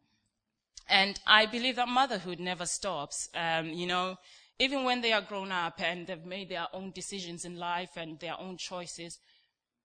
And 0.89 1.19
I 1.27 1.47
believe 1.47 1.77
that 1.77 1.89
motherhood 1.89 2.39
never 2.39 2.65
stops. 2.65 3.29
Um, 3.35 3.71
you 3.71 3.87
know, 3.87 4.17
even 4.59 4.85
when 4.85 5.01
they 5.01 5.13
are 5.13 5.21
grown 5.21 5.51
up 5.51 5.81
and 5.81 6.07
they've 6.07 6.25
made 6.25 6.49
their 6.49 6.69
own 6.73 6.93
decisions 6.93 7.45
in 7.45 7.59
life 7.59 7.91
and 7.97 8.19
their 8.21 8.39
own 8.41 8.57
choices, 8.57 9.19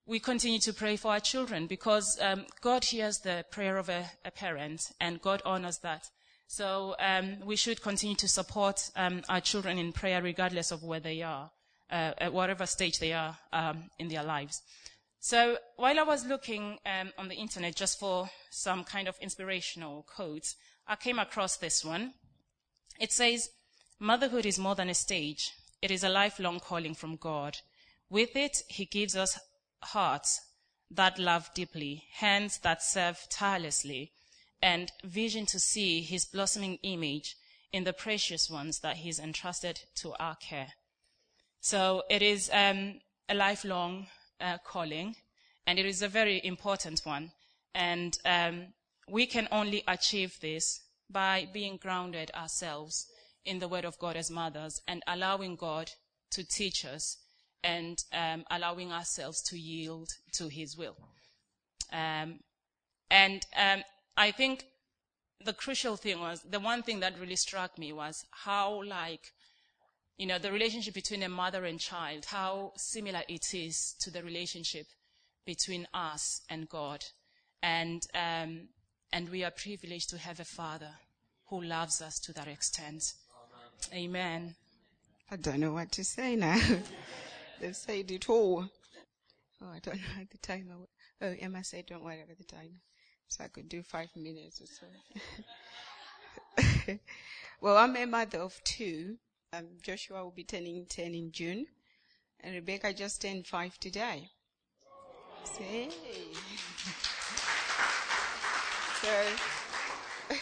we 0.06 0.20
continue 0.20 0.60
to 0.60 0.74
pray 0.74 0.96
for 0.96 1.12
our 1.12 1.20
children 1.20 1.68
because 1.68 2.20
um, 2.22 2.46
God 2.62 2.84
hears 2.84 3.20
the 3.20 3.44
prayer 3.52 3.78
of 3.78 3.89
a, 3.89 4.06
a, 4.24 4.32
parent 4.32 4.92
and 5.00 5.22
God 5.22 5.42
honors 5.46 5.80
that. 5.80 6.10
So 6.48 6.96
um, 7.00 7.38
we 7.46 7.56
should 7.56 7.82
continue 7.82 8.16
to 8.18 8.28
support 8.28 8.89
um, 8.96 9.22
our 9.30 9.42
children 9.42 9.78
in 9.78 9.94
prayer 9.94 10.22
regardless 10.22 10.72
of 10.72 10.84
where 10.84 11.00
they 11.00 11.22
are, 11.22 11.50
uh, 11.89 12.14
at 12.18 12.34
whatever 12.34 12.66
stage 12.66 13.00
they 13.00 13.14
are 13.14 13.38
um, 13.54 13.86
in 14.00 14.10
their 14.10 14.24
lives. 14.24 14.62
So 15.24 15.60
while 15.76 16.00
I 16.00 16.04
was 16.04 16.26
looking 16.26 16.80
um, 16.84 17.12
on 17.16 17.28
the 17.28 17.36
internet 17.36 17.76
just 17.76 18.00
for 18.00 18.32
some 18.50 18.84
kind 18.84 19.08
of 19.08 19.20
inspirational 19.22 20.04
quotes, 20.04 20.56
I 20.88 20.96
came 20.96 21.20
across 21.20 21.58
this 21.58 21.86
one. 21.86 22.16
It 23.00 23.12
says, 23.12 23.52
Motherhood 24.00 24.48
is 24.48 24.58
more 24.58 24.74
than 24.74 24.90
a 24.90 24.96
stage. 24.96 25.52
It 25.80 25.92
is 25.92 26.04
a 26.04 26.10
lifelong 26.10 26.60
calling 26.60 26.96
from 26.96 27.18
God. 27.18 27.60
With 28.10 28.36
it, 28.36 28.64
He 28.68 28.86
gives 28.86 29.16
us 29.16 29.40
hearts 29.84 30.42
that 30.90 31.20
love 31.20 31.52
deeply, 31.54 32.06
hands 32.14 32.58
that 32.64 32.82
serve 32.82 33.28
tirelessly, 33.30 34.14
and 34.60 34.92
vision 35.04 35.46
to 35.46 35.60
see 35.60 36.02
His 36.02 36.26
blossoming 36.26 36.80
image 36.82 37.36
in 37.72 37.84
the 37.84 37.94
precious 37.94 38.50
ones 38.50 38.80
that 38.80 38.98
He's 38.98 39.20
entrusted 39.20 39.82
to 39.98 40.14
our 40.20 40.36
care. 40.36 40.74
So 41.60 42.02
it 42.10 42.24
is 42.24 42.50
um, 42.52 43.02
a 43.30 43.36
lifelong 43.36 44.08
uh, 44.42 44.58
calling, 44.66 45.16
and 45.68 45.80
it 45.80 45.86
is 45.86 46.02
a 46.02 46.08
very 46.08 46.42
important 46.44 47.02
one. 47.06 47.32
And 47.74 48.18
um, 48.26 48.68
we 49.08 49.26
can 49.26 49.48
only 49.52 49.84
achieve 49.88 50.39
this 50.42 50.82
by 51.10 51.48
being 51.54 51.78
grounded 51.78 52.32
ourselves 52.36 53.08
in 53.46 53.60
the 53.60 53.68
Word 53.68 53.86
of 53.86 54.00
God 54.00 54.16
as 54.16 54.32
mothers 54.32 54.82
and 54.88 55.04
allowing 55.08 55.56
God 55.56 55.92
to 56.32 56.44
teach 56.44 56.86
us 56.86 57.18
and 57.64 58.04
um, 58.14 58.44
allowing 58.50 58.92
ourselves 58.92 59.42
to 59.44 59.58
yield 59.58 60.10
to 60.34 60.48
His 60.48 60.78
will. 60.78 60.96
Um, 61.92 62.39
and 63.10 63.46
um, 63.58 63.84
I 64.16 64.32
think 64.32 64.66
the 65.44 65.54
crucial 65.54 65.98
thing 65.98 66.20
was 66.20 66.42
the 66.50 66.60
one 66.60 66.84
thing 66.84 67.00
that 67.02 67.20
really 67.20 67.36
struck 67.36 67.78
me 67.78 67.92
was 67.92 68.26
how 68.32 68.84
like 68.84 69.32
you 70.18 70.28
know, 70.28 70.38
the 70.38 70.51
relationship 70.51 70.93
between 70.93 71.24
a 71.24 71.30
mother 71.30 71.66
and 71.66 71.80
child, 71.80 72.26
how 72.26 72.74
similar 72.76 73.22
it 73.28 73.53
is 73.53 73.95
to 74.01 74.12
the 74.12 74.24
relationship 74.24 74.86
between 75.45 75.88
us 75.93 76.41
and 76.49 76.70
God. 76.70 77.03
And, 77.64 78.05
um, 78.14 78.70
and 79.12 79.30
we 79.30 79.43
are 79.43 79.51
privileged 79.51 80.09
to 80.09 80.18
have 80.18 80.39
a 80.39 80.45
father 80.45 80.91
who 81.47 81.62
loves 81.62 82.01
us 82.01 82.20
to 82.20 82.34
that 82.34 82.47
extent. 82.47 83.14
Amen. 83.93 84.55
I 85.30 85.36
don't 85.38 85.59
know 85.59 85.74
what 85.74 85.91
to 85.93 86.03
say 86.03 86.36
now. 86.36 86.59
They've 87.62 87.76
said 87.76 88.12
it 88.12 88.30
all. 88.30 88.66
Oh, 89.62 89.68
I 89.74 89.80
don't 89.80 89.95
know 89.95 90.26
the 90.30 90.38
time. 90.39 90.70
Oh, 91.22 91.36
Emma 91.39 91.64
said 91.64 91.86
don't 91.86 92.03
worry 92.03 92.22
about 92.22 92.38
the 92.38 92.43
time. 92.43 92.82
So 93.28 93.43
I 93.43 93.47
could 93.47 93.70
do 93.70 93.84
five 93.84 94.09
minutes 94.16 94.62
or 94.62 94.66
so. 94.66 94.88
well, 97.62 97.78
I'm 97.78 97.95
a 97.95 98.05
mother 98.05 98.39
of 98.39 98.59
two. 98.64 99.18
Um, 99.54 99.68
Joshua 99.84 100.24
will 100.24 100.32
be 100.32 100.45
turning 100.45 100.86
10 100.86 101.14
in 101.14 101.30
June, 101.30 101.66
and 102.39 102.56
Rebecca 102.56 102.93
just 102.93 103.22
turned 103.22 103.45
5 103.45 103.78
today. 103.82 104.30
Say. 105.43 105.89
so, 109.02 109.26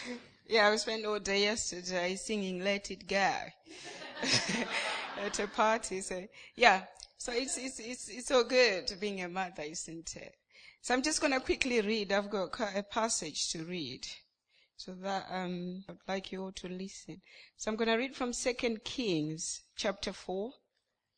yeah, 0.47 0.69
I 0.69 0.75
spent 0.75 1.07
all 1.07 1.17
day 1.17 1.41
yesterday 1.41 2.17
singing 2.17 2.63
Let 2.63 2.91
It 2.91 3.07
Go 3.07 3.15
at 5.25 5.39
a 5.39 5.47
party. 5.47 6.01
So, 6.01 6.27
yeah, 6.55 6.83
so 7.17 7.31
it's, 7.33 7.57
it's, 7.57 7.79
it's, 7.79 8.09
it's 8.09 8.27
so 8.27 8.43
good 8.43 8.93
being 8.99 9.23
a 9.23 9.27
mother, 9.27 9.63
isn't 9.63 10.17
it? 10.17 10.35
So 10.81 10.93
I'm 10.93 11.01
just 11.01 11.19
going 11.19 11.33
to 11.33 11.39
quickly 11.39 11.81
read. 11.81 12.11
I've 12.11 12.29
got 12.29 12.51
a 12.75 12.83
passage 12.83 13.49
to 13.53 13.63
read 13.63 14.05
so 14.79 14.93
that 14.93 15.27
um, 15.29 15.83
I'd 15.89 15.97
like 16.07 16.31
you 16.31 16.41
all 16.41 16.53
to 16.53 16.69
listen. 16.69 17.19
So 17.57 17.69
I'm 17.69 17.75
going 17.75 17.89
to 17.89 17.97
read 17.97 18.15
from 18.15 18.31
Second 18.31 18.85
Kings 18.85 19.63
chapter 19.75 20.13
4, 20.13 20.53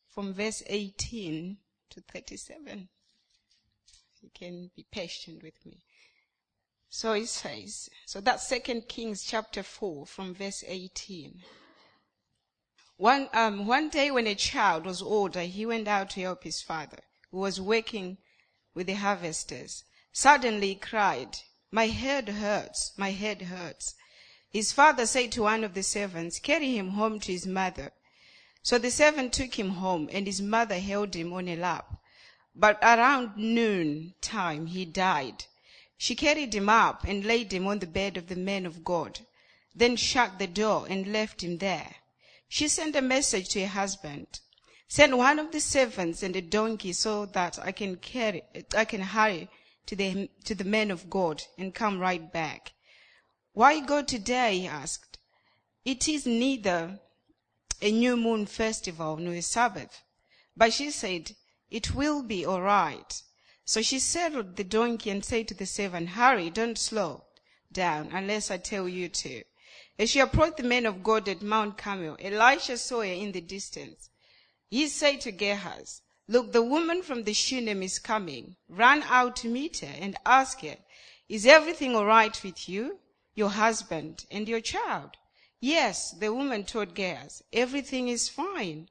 from 0.08 0.34
verse 0.34 0.64
18 0.66 1.58
to 1.90 2.00
37. 2.00 2.88
You 4.20 4.30
can 4.34 4.72
be 4.74 4.84
patient 4.90 5.44
with 5.44 5.64
me. 5.64 5.84
So 6.88 7.12
it 7.12 7.28
says, 7.28 7.88
so 8.04 8.20
that's 8.20 8.48
Second 8.48 8.88
Kings 8.88 9.22
chapter 9.22 9.62
4, 9.62 10.06
from 10.06 10.34
verse 10.34 10.64
18. 10.66 11.44
One, 12.96 13.28
um, 13.32 13.68
one 13.68 13.90
day 13.90 14.10
when 14.10 14.26
a 14.26 14.34
child 14.34 14.86
was 14.86 15.00
older, 15.00 15.42
he 15.42 15.66
went 15.66 15.86
out 15.86 16.10
to 16.10 16.20
help 16.20 16.42
his 16.42 16.60
father, 16.60 16.98
who 17.30 17.38
was 17.38 17.60
working 17.60 18.18
with 18.74 18.88
the 18.88 18.94
harvesters. 18.94 19.84
Suddenly 20.10 20.70
he 20.70 20.74
cried, 20.74 21.38
my 21.74 21.86
head 21.86 22.28
hurts. 22.28 22.92
My 22.98 23.12
head 23.12 23.40
hurts. 23.40 23.94
His 24.50 24.72
father 24.72 25.06
said 25.06 25.32
to 25.32 25.44
one 25.44 25.64
of 25.64 25.72
the 25.72 25.82
servants, 25.82 26.38
Carry 26.38 26.76
him 26.76 26.90
home 26.90 27.18
to 27.20 27.32
his 27.32 27.46
mother. 27.46 27.92
So 28.62 28.76
the 28.76 28.90
servant 28.90 29.32
took 29.32 29.58
him 29.58 29.70
home, 29.70 30.10
and 30.12 30.26
his 30.26 30.42
mother 30.42 30.78
held 30.78 31.16
him 31.16 31.32
on 31.32 31.48
a 31.48 31.56
lap. 31.56 31.96
But 32.54 32.78
around 32.82 33.38
noon 33.38 34.12
time 34.20 34.66
he 34.66 34.84
died. 34.84 35.46
She 35.96 36.14
carried 36.14 36.54
him 36.54 36.68
up 36.68 37.04
and 37.04 37.24
laid 37.24 37.52
him 37.54 37.66
on 37.66 37.78
the 37.78 37.86
bed 37.86 38.18
of 38.18 38.26
the 38.26 38.36
man 38.36 38.66
of 38.66 38.84
God, 38.84 39.20
then 39.74 39.96
shut 39.96 40.38
the 40.38 40.46
door 40.46 40.86
and 40.90 41.10
left 41.10 41.42
him 41.42 41.56
there. 41.56 41.94
She 42.48 42.68
sent 42.68 42.96
a 42.96 43.00
message 43.00 43.48
to 43.50 43.62
her 43.62 43.68
husband. 43.68 44.40
Send 44.88 45.16
one 45.16 45.38
of 45.38 45.52
the 45.52 45.60
servants 45.60 46.22
and 46.22 46.36
a 46.36 46.42
donkey 46.42 46.92
so 46.92 47.24
that 47.24 47.58
I 47.58 47.72
can 47.72 47.96
carry, 47.96 48.42
I 48.76 48.84
can 48.84 49.00
hurry 49.00 49.48
to 49.86 49.96
the, 49.96 50.30
to 50.44 50.54
the 50.54 50.64
men 50.64 50.90
of 50.90 51.10
God 51.10 51.42
and 51.58 51.74
come 51.74 51.98
right 51.98 52.32
back. 52.32 52.72
Why 53.52 53.80
go 53.80 54.02
today? 54.02 54.60
he 54.60 54.66
asked. 54.66 55.18
It 55.84 56.08
is 56.08 56.26
neither 56.26 57.00
a 57.80 57.90
new 57.90 58.16
moon 58.16 58.46
festival 58.46 59.16
nor 59.16 59.34
a 59.34 59.42
Sabbath. 59.42 60.02
But 60.56 60.72
she 60.72 60.90
said, 60.90 61.32
it 61.70 61.94
will 61.94 62.22
be 62.22 62.44
all 62.44 62.60
right. 62.60 63.22
So 63.64 63.82
she 63.82 63.98
saddled 63.98 64.56
the 64.56 64.64
donkey 64.64 65.10
and 65.10 65.24
said 65.24 65.48
to 65.48 65.54
the 65.54 65.66
servant, 65.66 66.10
hurry, 66.10 66.50
don't 66.50 66.78
slow 66.78 67.24
down 67.72 68.10
unless 68.12 68.50
I 68.50 68.58
tell 68.58 68.88
you 68.88 69.08
to. 69.08 69.42
As 69.98 70.10
she 70.10 70.20
approached 70.20 70.58
the 70.58 70.62
men 70.62 70.86
of 70.86 71.02
God 71.02 71.28
at 71.28 71.42
Mount 71.42 71.78
Carmel, 71.78 72.16
Elisha 72.20 72.76
saw 72.78 72.98
her 72.98 73.04
in 73.04 73.32
the 73.32 73.40
distance. 73.40 74.10
He 74.68 74.88
said 74.88 75.20
to 75.22 75.32
Gehazi, 75.32 76.02
Look, 76.28 76.52
the 76.52 76.62
woman 76.62 77.02
from 77.02 77.24
the 77.24 77.34
Shunem 77.34 77.82
is 77.82 77.98
coming. 77.98 78.56
Run 78.68 79.02
out 79.02 79.34
to 79.36 79.48
meet 79.48 79.78
her 79.80 79.92
and 79.98 80.16
ask 80.24 80.60
her, 80.60 80.76
Is 81.28 81.46
everything 81.46 81.96
all 81.96 82.06
right 82.06 82.42
with 82.44 82.68
you, 82.68 83.00
your 83.34 83.50
husband, 83.50 84.24
and 84.30 84.48
your 84.48 84.60
child? 84.60 85.16
Yes, 85.58 86.12
the 86.12 86.32
woman 86.32 86.64
told 86.64 86.94
Gehazi, 86.94 87.44
Everything 87.52 88.08
is 88.08 88.28
fine. 88.28 88.88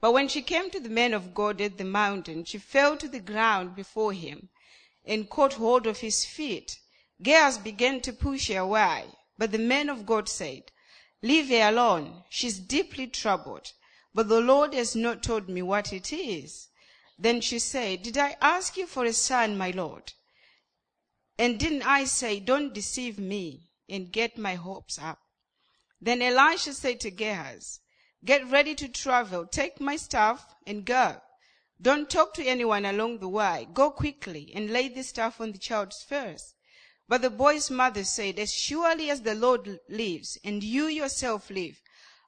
But 0.00 0.12
when 0.12 0.26
she 0.26 0.42
came 0.42 0.68
to 0.70 0.80
the 0.80 0.88
man 0.88 1.14
of 1.14 1.32
God 1.32 1.60
at 1.60 1.78
the 1.78 1.84
mountain, 1.84 2.44
she 2.44 2.58
fell 2.58 2.96
to 2.96 3.08
the 3.08 3.20
ground 3.20 3.76
before 3.76 4.12
him 4.12 4.48
and 5.04 5.30
caught 5.30 5.54
hold 5.54 5.86
of 5.86 6.00
his 6.00 6.24
feet. 6.24 6.80
Gehazi 7.22 7.60
began 7.62 8.00
to 8.00 8.12
push 8.12 8.48
her 8.48 8.58
away, 8.58 9.04
but 9.38 9.52
the 9.52 9.58
man 9.58 9.88
of 9.88 10.06
God 10.06 10.28
said, 10.28 10.72
Leave 11.22 11.48
her 11.50 11.68
alone. 11.68 12.24
She's 12.28 12.58
deeply 12.58 13.06
troubled. 13.06 13.72
But 14.14 14.28
the 14.28 14.40
Lord 14.40 14.74
has 14.74 14.94
not 14.94 15.22
told 15.22 15.48
me 15.48 15.60
what 15.60 15.92
it 15.92 16.12
is. 16.12 16.68
Then 17.18 17.40
she 17.40 17.58
said, 17.58 18.02
Did 18.02 18.16
I 18.16 18.36
ask 18.40 18.76
you 18.76 18.86
for 18.86 19.04
a 19.04 19.12
son, 19.12 19.58
my 19.58 19.70
Lord? 19.70 20.12
And 21.36 21.58
didn't 21.58 21.82
I 21.82 22.04
say, 22.04 22.38
Don't 22.38 22.72
deceive 22.72 23.18
me 23.18 23.70
and 23.88 24.12
get 24.12 24.38
my 24.38 24.54
hopes 24.54 24.98
up? 24.98 25.18
Then 26.00 26.22
Elisha 26.22 26.74
said 26.74 27.00
to 27.00 27.10
Gehazi, 27.10 27.80
Get 28.24 28.48
ready 28.48 28.74
to 28.76 28.88
travel, 28.88 29.46
take 29.46 29.80
my 29.80 29.96
staff 29.96 30.54
and 30.66 30.84
go. 30.84 31.20
Don't 31.82 32.08
talk 32.08 32.34
to 32.34 32.46
anyone 32.46 32.84
along 32.84 33.18
the 33.18 33.28
way. 33.28 33.68
Go 33.74 33.90
quickly 33.90 34.52
and 34.54 34.70
lay 34.70 34.88
the 34.88 35.02
staff 35.02 35.40
on 35.40 35.52
the 35.52 35.58
child's 35.58 36.02
first. 36.02 36.54
But 37.08 37.20
the 37.20 37.30
boy's 37.30 37.70
mother 37.70 38.04
said, 38.04 38.38
As 38.38 38.54
surely 38.54 39.10
as 39.10 39.22
the 39.22 39.34
Lord 39.34 39.80
lives 39.88 40.38
and 40.44 40.62
you 40.62 40.86
yourself 40.86 41.50
live, 41.50 41.82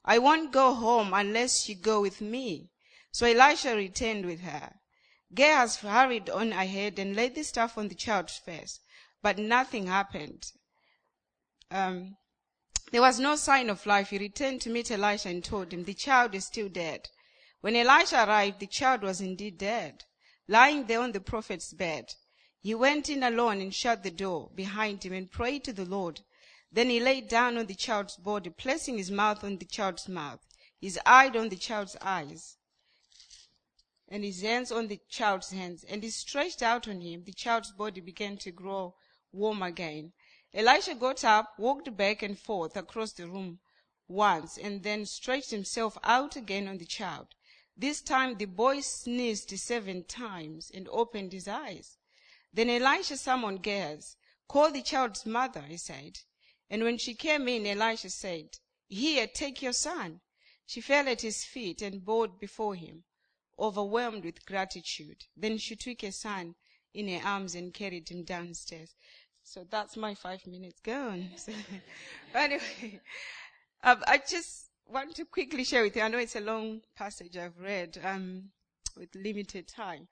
I 0.07 0.18
won't 0.18 0.52
go 0.52 0.72
home 0.72 1.12
unless 1.12 1.68
you 1.68 1.74
go 1.74 2.00
with 2.00 2.20
me. 2.20 2.70
So 3.11 3.26
Elisha 3.26 3.74
returned 3.74 4.24
with 4.24 4.40
her. 4.40 4.74
Gehazi 5.34 5.86
hurried 5.86 6.30
on 6.30 6.52
ahead 6.52 6.98
and 6.98 7.16
laid 7.16 7.34
the 7.34 7.42
staff 7.42 7.76
on 7.76 7.88
the 7.88 7.94
child's 7.94 8.38
face, 8.38 8.80
but 9.22 9.38
nothing 9.38 9.88
happened. 9.88 10.52
Um, 11.70 12.16
there 12.92 13.00
was 13.00 13.18
no 13.18 13.34
sign 13.34 13.68
of 13.68 13.84
life. 13.84 14.11
He 14.11 14.18
returned 14.18 14.61
to 14.62 14.70
meet 14.70 14.92
Elisha 14.92 15.28
and 15.28 15.44
told 15.44 15.72
him, 15.72 15.84
The 15.84 15.94
child 15.94 16.34
is 16.36 16.44
still 16.46 16.68
dead. 16.68 17.09
When 17.61 17.74
Elisha 17.74 18.24
arrived, 18.24 18.61
the 18.61 18.68
child 18.68 19.02
was 19.02 19.20
indeed 19.20 19.59
dead, 19.59 20.04
lying 20.46 20.86
there 20.86 21.00
on 21.00 21.11
the 21.11 21.20
prophet's 21.20 21.72
bed. 21.72 22.14
He 22.61 22.74
went 22.74 23.09
in 23.09 23.24
alone 23.24 23.61
and 23.61 23.74
shut 23.74 24.04
the 24.04 24.11
door 24.12 24.50
behind 24.54 25.04
him 25.04 25.12
and 25.12 25.30
prayed 25.30 25.64
to 25.64 25.72
the 25.72 25.84
Lord. 25.84 26.20
Then 26.76 26.90
he 26.90 27.00
lay 27.00 27.22
down 27.22 27.56
on 27.56 27.64
the 27.64 27.74
child's 27.74 28.16
body, 28.16 28.50
placing 28.50 28.98
his 28.98 29.10
mouth 29.10 29.42
on 29.42 29.56
the 29.56 29.64
child's 29.64 30.10
mouth, 30.10 30.40
his 30.78 31.00
eye 31.06 31.28
on 31.28 31.48
the 31.48 31.56
child's 31.56 31.96
eyes, 32.02 32.58
and 34.06 34.22
his 34.22 34.42
hands 34.42 34.70
on 34.70 34.88
the 34.88 35.00
child's 35.08 35.52
hands. 35.52 35.84
And 35.84 36.02
he 36.02 36.10
stretched 36.10 36.60
out 36.60 36.86
on 36.86 37.00
him. 37.00 37.24
The 37.24 37.32
child's 37.32 37.72
body 37.72 38.02
began 38.02 38.36
to 38.36 38.50
grow 38.50 38.94
warm 39.32 39.62
again. 39.62 40.12
Elisha 40.52 40.94
got 40.96 41.24
up, 41.24 41.58
walked 41.58 41.96
back 41.96 42.22
and 42.22 42.38
forth 42.38 42.76
across 42.76 43.12
the 43.12 43.26
room 43.26 43.58
once, 44.06 44.58
and 44.58 44.82
then 44.82 45.06
stretched 45.06 45.52
himself 45.52 45.96
out 46.04 46.36
again 46.36 46.68
on 46.68 46.76
the 46.76 46.84
child. 46.84 47.28
This 47.74 48.02
time 48.02 48.36
the 48.36 48.44
boy 48.44 48.80
sneezed 48.80 49.48
seven 49.58 50.04
times 50.04 50.70
and 50.74 50.88
opened 50.90 51.32
his 51.32 51.48
eyes. 51.48 51.96
Then 52.52 52.68
Elisha 52.68 53.16
summoned 53.16 53.62
Gehazi. 53.62 54.18
Call 54.46 54.72
the 54.72 54.82
child's 54.82 55.24
mother, 55.24 55.62
he 55.62 55.78
said. 55.78 56.18
And 56.68 56.82
when 56.82 56.98
she 56.98 57.14
came 57.14 57.48
in, 57.48 57.66
Elisha 57.66 58.10
said, 58.10 58.58
Here, 58.88 59.26
take 59.26 59.62
your 59.62 59.72
son. 59.72 60.20
She 60.66 60.80
fell 60.80 61.08
at 61.08 61.20
his 61.20 61.44
feet 61.44 61.80
and 61.82 62.04
bowed 62.04 62.40
before 62.40 62.74
him, 62.74 63.04
overwhelmed 63.58 64.24
with 64.24 64.44
gratitude. 64.46 65.24
Then 65.36 65.58
she 65.58 65.76
took 65.76 66.02
her 66.02 66.10
son 66.10 66.56
in 66.92 67.08
her 67.08 67.26
arms 67.26 67.54
and 67.54 67.72
carried 67.72 68.08
him 68.08 68.24
downstairs. 68.24 68.94
So 69.44 69.64
that's 69.70 69.96
my 69.96 70.14
five 70.14 70.44
minutes 70.46 70.80
gone. 70.80 71.30
So, 71.36 71.52
anyway, 72.34 73.00
um, 73.84 74.02
I 74.06 74.18
just 74.18 74.70
want 74.86 75.14
to 75.16 75.24
quickly 75.24 75.62
share 75.62 75.84
with 75.84 75.94
you. 75.94 76.02
I 76.02 76.08
know 76.08 76.18
it's 76.18 76.34
a 76.34 76.40
long 76.40 76.80
passage 76.96 77.36
I've 77.36 77.58
read 77.60 77.98
um, 78.02 78.50
with 78.96 79.14
limited 79.14 79.68
time, 79.68 80.08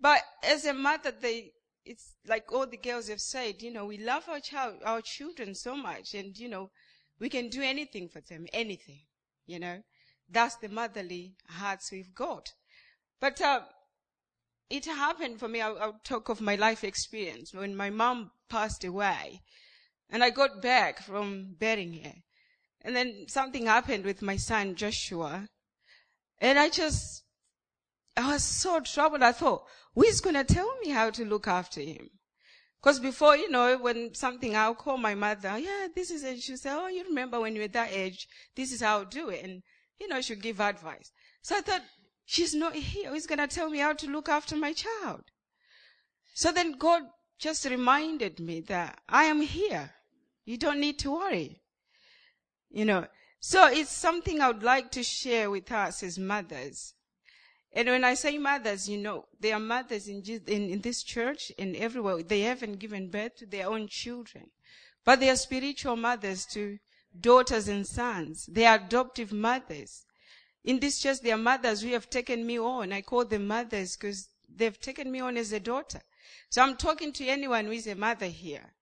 but 0.00 0.20
as 0.44 0.64
a 0.64 0.72
mother, 0.72 1.10
they 1.10 1.50
it's 1.88 2.14
like 2.26 2.52
all 2.52 2.66
the 2.66 2.76
girls 2.76 3.08
have 3.08 3.20
said. 3.20 3.62
You 3.62 3.72
know, 3.72 3.86
we 3.86 3.98
love 3.98 4.28
our 4.28 4.40
child, 4.40 4.76
our 4.84 5.00
children 5.00 5.54
so 5.54 5.74
much, 5.74 6.14
and 6.14 6.36
you 6.36 6.48
know, 6.48 6.70
we 7.18 7.28
can 7.28 7.48
do 7.48 7.62
anything 7.62 8.08
for 8.08 8.20
them, 8.20 8.46
anything. 8.52 9.00
You 9.46 9.58
know, 9.58 9.82
that's 10.30 10.56
the 10.56 10.68
motherly 10.68 11.34
hearts 11.48 11.90
we've 11.90 12.14
got. 12.14 12.52
But 13.20 13.40
uh, 13.40 13.60
it 14.68 14.84
happened 14.84 15.40
for 15.40 15.48
me. 15.48 15.60
I'll, 15.62 15.78
I'll 15.78 16.00
talk 16.04 16.28
of 16.28 16.40
my 16.40 16.56
life 16.56 16.84
experience 16.84 17.54
when 17.54 17.74
my 17.74 17.90
mom 17.90 18.30
passed 18.50 18.84
away, 18.84 19.40
and 20.10 20.22
I 20.22 20.30
got 20.30 20.60
back 20.60 21.02
from 21.02 21.56
burying 21.58 22.04
her. 22.04 22.14
And 22.82 22.94
then 22.94 23.24
something 23.28 23.66
happened 23.66 24.04
with 24.04 24.22
my 24.22 24.36
son 24.36 24.74
Joshua. 24.74 25.48
And 26.40 26.58
I 26.58 26.68
just, 26.68 27.24
I 28.18 28.32
was 28.32 28.42
so 28.42 28.80
troubled. 28.80 29.22
I 29.22 29.30
thought, 29.30 29.64
who 29.94 30.02
is 30.02 30.20
going 30.20 30.34
to 30.34 30.42
tell 30.42 30.76
me 30.80 30.90
how 30.90 31.10
to 31.10 31.24
look 31.24 31.46
after 31.46 31.80
him? 31.80 32.10
Because 32.82 32.98
before, 32.98 33.36
you 33.36 33.48
know, 33.48 33.78
when 33.78 34.12
something, 34.12 34.56
I'll 34.56 34.74
call 34.74 34.96
my 34.96 35.14
mother, 35.14 35.50
oh, 35.52 35.56
yeah, 35.56 35.86
this 35.94 36.10
is 36.10 36.24
it. 36.24 36.40
She'll 36.40 36.56
say, 36.56 36.70
oh, 36.72 36.88
you 36.88 37.04
remember 37.04 37.40
when 37.40 37.54
you 37.54 37.62
were 37.62 37.68
that 37.68 37.92
age, 37.92 38.28
this 38.56 38.72
is 38.72 38.80
how 38.80 38.98
I'll 38.98 39.04
do 39.04 39.28
it. 39.28 39.44
And, 39.44 39.62
you 40.00 40.08
know, 40.08 40.20
she'll 40.20 40.38
give 40.38 40.60
advice. 40.60 41.12
So 41.42 41.56
I 41.56 41.60
thought, 41.60 41.82
she's 42.24 42.54
not 42.54 42.74
here. 42.74 43.10
Who's 43.10 43.26
going 43.26 43.38
to 43.38 43.46
tell 43.46 43.70
me 43.70 43.78
how 43.78 43.92
to 43.92 44.10
look 44.10 44.28
after 44.28 44.56
my 44.56 44.72
child? 44.72 45.22
So 46.34 46.50
then 46.50 46.72
God 46.72 47.02
just 47.38 47.64
reminded 47.66 48.40
me 48.40 48.60
that 48.62 49.00
I 49.08 49.24
am 49.24 49.42
here. 49.42 49.92
You 50.44 50.56
don't 50.56 50.80
need 50.80 50.98
to 51.00 51.12
worry. 51.12 51.62
You 52.68 52.84
know, 52.84 53.06
so 53.38 53.68
it's 53.68 53.92
something 53.92 54.40
I 54.40 54.48
would 54.48 54.64
like 54.64 54.90
to 54.92 55.04
share 55.04 55.50
with 55.50 55.70
us 55.70 56.02
as 56.02 56.18
mothers. 56.18 56.94
And 57.72 57.88
when 57.88 58.04
I 58.04 58.14
say 58.14 58.38
mothers, 58.38 58.88
you 58.88 58.98
know, 58.98 59.26
there 59.38 59.54
are 59.54 59.60
mothers 59.60 60.08
in, 60.08 60.22
in, 60.46 60.70
in 60.70 60.80
this 60.80 61.02
church 61.02 61.52
and 61.58 61.76
everywhere. 61.76 62.22
They 62.22 62.40
haven't 62.40 62.78
given 62.78 63.10
birth 63.10 63.36
to 63.36 63.46
their 63.46 63.68
own 63.68 63.88
children, 63.88 64.50
but 65.04 65.20
they 65.20 65.30
are 65.30 65.36
spiritual 65.36 65.96
mothers 65.96 66.46
to 66.54 66.78
daughters 67.18 67.68
and 67.68 67.86
sons. 67.86 68.46
They 68.46 68.66
are 68.66 68.76
adoptive 68.76 69.32
mothers. 69.32 70.04
In 70.64 70.80
this 70.80 70.98
church, 70.98 71.20
they 71.20 71.32
are 71.32 71.38
mothers 71.38 71.82
who 71.82 71.90
have 71.90 72.10
taken 72.10 72.46
me 72.46 72.58
on. 72.58 72.92
I 72.92 73.02
call 73.02 73.24
them 73.24 73.46
mothers 73.46 73.96
because 73.96 74.28
they've 74.54 74.78
taken 74.80 75.10
me 75.10 75.20
on 75.20 75.36
as 75.36 75.52
a 75.52 75.60
daughter. 75.60 76.00
So 76.50 76.62
I'm 76.62 76.76
talking 76.76 77.12
to 77.12 77.26
anyone 77.26 77.66
who 77.66 77.72
is 77.72 77.86
a 77.86 77.94
mother 77.94 78.26
here. 78.26 78.74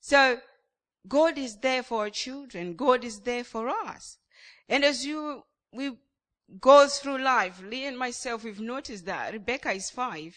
So 0.00 0.38
God 1.06 1.38
is 1.38 1.58
there 1.58 1.82
for 1.82 2.00
our 2.00 2.10
children. 2.10 2.74
God 2.74 3.04
is 3.04 3.20
there 3.20 3.44
for 3.44 3.68
us. 3.68 4.18
And 4.68 4.84
as 4.84 5.04
you, 5.04 5.44
we 5.72 5.92
go 6.58 6.86
through 6.88 7.18
life, 7.18 7.62
Lee 7.62 7.86
and 7.86 7.98
myself, 7.98 8.44
we've 8.44 8.60
noticed 8.60 9.06
that 9.06 9.32
Rebecca 9.32 9.72
is 9.72 9.90
five. 9.90 10.34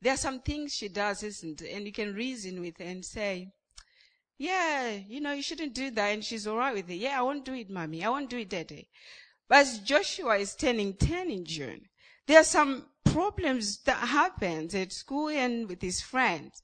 There 0.00 0.14
are 0.14 0.18
some 0.18 0.40
things 0.40 0.74
she 0.74 0.88
does, 0.88 1.22
isn't? 1.22 1.62
And 1.62 1.86
you 1.86 1.92
can 1.92 2.14
reason 2.14 2.60
with 2.60 2.78
her 2.78 2.84
and 2.84 3.04
say, 3.04 3.52
yeah, 4.38 4.92
you 4.92 5.20
know, 5.20 5.32
you 5.32 5.42
shouldn't 5.42 5.74
do 5.74 5.90
that. 5.90 6.06
And 6.06 6.24
she's 6.24 6.46
all 6.46 6.56
right 6.56 6.74
with 6.74 6.88
it. 6.88 6.94
Yeah, 6.94 7.18
I 7.18 7.22
won't 7.22 7.44
do 7.44 7.54
it, 7.54 7.68
mommy. 7.68 8.04
I 8.04 8.08
won't 8.08 8.30
do 8.30 8.38
it, 8.38 8.48
daddy. 8.48 8.88
But 9.48 9.58
as 9.58 9.80
Joshua 9.80 10.36
is 10.36 10.54
turning 10.54 10.94
10 10.94 11.30
in 11.30 11.44
June, 11.44 11.82
there 12.26 12.40
are 12.40 12.44
some 12.44 12.86
problems 13.04 13.78
that 13.82 13.98
happen 13.98 14.74
at 14.74 14.92
school 14.92 15.28
and 15.28 15.68
with 15.68 15.82
his 15.82 16.00
friends. 16.00 16.62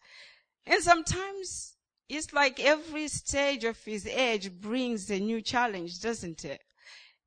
And 0.64 0.82
sometimes 0.82 1.74
it's 2.08 2.32
like 2.32 2.60
every 2.60 3.08
stage 3.08 3.64
of 3.64 3.82
his 3.84 4.06
age 4.06 4.52
brings 4.52 5.10
a 5.10 5.18
new 5.18 5.42
challenge, 5.42 6.00
doesn't 6.00 6.44
it? 6.44 6.62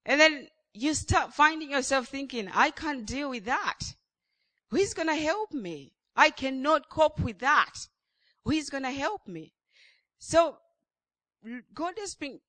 And 0.05 0.19
then 0.19 0.47
you 0.73 0.93
start 0.93 1.33
finding 1.33 1.71
yourself 1.71 2.07
thinking, 2.07 2.49
I 2.53 2.71
can't 2.71 3.05
deal 3.05 3.29
with 3.29 3.45
that. 3.45 3.79
Who 4.69 4.77
is 4.77 4.93
going 4.93 5.07
to 5.07 5.15
help 5.15 5.53
me? 5.53 5.93
I 6.15 6.29
cannot 6.29 6.89
cope 6.89 7.19
with 7.19 7.39
that. 7.39 7.73
Who 8.45 8.51
is 8.51 8.69
going 8.69 8.83
to 8.83 8.91
help 8.91 9.27
me? 9.27 9.53
So 10.19 10.57
God 11.73 11.93
has 11.97 12.15
been 12.15 12.39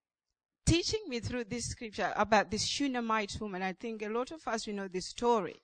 teaching 0.67 1.01
me 1.09 1.21
through 1.21 1.45
this 1.45 1.67
scripture 1.67 2.13
about 2.17 2.51
this 2.51 2.65
Shunammite 2.67 3.39
woman. 3.41 3.63
I 3.63 3.73
think 3.73 4.03
a 4.03 4.09
lot 4.09 4.31
of 4.33 4.47
us, 4.47 4.67
we 4.67 4.73
know 4.73 4.89
this 4.89 5.07
story. 5.07 5.63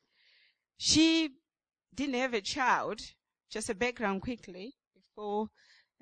She 0.78 1.30
didn't 1.94 2.14
have 2.14 2.34
a 2.34 2.40
child. 2.40 3.00
Just 3.50 3.70
a 3.70 3.74
background 3.74 4.22
quickly 4.22 4.74
before 4.94 5.48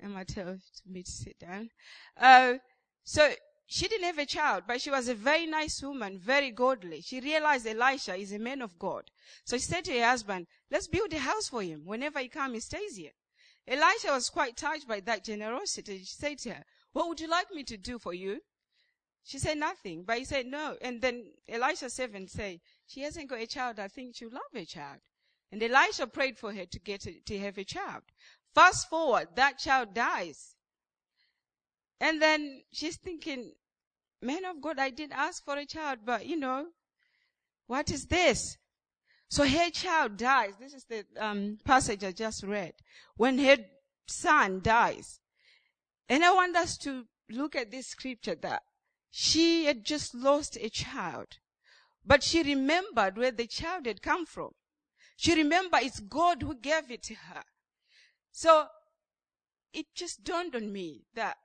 Emma 0.01 0.25
tells 0.25 0.81
me 0.85 1.03
to 1.03 1.11
sit 1.11 1.39
down. 1.39 1.69
Uh, 2.19 2.55
so 3.03 3.31
she 3.67 3.87
didn't 3.87 4.05
have 4.05 4.19
a 4.19 4.25
child, 4.25 4.63
but 4.67 4.79
she 4.79 4.91
was 4.91 5.07
a 5.07 5.15
very 5.15 5.47
nice 5.47 5.81
woman, 5.81 6.19
very 6.19 6.51
godly. 6.51 7.01
She 7.01 7.19
realized 7.19 7.65
Elisha 7.65 8.15
is 8.15 8.31
a 8.31 8.39
man 8.39 8.61
of 8.61 8.77
God. 8.77 9.09
So 9.43 9.57
she 9.57 9.63
said 9.63 9.85
to 9.85 9.99
her 9.99 10.05
husband, 10.05 10.47
let's 10.69 10.87
build 10.87 11.11
a 11.13 11.19
house 11.19 11.49
for 11.49 11.63
him. 11.63 11.81
Whenever 11.85 12.19
he 12.19 12.27
comes, 12.27 12.53
he 12.53 12.59
stays 12.59 12.95
here. 12.95 13.11
Elisha 13.67 14.11
was 14.11 14.29
quite 14.29 14.55
touched 14.55 14.87
by 14.87 14.99
that 15.01 15.23
generosity. 15.23 15.99
She 15.99 16.05
said 16.05 16.37
to 16.39 16.49
her, 16.51 16.63
what 16.93 17.07
would 17.07 17.19
you 17.19 17.27
like 17.27 17.51
me 17.51 17.63
to 17.63 17.77
do 17.77 17.97
for 17.97 18.13
you? 18.13 18.39
She 19.23 19.39
said 19.39 19.57
nothing, 19.57 20.03
but 20.03 20.19
he 20.19 20.25
said 20.25 20.45
no. 20.45 20.77
And 20.81 21.01
then 21.01 21.25
Elisha 21.49 21.89
servant 21.89 22.29
said, 22.29 22.59
she 22.85 23.01
hasn't 23.01 23.29
got 23.29 23.39
a 23.39 23.47
child. 23.47 23.79
I 23.79 23.87
think 23.87 24.15
she'll 24.15 24.29
love 24.29 24.43
a 24.53 24.65
child. 24.65 24.99
And 25.51 25.63
Elisha 25.63 26.05
prayed 26.05 26.37
for 26.37 26.53
her 26.53 26.65
to 26.65 26.79
get 26.79 27.07
a, 27.07 27.13
to 27.25 27.39
have 27.39 27.57
a 27.57 27.63
child. 27.63 28.03
Fast 28.53 28.87
forward, 28.89 29.29
that 29.35 29.57
child 29.57 29.95
dies. 29.95 30.54
And 31.99 32.21
then 32.21 32.61
she's 32.71 32.97
thinking, 32.97 33.53
man 34.21 34.45
of 34.45 34.61
God, 34.61 34.79
I 34.79 34.89
did 34.89 35.11
ask 35.11 35.43
for 35.43 35.57
a 35.57 35.65
child, 35.65 35.99
but 36.05 36.25
you 36.25 36.37
know, 36.37 36.67
what 37.67 37.89
is 37.91 38.05
this? 38.05 38.57
So 39.29 39.47
her 39.47 39.69
child 39.69 40.17
dies. 40.17 40.53
This 40.59 40.73
is 40.73 40.85
the 40.85 41.05
um, 41.19 41.57
passage 41.65 42.03
I 42.03 42.11
just 42.11 42.43
read. 42.43 42.73
When 43.15 43.39
her 43.39 43.57
son 44.07 44.61
dies. 44.61 45.19
And 46.07 46.23
I 46.23 46.31
want 46.31 46.55
us 46.55 46.77
to 46.79 47.05
look 47.29 47.55
at 47.55 47.71
this 47.71 47.87
scripture 47.87 48.35
that 48.35 48.61
she 49.09 49.65
had 49.65 49.83
just 49.83 50.13
lost 50.13 50.57
a 50.59 50.69
child, 50.69 51.37
But 52.05 52.21
she 52.21 52.43
remembered 52.43 53.17
where 53.17 53.31
the 53.31 53.47
child 53.47 53.87
had 53.87 54.01
come 54.01 54.25
from. 54.25 54.51
She 55.17 55.33
remembered 55.33 55.83
it's 55.83 55.99
God 55.99 56.43
who 56.43 56.55
gave 56.55 56.91
it 56.91 57.01
to 57.03 57.15
her. 57.15 57.43
So 58.31 58.67
it 59.73 59.87
just 59.95 60.23
dawned 60.23 60.55
on 60.55 60.71
me 60.71 61.05
that 61.15 61.37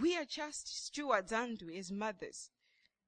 we 0.00 0.16
are 0.16 0.24
just 0.24 0.86
stewards, 0.86 1.32
aren't 1.32 1.62
we, 1.62 1.78
as 1.78 1.90
mothers? 1.90 2.50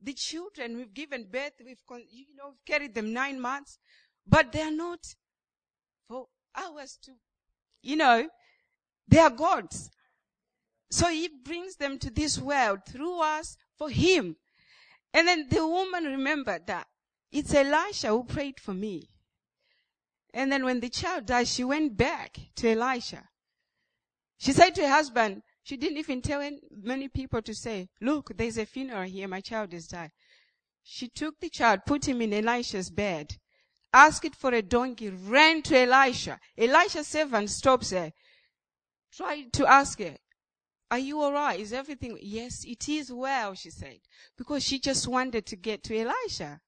The 0.01 0.15
children 0.15 0.77
we've 0.77 0.95
given 0.95 1.27
birth, 1.31 1.53
we've, 1.65 1.83
you 2.11 2.27
know, 2.37 2.51
we've 2.51 2.65
carried 2.67 2.95
them 2.95 3.13
nine 3.13 3.41
months, 3.41 3.79
but 4.27 4.53
they 4.53 4.63
are 4.63 4.71
not 4.71 5.01
for 6.09 6.27
ours 6.57 6.99
to, 7.03 7.13
you 7.83 7.97
know, 7.97 8.29
they 9.07 9.19
are 9.19 9.31
God's. 9.31 9.91
So 10.91 11.09
he 11.09 11.29
brings 11.29 11.77
them 11.77 11.99
to 11.99 12.11
this 12.11 12.39
world 12.39 12.81
through 12.89 13.21
us 13.21 13.57
for 13.77 13.91
him. 13.91 14.37
And 15.13 15.29
then 15.29 15.47
the 15.49 15.67
woman 15.67 16.05
remembered 16.05 16.67
that 16.67 16.87
it's 17.31 17.55
Elisha 17.55 18.09
who 18.09 18.25
prayed 18.25 18.59
for 18.59 18.75
me. 18.75 19.09
And 20.33 20.51
then 20.51 20.65
when 20.65 20.81
the 20.81 20.89
child 20.89 21.27
died, 21.27 21.49
she 21.49 21.65
went 21.65 21.97
back 21.97 22.39
to 22.57 22.71
Elisha. 22.71 23.29
She 24.39 24.53
said 24.53 24.75
to 24.77 24.83
her 24.83 24.89
husband, 24.89 25.43
she 25.63 25.77
didn't 25.77 25.99
even 25.99 26.23
tell 26.23 26.49
many 26.71 27.09
people 27.09 27.43
to 27.43 27.55
say, 27.55 27.89
look, 28.01 28.33
there's 28.37 28.59
a 28.59 28.67
funeral 28.67 29.09
here, 29.09 29.29
my 29.29 29.41
child 29.41 29.73
has 29.73 29.87
died. 29.87 30.11
She 30.83 31.09
took 31.09 31.39
the 31.39 31.51
child, 31.51 31.81
put 31.87 32.09
him 32.09 32.23
in 32.23 32.33
Elisha's 32.33 32.91
bed, 32.91 33.37
asked 33.93 34.35
for 34.35 34.53
a 34.53 34.63
donkey, 34.63 35.11
ran 35.11 35.63
to 35.63 35.77
Elisha. 35.77 36.39
Elisha's 36.57 37.07
servant 37.07 37.51
stops 37.51 37.91
her, 37.91 38.13
tried 39.13 39.53
to 39.53 39.67
ask 39.67 39.99
her, 39.99 40.17
are 40.91 40.99
you 40.99 41.23
alright? 41.23 41.61
Is 41.61 41.73
everything? 41.73 42.19
Yes, 42.21 42.65
it 42.65 42.89
is 42.89 43.13
well, 43.13 43.55
she 43.55 43.71
said, 43.71 43.99
because 44.37 44.65
she 44.65 44.81
just 44.81 45.07
wanted 45.07 45.47
to 45.47 45.57
get 45.57 45.85
to 45.85 45.97
Elisha. 45.97 46.61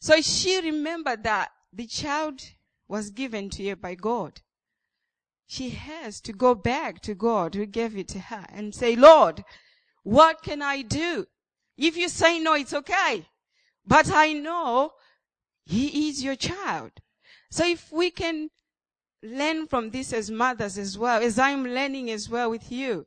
So 0.00 0.20
she 0.20 0.60
remembered 0.60 1.22
that 1.22 1.50
the 1.72 1.86
child 1.86 2.40
was 2.88 3.10
given 3.10 3.50
to 3.50 3.68
her 3.68 3.76
by 3.76 3.94
God. 3.94 4.40
She 5.54 5.70
has 5.70 6.20
to 6.22 6.32
go 6.32 6.56
back 6.56 7.00
to 7.02 7.14
God 7.14 7.54
who 7.54 7.64
gave 7.64 7.96
it 7.96 8.08
to 8.08 8.18
her 8.18 8.44
and 8.48 8.74
say, 8.74 8.96
Lord, 8.96 9.44
what 10.02 10.42
can 10.42 10.60
I 10.60 10.82
do? 10.82 11.26
If 11.76 11.96
you 11.96 12.08
say 12.08 12.40
no, 12.40 12.54
it's 12.54 12.74
okay. 12.74 13.28
But 13.86 14.10
I 14.10 14.32
know 14.32 14.94
he 15.64 16.08
is 16.08 16.24
your 16.24 16.34
child. 16.34 16.90
So 17.52 17.64
if 17.64 17.92
we 17.92 18.10
can 18.10 18.50
learn 19.22 19.68
from 19.68 19.90
this 19.90 20.12
as 20.12 20.28
mothers 20.28 20.76
as 20.76 20.98
well, 20.98 21.22
as 21.22 21.38
I'm 21.38 21.64
learning 21.64 22.10
as 22.10 22.28
well 22.28 22.50
with 22.50 22.72
you, 22.72 23.06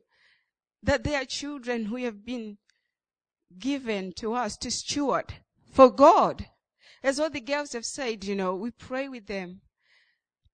that 0.82 1.04
there 1.04 1.20
are 1.20 1.26
children 1.26 1.84
who 1.84 1.96
have 1.96 2.24
been 2.24 2.56
given 3.58 4.14
to 4.20 4.32
us 4.32 4.56
to 4.56 4.70
steward 4.70 5.34
for 5.70 5.90
God. 5.90 6.46
As 7.02 7.20
all 7.20 7.28
the 7.28 7.42
girls 7.42 7.74
have 7.74 7.84
said, 7.84 8.24
you 8.24 8.34
know, 8.34 8.54
we 8.54 8.70
pray 8.70 9.06
with 9.06 9.26
them, 9.26 9.60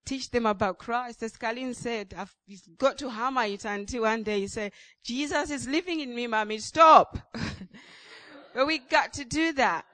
teach 0.05 0.31
them 0.31 0.47
about 0.47 0.79
Christ. 0.79 1.23
As 1.23 1.37
Colin 1.37 1.75
said, 1.75 2.15
I've 2.17 2.35
got 2.79 2.99
to 2.99 3.09
hammer 3.09 3.45
it 3.45 3.65
until 3.65 4.03
one 4.03 4.23
day 4.23 4.39
you 4.39 4.49
say, 4.49 4.73
Jesus 5.03 5.51
is 5.51 5.69
living 5.69 6.01
in 6.01 6.15
me, 6.15 6.27
mommy, 6.27 6.59
stop. 6.59 7.19
but 8.55 8.67
we 8.67 8.79
got 8.79 9.13
to 9.15 9.25
do 9.25 9.53
that. 9.55 9.85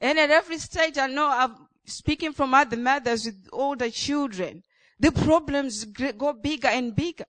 And 0.00 0.18
at 0.18 0.30
every 0.30 0.58
stage, 0.58 0.98
I 0.98 1.06
know 1.06 1.28
I'm 1.28 1.54
speaking 1.86 2.32
from 2.32 2.54
other 2.54 2.76
mothers 2.76 3.26
with 3.26 3.48
older 3.52 3.90
children. 3.90 4.62
The 4.98 5.12
problems 5.12 5.84
go 5.84 6.32
bigger 6.32 6.68
and 6.68 6.94
bigger. 6.94 7.24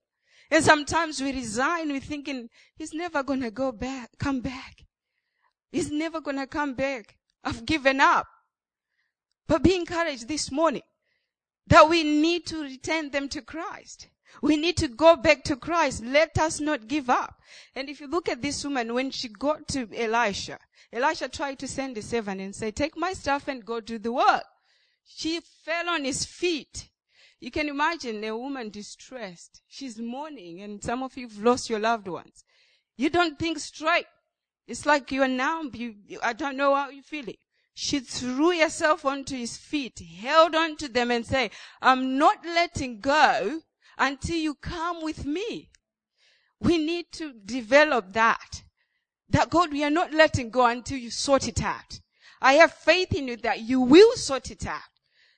And 0.51 0.63
sometimes 0.63 1.21
we 1.21 1.33
resign, 1.33 1.89
we're 1.89 1.99
thinking, 1.99 2.49
he's 2.75 2.93
never 2.93 3.23
gonna 3.23 3.49
go 3.49 3.71
back, 3.71 4.09
come 4.19 4.41
back. 4.41 4.83
He's 5.71 5.91
never 5.91 6.21
gonna 6.21 6.45
come 6.45 6.75
back. 6.75 7.17
I've 7.43 7.65
given 7.65 7.99
up. 7.99 8.27
But 9.47 9.63
be 9.63 9.75
encouraged 9.75 10.27
this 10.27 10.51
morning 10.51 10.83
that 11.67 11.89
we 11.89 12.03
need 12.03 12.45
to 12.47 12.61
return 12.61 13.11
them 13.11 13.29
to 13.29 13.41
Christ. 13.41 14.09
We 14.41 14.57
need 14.57 14.77
to 14.77 14.87
go 14.87 15.15
back 15.15 15.43
to 15.45 15.55
Christ. 15.55 16.03
Let 16.03 16.37
us 16.37 16.59
not 16.59 16.87
give 16.87 17.09
up. 17.09 17.39
And 17.75 17.89
if 17.89 18.01
you 18.01 18.07
look 18.07 18.27
at 18.27 18.41
this 18.41 18.63
woman, 18.63 18.93
when 18.93 19.11
she 19.11 19.29
got 19.29 19.67
to 19.69 19.87
Elisha, 19.95 20.59
Elisha 20.91 21.29
tried 21.29 21.59
to 21.59 21.67
send 21.67 21.97
a 21.97 22.01
servant 22.01 22.41
and 22.41 22.55
say, 22.55 22.71
take 22.71 22.97
my 22.97 23.13
stuff 23.13 23.47
and 23.47 23.65
go 23.65 23.79
do 23.79 23.99
the 23.99 24.11
work. 24.11 24.43
She 25.05 25.39
fell 25.39 25.89
on 25.89 26.03
his 26.03 26.25
feet 26.25 26.89
you 27.43 27.51
can 27.51 27.67
imagine 27.67 28.23
a 28.23 28.37
woman 28.37 28.69
distressed. 28.69 29.63
She's 29.67 29.99
mourning 29.99 30.61
and 30.61 30.81
some 30.81 31.03
of 31.03 31.17
you 31.17 31.27
have 31.27 31.37
lost 31.39 31.69
your 31.69 31.79
loved 31.79 32.07
ones. 32.07 32.45
You 32.95 33.09
don't 33.09 33.37
think 33.37 33.59
straight. 33.59 34.05
It's 34.65 34.85
like 34.85 35.11
you're 35.11 35.27
numb. 35.27 35.71
You, 35.73 35.93
you, 36.07 36.19
I 36.23 36.31
don't 36.31 36.55
know 36.55 36.73
how 36.73 36.87
you're 36.87 37.03
feeling. 37.03 37.35
She 37.73 37.99
threw 37.99 38.59
herself 38.59 39.03
onto 39.03 39.35
his 39.35 39.57
feet, 39.57 39.99
held 39.99 40.55
onto 40.55 40.87
them 40.87 41.09
and 41.09 41.25
said, 41.25 41.51
I'm 41.81 42.17
not 42.17 42.45
letting 42.45 42.99
go 42.99 43.61
until 43.97 44.35
you 44.35 44.55
come 44.55 45.03
with 45.03 45.25
me. 45.25 45.71
We 46.59 46.77
need 46.77 47.11
to 47.13 47.33
develop 47.33 48.13
that. 48.13 48.63
That 49.29 49.49
God, 49.49 49.71
we 49.71 49.83
are 49.83 49.89
not 49.89 50.13
letting 50.13 50.51
go 50.51 50.65
until 50.65 50.97
you 50.97 51.09
sort 51.09 51.47
it 51.47 51.63
out. 51.63 51.99
I 52.41 52.53
have 52.53 52.73
faith 52.73 53.13
in 53.13 53.27
you 53.27 53.37
that 53.37 53.61
you 53.61 53.81
will 53.81 54.15
sort 54.15 54.51
it 54.51 54.67
out. 54.67 54.81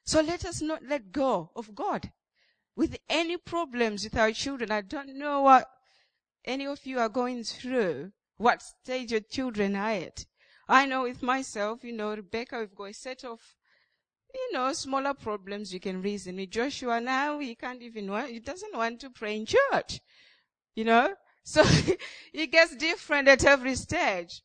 So 0.03 0.21
let 0.21 0.45
us 0.45 0.61
not 0.61 0.83
let 0.83 1.11
go 1.11 1.51
of 1.55 1.73
God. 1.73 2.11
With 2.75 2.97
any 3.09 3.37
problems 3.37 4.03
with 4.03 4.17
our 4.17 4.31
children, 4.33 4.71
I 4.71 4.81
don't 4.81 5.17
know 5.17 5.41
what 5.41 5.69
any 6.43 6.67
of 6.67 6.85
you 6.85 6.99
are 6.99 7.09
going 7.09 7.43
through, 7.43 8.11
what 8.37 8.61
stage 8.61 9.11
your 9.11 9.21
children 9.21 9.75
are 9.75 9.89
at. 9.89 10.25
I 10.67 10.85
know 10.85 11.03
with 11.03 11.21
myself, 11.21 11.83
you 11.83 11.93
know, 11.93 12.15
Rebecca, 12.15 12.59
we've 12.59 12.75
got 12.75 12.89
a 12.89 12.93
set 12.93 13.23
of, 13.23 13.39
you 14.33 14.53
know, 14.53 14.73
smaller 14.73 15.13
problems 15.13 15.71
we 15.71 15.79
can 15.79 16.01
reason 16.01 16.37
with. 16.37 16.49
Joshua 16.49 16.99
now, 16.99 17.39
he 17.39 17.55
can't 17.55 17.81
even, 17.81 18.09
he 18.27 18.39
doesn't 18.39 18.75
want 18.75 18.99
to 19.01 19.09
pray 19.09 19.35
in 19.37 19.45
church. 19.45 19.99
You 20.75 20.85
know? 20.85 21.13
So 21.47 21.63
it 22.33 22.51
gets 22.51 22.75
different 22.75 23.27
at 23.27 23.45
every 23.45 23.75
stage. 23.75 24.41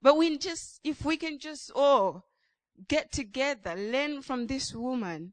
But 0.00 0.16
we 0.16 0.38
just, 0.38 0.78
if 0.84 1.04
we 1.04 1.16
can 1.16 1.40
just, 1.40 1.72
all 1.74 2.22
get 2.88 3.10
together, 3.10 3.74
learn 3.74 4.22
from 4.22 4.46
this 4.46 4.72
woman. 4.72 5.32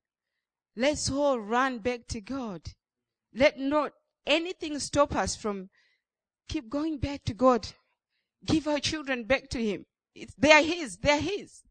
Let's 0.75 1.11
all 1.11 1.39
run 1.39 1.79
back 1.79 2.07
to 2.07 2.21
God. 2.21 2.61
Let 3.31 3.59
not 3.59 3.91
anything 4.25 4.79
stop 4.79 5.15
us 5.15 5.35
from 5.35 5.69
keep 6.47 6.69
going 6.69 6.97
back 6.97 7.23
to 7.25 7.35
God. 7.35 7.67
Give 8.43 8.67
our 8.67 8.79
children 8.79 9.25
back 9.25 9.49
to 9.49 9.63
Him. 9.63 9.85
It's, 10.15 10.33
they 10.35 10.51
are 10.51 10.61
His. 10.61 10.97
They 10.97 11.11
are 11.11 11.19
His. 11.19 11.63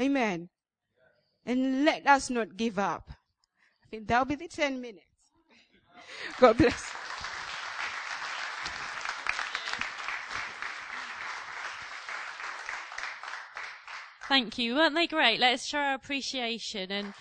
Amen. 0.00 0.48
And 1.46 1.84
let 1.84 2.06
us 2.06 2.30
not 2.30 2.56
give 2.56 2.78
up. 2.78 3.10
I 3.10 3.86
think 3.90 4.08
that'll 4.08 4.24
be 4.24 4.34
the 4.34 4.48
10 4.48 4.80
minutes. 4.80 5.06
God 6.40 6.56
bless. 6.56 6.90
Thank 14.26 14.56
you. 14.58 14.74
Weren't 14.74 14.94
they 14.94 15.06
great? 15.06 15.38
Let's 15.38 15.66
show 15.66 15.78
our 15.78 15.94
appreciation 15.94 16.90
and. 16.90 17.14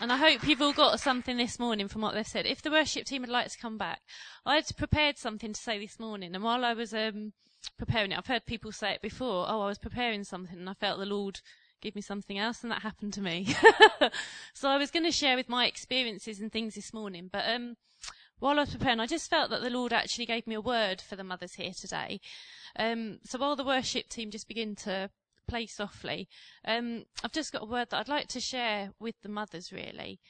And 0.00 0.12
I 0.12 0.16
hope 0.16 0.46
you've 0.46 0.62
all 0.62 0.72
got 0.72 1.00
something 1.00 1.36
this 1.36 1.58
morning 1.58 1.88
from 1.88 2.02
what 2.02 2.14
they've 2.14 2.26
said. 2.26 2.46
If 2.46 2.62
the 2.62 2.70
worship 2.70 3.04
team 3.04 3.22
would 3.22 3.30
like 3.30 3.50
to 3.50 3.58
come 3.58 3.76
back, 3.76 4.00
I 4.46 4.54
had 4.54 4.76
prepared 4.76 5.18
something 5.18 5.52
to 5.52 5.60
say 5.60 5.78
this 5.78 5.98
morning, 5.98 6.36
and 6.36 6.44
while 6.44 6.64
I 6.64 6.72
was 6.72 6.94
um, 6.94 7.32
preparing 7.78 8.12
it, 8.12 8.18
I've 8.18 8.26
heard 8.26 8.46
people 8.46 8.70
say 8.70 8.92
it 8.92 9.02
before. 9.02 9.46
Oh, 9.48 9.60
I 9.62 9.66
was 9.66 9.78
preparing 9.78 10.22
something, 10.22 10.56
and 10.56 10.70
I 10.70 10.74
felt 10.74 11.00
the 11.00 11.06
Lord 11.06 11.40
give 11.80 11.96
me 11.96 12.00
something 12.00 12.38
else, 12.38 12.62
and 12.62 12.70
that 12.70 12.82
happened 12.82 13.12
to 13.14 13.20
me. 13.20 13.48
so 14.54 14.68
I 14.68 14.76
was 14.76 14.92
going 14.92 15.04
to 15.04 15.10
share 15.10 15.34
with 15.34 15.48
my 15.48 15.66
experiences 15.66 16.40
and 16.40 16.52
things 16.52 16.76
this 16.76 16.94
morning, 16.94 17.28
but 17.32 17.44
um, 17.48 17.76
while 18.38 18.58
I 18.58 18.62
was 18.62 18.70
preparing, 18.70 19.00
I 19.00 19.06
just 19.06 19.28
felt 19.28 19.50
that 19.50 19.62
the 19.62 19.70
Lord 19.70 19.92
actually 19.92 20.26
gave 20.26 20.46
me 20.46 20.54
a 20.54 20.60
word 20.60 21.00
for 21.00 21.16
the 21.16 21.24
mothers 21.24 21.54
here 21.54 21.72
today. 21.72 22.20
Um, 22.78 23.18
so 23.24 23.40
while 23.40 23.56
the 23.56 23.64
worship 23.64 24.08
team 24.08 24.30
just 24.30 24.46
begin 24.46 24.76
to 24.76 25.10
play 25.48 25.66
softly, 25.66 26.28
um, 26.64 27.04
I've 27.24 27.32
just 27.32 27.52
got 27.52 27.62
a 27.62 27.66
word 27.66 27.90
that 27.90 27.98
I'd 27.98 28.08
like 28.08 28.28
to 28.28 28.40
share 28.40 28.90
with 29.00 29.16
the 29.22 29.28
mothers 29.28 29.72
really. 29.72 30.20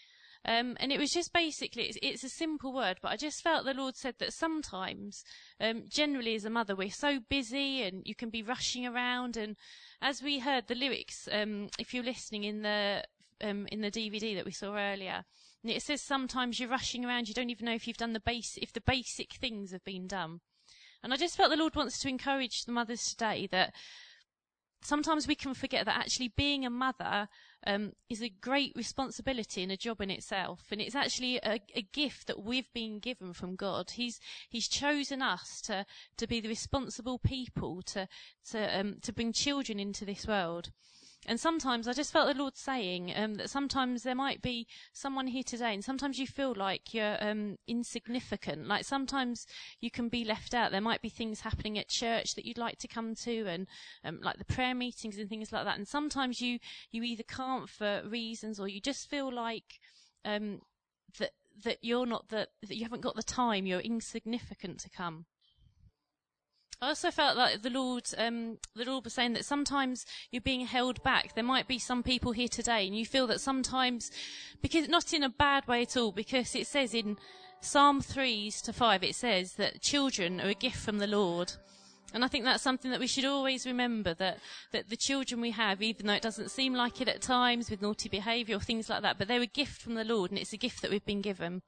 Um, 0.44 0.76
and 0.80 0.92
it 0.92 1.00
was 1.00 1.10
just 1.10 1.32
basically, 1.32 1.84
it's, 1.84 1.98
it's, 2.00 2.24
a 2.24 2.28
simple 2.28 2.72
word, 2.72 2.98
but 3.02 3.10
I 3.10 3.16
just 3.16 3.42
felt 3.42 3.64
the 3.64 3.74
Lord 3.74 3.96
said 3.96 4.14
that 4.18 4.32
sometimes, 4.32 5.24
um, 5.60 5.84
generally 5.88 6.36
as 6.36 6.44
a 6.44 6.50
mother, 6.50 6.76
we're 6.76 6.90
so 6.90 7.18
busy 7.28 7.82
and 7.82 8.02
you 8.06 8.14
can 8.14 8.30
be 8.30 8.42
rushing 8.42 8.86
around. 8.86 9.36
And 9.36 9.56
as 10.00 10.22
we 10.22 10.38
heard 10.38 10.68
the 10.68 10.74
lyrics, 10.74 11.28
um, 11.32 11.68
if 11.78 11.92
you're 11.92 12.04
listening 12.04 12.44
in 12.44 12.62
the 12.62 13.02
um, 13.40 13.68
in 13.70 13.82
the 13.82 13.90
DVD 13.90 14.34
that 14.36 14.44
we 14.44 14.50
saw 14.50 14.76
earlier, 14.76 15.24
it 15.64 15.82
says 15.82 16.02
sometimes 16.02 16.58
you're 16.58 16.68
rushing 16.68 17.04
around, 17.04 17.28
you 17.28 17.34
don't 17.34 17.50
even 17.50 17.66
know 17.66 17.74
if 17.74 17.86
you've 17.86 17.96
done 17.96 18.12
the 18.12 18.20
base, 18.20 18.58
if 18.60 18.72
the 18.72 18.80
basic 18.80 19.34
things 19.34 19.72
have 19.72 19.84
been 19.84 20.06
done. 20.06 20.40
And 21.02 21.12
I 21.12 21.16
just 21.16 21.36
felt 21.36 21.50
the 21.50 21.56
Lord 21.56 21.76
wants 21.76 21.98
to 22.00 22.08
encourage 22.08 22.64
the 22.64 22.72
mothers 22.72 23.04
today 23.08 23.48
that 23.52 23.74
sometimes 24.82 25.26
we 25.26 25.34
can 25.34 25.54
forget 25.54 25.84
that 25.86 25.98
actually 25.98 26.28
being 26.28 26.64
a 26.64 26.70
mother 26.70 27.28
um, 27.66 27.92
is 28.08 28.22
a 28.22 28.28
great 28.28 28.72
responsibility 28.76 29.62
and 29.62 29.72
a 29.72 29.76
job 29.76 30.00
in 30.00 30.10
itself, 30.10 30.66
and 30.70 30.80
it's 30.80 30.94
actually 30.94 31.36
a, 31.38 31.60
a, 31.74 31.82
gift 31.82 32.26
that 32.28 32.42
we've 32.42 32.72
been 32.72 32.98
given 32.98 33.32
from 33.32 33.56
God. 33.56 33.90
He's 33.90 34.20
He's 34.48 34.68
chosen 34.68 35.22
us 35.22 35.60
to 35.62 35.84
to 36.16 36.26
be 36.26 36.40
the 36.40 36.48
responsible 36.48 37.18
people 37.18 37.82
to 37.82 38.08
to 38.50 38.80
um, 38.80 38.96
to 39.02 39.12
bring 39.12 39.32
children 39.32 39.80
into 39.80 40.04
this 40.04 40.26
world. 40.26 40.70
And 41.26 41.38
sometimes 41.38 41.88
I 41.88 41.92
just 41.92 42.12
felt 42.12 42.28
the 42.28 42.40
Lord 42.40 42.56
saying 42.56 43.12
um, 43.14 43.34
that 43.34 43.50
sometimes 43.50 44.02
there 44.02 44.14
might 44.14 44.40
be 44.40 44.66
someone 44.92 45.26
here 45.26 45.42
today, 45.42 45.74
and 45.74 45.84
sometimes 45.84 46.18
you 46.18 46.26
feel 46.26 46.54
like 46.54 46.94
you're 46.94 47.16
um, 47.20 47.58
insignificant. 47.66 48.66
Like 48.66 48.84
sometimes 48.84 49.46
you 49.80 49.90
can 49.90 50.08
be 50.08 50.24
left 50.24 50.54
out. 50.54 50.70
There 50.70 50.80
might 50.80 51.02
be 51.02 51.08
things 51.08 51.40
happening 51.40 51.78
at 51.78 51.88
church 51.88 52.34
that 52.34 52.44
you'd 52.44 52.56
like 52.56 52.78
to 52.78 52.88
come 52.88 53.14
to, 53.16 53.46
and 53.46 53.66
um, 54.04 54.20
like 54.22 54.38
the 54.38 54.44
prayer 54.44 54.74
meetings 54.74 55.18
and 55.18 55.28
things 55.28 55.52
like 55.52 55.64
that. 55.64 55.76
And 55.76 55.88
sometimes 55.88 56.40
you 56.40 56.60
you 56.90 57.02
either 57.02 57.24
can't 57.24 57.68
for 57.68 58.02
reasons, 58.06 58.60
or 58.60 58.68
you 58.68 58.80
just 58.80 59.10
feel 59.10 59.32
like 59.32 59.80
um, 60.24 60.62
that 61.18 61.32
that 61.64 61.78
you're 61.82 62.06
not 62.06 62.28
the, 62.28 62.48
that 62.62 62.76
you 62.76 62.84
haven't 62.84 63.02
got 63.02 63.16
the 63.16 63.22
time. 63.22 63.66
You're 63.66 63.80
insignificant 63.80 64.78
to 64.80 64.90
come. 64.90 65.26
I 66.80 66.88
also 66.88 67.10
felt 67.10 67.36
like 67.36 67.62
the 67.62 67.70
Lord, 67.70 68.04
um, 68.16 68.58
the 68.76 68.84
Lord 68.84 69.02
was 69.02 69.14
saying 69.14 69.32
that 69.32 69.44
sometimes 69.44 70.06
you're 70.30 70.40
being 70.40 70.64
held 70.64 71.02
back. 71.02 71.34
There 71.34 71.42
might 71.42 71.66
be 71.66 71.78
some 71.78 72.04
people 72.04 72.30
here 72.30 72.46
today, 72.46 72.86
and 72.86 72.96
you 72.96 73.04
feel 73.04 73.26
that 73.26 73.40
sometimes, 73.40 74.12
because 74.62 74.88
not 74.88 75.12
in 75.12 75.24
a 75.24 75.28
bad 75.28 75.66
way 75.66 75.82
at 75.82 75.96
all, 75.96 76.12
because 76.12 76.54
it 76.54 76.68
says 76.68 76.94
in 76.94 77.16
Psalm 77.60 78.00
three 78.00 78.52
to 78.62 78.72
five, 78.72 79.02
it 79.02 79.16
says 79.16 79.54
that 79.54 79.82
children 79.82 80.40
are 80.40 80.50
a 80.50 80.54
gift 80.54 80.76
from 80.76 80.98
the 80.98 81.08
Lord. 81.08 81.52
And 82.14 82.24
I 82.24 82.28
think 82.28 82.44
that's 82.44 82.62
something 82.62 82.92
that 82.92 83.00
we 83.00 83.08
should 83.08 83.24
always 83.24 83.66
remember 83.66 84.14
that, 84.14 84.38
that 84.70 84.88
the 84.88 84.96
children 84.96 85.40
we 85.40 85.50
have, 85.50 85.82
even 85.82 86.06
though 86.06 86.14
it 86.14 86.22
doesn't 86.22 86.52
seem 86.52 86.74
like 86.74 87.00
it 87.00 87.08
at 87.08 87.20
times 87.20 87.70
with 87.70 87.82
naughty 87.82 88.08
behaviour 88.08 88.56
or 88.56 88.60
things 88.60 88.88
like 88.88 89.02
that, 89.02 89.18
but 89.18 89.26
they're 89.26 89.42
a 89.42 89.46
gift 89.46 89.82
from 89.82 89.94
the 89.94 90.04
Lord 90.04 90.30
and 90.30 90.38
it's 90.38 90.54
a 90.54 90.56
gift 90.56 90.80
that 90.82 90.90
we've 90.90 91.04
been 91.04 91.20
given 91.20 91.60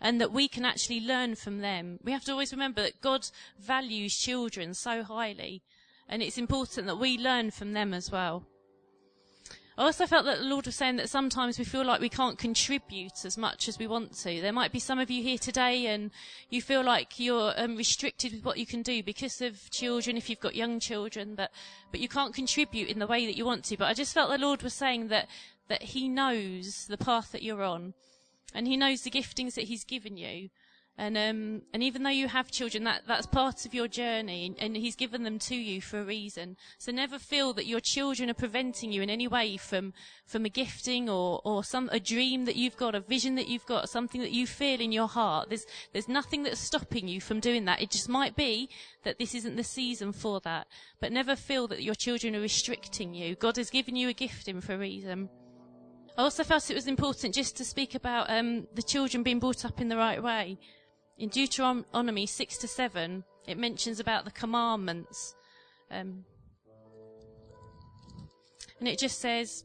and 0.00 0.20
that 0.20 0.32
we 0.32 0.48
can 0.48 0.64
actually 0.64 1.00
learn 1.00 1.34
from 1.34 1.60
them. 1.60 1.98
We 2.02 2.12
have 2.12 2.24
to 2.24 2.32
always 2.32 2.52
remember 2.52 2.82
that 2.82 3.00
God 3.00 3.26
values 3.58 4.16
children 4.16 4.74
so 4.74 5.02
highly, 5.02 5.62
and 6.08 6.22
it's 6.22 6.38
important 6.38 6.86
that 6.86 6.98
we 6.98 7.18
learn 7.18 7.50
from 7.50 7.72
them 7.72 7.94
as 7.94 8.10
well. 8.10 8.46
I 9.78 9.84
also 9.84 10.06
felt 10.06 10.24
that 10.24 10.38
the 10.38 10.44
Lord 10.44 10.64
was 10.64 10.74
saying 10.74 10.96
that 10.96 11.10
sometimes 11.10 11.58
we 11.58 11.64
feel 11.66 11.84
like 11.84 12.00
we 12.00 12.08
can't 12.08 12.38
contribute 12.38 13.26
as 13.26 13.36
much 13.36 13.68
as 13.68 13.78
we 13.78 13.86
want 13.86 14.14
to. 14.20 14.40
There 14.40 14.52
might 14.52 14.72
be 14.72 14.78
some 14.78 14.98
of 14.98 15.10
you 15.10 15.22
here 15.22 15.36
today 15.36 15.88
and 15.88 16.10
you 16.48 16.62
feel 16.62 16.82
like 16.82 17.20
you're 17.20 17.52
um, 17.58 17.76
restricted 17.76 18.32
with 18.32 18.42
what 18.42 18.56
you 18.56 18.64
can 18.64 18.80
do 18.80 19.02
because 19.02 19.42
of 19.42 19.70
children, 19.70 20.16
if 20.16 20.30
you've 20.30 20.40
got 20.40 20.54
young 20.54 20.80
children, 20.80 21.34
but, 21.34 21.50
but 21.90 22.00
you 22.00 22.08
can't 22.08 22.34
contribute 22.34 22.88
in 22.88 22.98
the 22.98 23.06
way 23.06 23.26
that 23.26 23.36
you 23.36 23.44
want 23.44 23.64
to. 23.64 23.76
But 23.76 23.88
I 23.88 23.92
just 23.92 24.14
felt 24.14 24.30
the 24.30 24.38
Lord 24.38 24.62
was 24.62 24.72
saying 24.72 25.08
that, 25.08 25.28
that 25.68 25.82
He 25.82 26.08
knows 26.08 26.86
the 26.86 26.96
path 26.96 27.32
that 27.32 27.42
you're 27.42 27.62
on 27.62 27.92
and 28.54 28.66
He 28.66 28.76
knows 28.76 29.02
the 29.02 29.10
giftings 29.10 29.54
that 29.54 29.64
He's 29.64 29.84
given 29.84 30.16
you. 30.16 30.50
And 30.98 31.18
um, 31.18 31.62
and 31.74 31.82
even 31.82 32.04
though 32.04 32.10
you 32.10 32.26
have 32.26 32.50
children, 32.50 32.84
that 32.84 33.02
that's 33.06 33.26
part 33.26 33.66
of 33.66 33.74
your 33.74 33.86
journey, 33.86 34.46
and, 34.46 34.56
and, 34.58 34.76
He's 34.76 34.96
given 34.96 35.24
them 35.24 35.38
to 35.40 35.54
you 35.54 35.82
for 35.82 36.00
a 36.00 36.04
reason. 36.04 36.56
So 36.78 36.90
never 36.90 37.18
feel 37.18 37.52
that 37.52 37.66
your 37.66 37.80
children 37.80 38.30
are 38.30 38.34
preventing 38.34 38.92
you 38.92 39.02
in 39.02 39.10
any 39.10 39.28
way 39.28 39.58
from 39.58 39.92
from 40.24 40.46
a 40.46 40.48
gifting 40.48 41.10
or 41.10 41.42
or 41.44 41.62
some 41.62 41.90
a 41.92 42.00
dream 42.00 42.46
that 42.46 42.56
you've 42.56 42.78
got, 42.78 42.94
a 42.94 43.00
vision 43.00 43.34
that 43.34 43.46
you've 43.46 43.66
got, 43.66 43.90
something 43.90 44.22
that 44.22 44.32
you 44.32 44.46
feel 44.46 44.80
in 44.80 44.90
your 44.90 45.08
heart. 45.08 45.50
There's 45.50 45.66
there's 45.92 46.08
nothing 46.08 46.44
that's 46.44 46.60
stopping 46.60 47.08
you 47.08 47.20
from 47.20 47.40
doing 47.40 47.66
that. 47.66 47.82
It 47.82 47.90
just 47.90 48.08
might 48.08 48.34
be 48.34 48.70
that 49.04 49.18
this 49.18 49.34
isn't 49.34 49.56
the 49.56 49.64
season 49.64 50.12
for 50.12 50.40
that. 50.40 50.66
But 50.98 51.12
never 51.12 51.36
feel 51.36 51.68
that 51.68 51.82
your 51.82 51.94
children 51.94 52.34
are 52.34 52.40
restricting 52.40 53.12
you. 53.12 53.34
God 53.34 53.58
has 53.58 53.68
given 53.68 53.96
you 53.96 54.08
a 54.08 54.14
gifting 54.14 54.62
for 54.62 54.72
a 54.72 54.78
reason. 54.78 55.28
I 56.18 56.22
also 56.22 56.44
felt 56.44 56.70
it 56.70 56.74
was 56.74 56.86
important 56.86 57.34
just 57.34 57.56
to 57.58 57.64
speak 57.64 57.94
about 57.94 58.30
um, 58.30 58.66
the 58.74 58.82
children 58.82 59.22
being 59.22 59.38
brought 59.38 59.66
up 59.66 59.82
in 59.82 59.88
the 59.88 59.98
right 59.98 60.22
way. 60.22 60.58
In 61.18 61.28
Deuteronomy 61.28 62.26
6 62.26 62.58
to 62.58 62.68
7, 62.68 63.22
it 63.46 63.58
mentions 63.58 64.00
about 64.00 64.24
the 64.24 64.30
commandments. 64.30 65.34
Um, 65.90 66.24
and 68.78 68.88
it 68.88 68.98
just 68.98 69.18
says, 69.18 69.64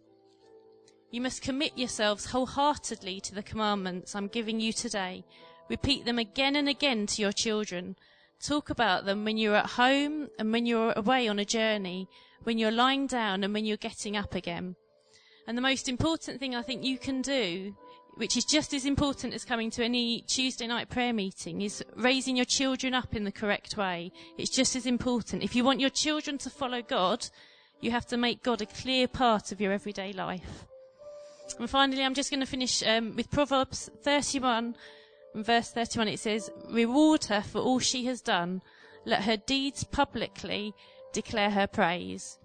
You 1.10 1.22
must 1.22 1.42
commit 1.42 1.78
yourselves 1.78 2.26
wholeheartedly 2.26 3.22
to 3.22 3.36
the 3.36 3.44
commandments 3.44 4.14
I'm 4.14 4.28
giving 4.28 4.60
you 4.60 4.74
today. 4.74 5.24
Repeat 5.70 6.04
them 6.04 6.20
again 6.20 6.58
and 6.58 6.68
again 6.68 7.08
to 7.08 7.22
your 7.22 7.32
children. 7.32 7.96
Talk 8.42 8.70
about 8.70 9.06
them 9.06 9.24
when 9.24 9.38
you're 9.38 9.56
at 9.56 9.72
home 9.72 10.28
and 10.38 10.52
when 10.52 10.66
you're 10.66 10.94
away 10.98 11.30
on 11.30 11.40
a 11.40 11.46
journey, 11.46 12.10
when 12.44 12.58
you're 12.58 12.72
lying 12.72 13.08
down 13.08 13.46
and 13.46 13.54
when 13.54 13.64
you're 13.64 13.78
getting 13.78 14.18
up 14.18 14.36
again. 14.36 14.76
And 15.48 15.58
the 15.58 15.62
most 15.62 15.90
important 15.90 16.40
thing 16.40 16.56
I 16.56 16.62
think 16.62 16.84
you 16.84 16.98
can 16.98 17.22
do, 17.22 17.76
which 18.16 18.38
is 18.38 18.46
just 18.46 18.74
as 18.74 18.86
important 18.86 19.34
as 19.34 19.44
coming 19.44 19.72
to 19.72 19.84
any 19.84 20.22
Tuesday 20.22 20.68
night 20.68 20.90
prayer 20.90 21.14
meeting, 21.14 21.62
is 21.62 21.84
raising 21.96 22.36
your 22.36 22.46
children 22.46 22.94
up 22.94 23.16
in 23.16 23.24
the 23.24 23.32
correct 23.32 23.78
way. 23.78 24.12
It's 24.38 24.56
just 24.56 24.76
as 24.76 24.86
important. 24.86 25.44
If 25.44 25.56
you 25.56 25.64
want 25.64 25.80
your 25.80 25.90
children 25.90 26.38
to 26.40 26.50
follow 26.50 26.82
God, 26.82 27.28
you 27.80 27.92
have 27.92 28.06
to 28.08 28.18
make 28.18 28.44
God 28.44 28.62
a 28.62 28.66
clear 28.66 29.08
part 29.08 29.52
of 29.52 29.60
your 29.60 29.72
everyday 29.72 30.14
life. 30.14 30.66
And 31.60 31.70
finally, 31.70 32.04
I'm 32.04 32.14
just 32.14 32.30
going 32.30 32.40
to 32.40 32.46
finish 32.46 32.84
um, 32.84 33.16
with 33.16 33.32
Proverbs 33.32 33.90
31, 34.04 34.76
verse 35.36 35.72
31. 35.72 36.08
It 36.08 36.20
says, 36.20 36.50
Reward 36.70 37.26
her 37.26 37.42
for 37.42 37.60
all 37.60 37.80
she 37.80 38.06
has 38.06 38.22
done. 38.22 38.62
Let 39.06 39.24
her 39.24 39.38
deeds 39.38 39.84
publicly 39.84 40.74
declare 41.12 41.50
her 41.50 41.68
praise. 41.68 42.38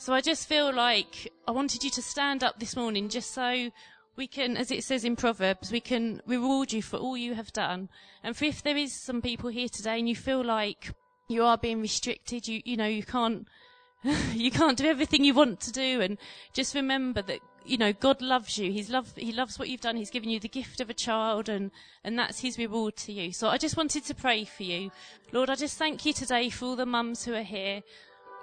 So 0.00 0.14
I 0.14 0.22
just 0.22 0.48
feel 0.48 0.72
like 0.72 1.30
I 1.46 1.50
wanted 1.50 1.84
you 1.84 1.90
to 1.90 2.00
stand 2.00 2.42
up 2.42 2.58
this 2.58 2.74
morning 2.74 3.10
just 3.10 3.32
so 3.32 3.70
we 4.16 4.26
can, 4.26 4.56
as 4.56 4.70
it 4.70 4.82
says 4.82 5.04
in 5.04 5.14
Proverbs, 5.14 5.70
we 5.70 5.80
can 5.80 6.22
reward 6.26 6.72
you 6.72 6.80
for 6.80 6.96
all 6.96 7.18
you 7.18 7.34
have 7.34 7.52
done. 7.52 7.90
And 8.24 8.34
for 8.34 8.46
if 8.46 8.62
there 8.62 8.78
is 8.78 8.94
some 8.94 9.20
people 9.20 9.50
here 9.50 9.68
today 9.68 9.98
and 9.98 10.08
you 10.08 10.16
feel 10.16 10.42
like 10.42 10.94
you 11.28 11.44
are 11.44 11.58
being 11.58 11.82
restricted, 11.82 12.48
you, 12.48 12.62
you 12.64 12.78
know, 12.78 12.86
you 12.86 13.02
can't, 13.02 13.46
you 14.32 14.50
can't 14.50 14.78
do 14.78 14.86
everything 14.86 15.22
you 15.22 15.34
want 15.34 15.60
to 15.60 15.70
do 15.70 16.00
and 16.00 16.16
just 16.54 16.74
remember 16.74 17.20
that, 17.20 17.40
you 17.66 17.76
know, 17.76 17.92
God 17.92 18.22
loves 18.22 18.56
you. 18.56 18.72
He's 18.72 18.88
love, 18.88 19.12
he 19.16 19.32
loves 19.32 19.58
what 19.58 19.68
you've 19.68 19.82
done. 19.82 19.96
He's 19.96 20.08
given 20.08 20.30
you 20.30 20.40
the 20.40 20.48
gift 20.48 20.80
of 20.80 20.88
a 20.88 20.94
child 20.94 21.50
and, 21.50 21.70
and 22.04 22.18
that's 22.18 22.40
his 22.40 22.56
reward 22.56 22.96
to 22.96 23.12
you. 23.12 23.32
So 23.32 23.48
I 23.48 23.58
just 23.58 23.76
wanted 23.76 24.06
to 24.06 24.14
pray 24.14 24.46
for 24.46 24.62
you. 24.62 24.92
Lord, 25.30 25.50
I 25.50 25.56
just 25.56 25.76
thank 25.76 26.06
you 26.06 26.14
today 26.14 26.48
for 26.48 26.64
all 26.64 26.76
the 26.76 26.86
mums 26.86 27.26
who 27.26 27.34
are 27.34 27.42
here. 27.42 27.82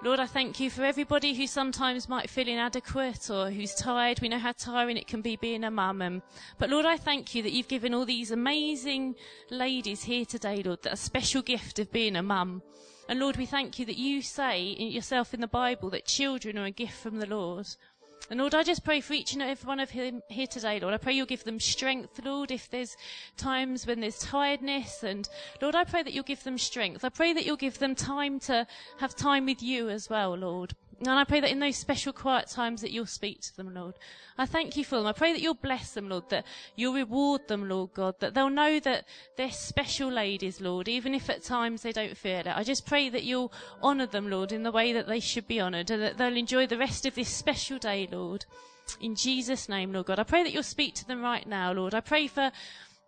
Lord, 0.03 0.19
I 0.19 0.27
thank 0.27 0.59
you 0.59 0.69
for 0.69 0.85
everybody 0.85 1.33
who 1.33 1.47
sometimes 1.47 2.07
might 2.07 2.29
feel 2.29 2.47
inadequate 2.47 3.31
or 3.31 3.49
who's 3.49 3.73
tired. 3.73 4.21
We 4.21 4.29
know 4.29 4.37
how 4.37 4.51
tiring 4.51 4.95
it 4.95 5.07
can 5.07 5.21
be 5.21 5.37
being 5.37 5.63
a 5.63 5.71
mum. 5.71 6.03
And, 6.03 6.21
but 6.59 6.69
Lord, 6.69 6.85
I 6.85 6.97
thank 6.97 7.33
you 7.33 7.41
that 7.41 7.51
you've 7.51 7.67
given 7.67 7.95
all 7.95 8.05
these 8.05 8.29
amazing 8.29 9.15
ladies 9.49 10.03
here 10.03 10.23
today, 10.23 10.61
Lord, 10.61 10.83
that 10.83 10.93
a 10.93 10.97
special 10.97 11.41
gift 11.41 11.79
of 11.79 11.91
being 11.91 12.15
a 12.15 12.21
mum. 12.21 12.61
And 13.09 13.19
Lord, 13.19 13.37
we 13.37 13.47
thank 13.47 13.79
you 13.79 13.87
that 13.87 13.97
you 13.97 14.21
say 14.21 14.61
yourself 14.61 15.33
in 15.33 15.41
the 15.41 15.47
Bible 15.47 15.89
that 15.89 16.05
children 16.05 16.59
are 16.59 16.65
a 16.65 16.71
gift 16.71 16.93
from 16.93 17.17
the 17.17 17.25
Lord. 17.25 17.65
And 18.29 18.41
Lord, 18.41 18.53
I 18.53 18.63
just 18.63 18.83
pray 18.83 18.99
for 18.99 19.13
each 19.13 19.33
and 19.33 19.41
every 19.41 19.65
one 19.65 19.79
of 19.79 19.91
them 19.93 20.21
here 20.27 20.47
today, 20.47 20.81
Lord. 20.81 20.93
I 20.93 20.97
pray 20.97 21.13
you'll 21.13 21.25
give 21.25 21.45
them 21.45 21.61
strength, 21.61 22.19
Lord, 22.23 22.51
if 22.51 22.69
there's 22.69 22.97
times 23.37 23.87
when 23.87 24.01
there's 24.01 24.19
tiredness. 24.19 25.01
And 25.01 25.29
Lord, 25.61 25.75
I 25.75 25.85
pray 25.85 26.03
that 26.03 26.13
you'll 26.13 26.23
give 26.23 26.43
them 26.43 26.57
strength. 26.57 27.05
I 27.05 27.09
pray 27.09 27.31
that 27.31 27.45
you'll 27.45 27.55
give 27.55 27.79
them 27.79 27.95
time 27.95 28.39
to 28.41 28.67
have 28.99 29.15
time 29.15 29.45
with 29.45 29.63
you 29.63 29.89
as 29.89 30.09
well, 30.09 30.35
Lord. 30.35 30.73
And 30.99 31.09
I 31.09 31.25
pray 31.25 31.39
that 31.41 31.51
in 31.51 31.59
those 31.59 31.77
special 31.77 32.11
quiet 32.11 32.47
times 32.47 32.81
that 32.81 32.91
you'll 32.91 33.05
speak 33.05 33.41
to 33.41 33.55
them, 33.55 33.73
Lord. 33.73 33.95
I 34.37 34.47
thank 34.47 34.75
you 34.75 34.83
for 34.83 34.97
them. 34.97 35.05
I 35.05 35.11
pray 35.13 35.31
that 35.31 35.41
you'll 35.41 35.53
bless 35.53 35.93
them, 35.93 36.09
Lord, 36.09 36.29
that 36.29 36.45
you'll 36.75 36.95
reward 36.95 37.47
them, 37.47 37.69
Lord 37.69 37.93
God, 37.93 38.15
that 38.19 38.33
they'll 38.33 38.49
know 38.49 38.79
that 38.79 39.05
they're 39.35 39.51
special 39.51 40.11
ladies, 40.11 40.59
Lord, 40.59 40.87
even 40.87 41.13
if 41.13 41.29
at 41.29 41.43
times 41.43 41.83
they 41.83 41.91
don't 41.91 42.17
feel 42.17 42.39
it. 42.39 42.47
I 42.47 42.63
just 42.63 42.87
pray 42.87 43.09
that 43.09 43.23
you'll 43.23 43.51
honour 43.83 44.07
them, 44.07 44.29
Lord, 44.29 44.51
in 44.51 44.63
the 44.63 44.71
way 44.71 44.91
that 44.93 45.07
they 45.07 45.19
should 45.19 45.47
be 45.47 45.61
honoured 45.61 45.91
and 45.91 46.01
that 46.01 46.17
they'll 46.17 46.35
enjoy 46.35 46.65
the 46.65 46.77
rest 46.77 47.05
of 47.05 47.13
this 47.13 47.29
special 47.29 47.77
day, 47.77 48.07
Lord. 48.11 48.45
In 49.01 49.15
Jesus' 49.15 49.69
name, 49.69 49.93
Lord 49.93 50.07
God. 50.07 50.19
I 50.19 50.23
pray 50.23 50.43
that 50.43 50.53
you'll 50.53 50.63
speak 50.63 50.95
to 50.95 51.07
them 51.07 51.21
right 51.21 51.45
now, 51.45 51.73
Lord. 51.73 51.93
I 51.93 51.99
pray 51.99 52.27
for 52.27 52.51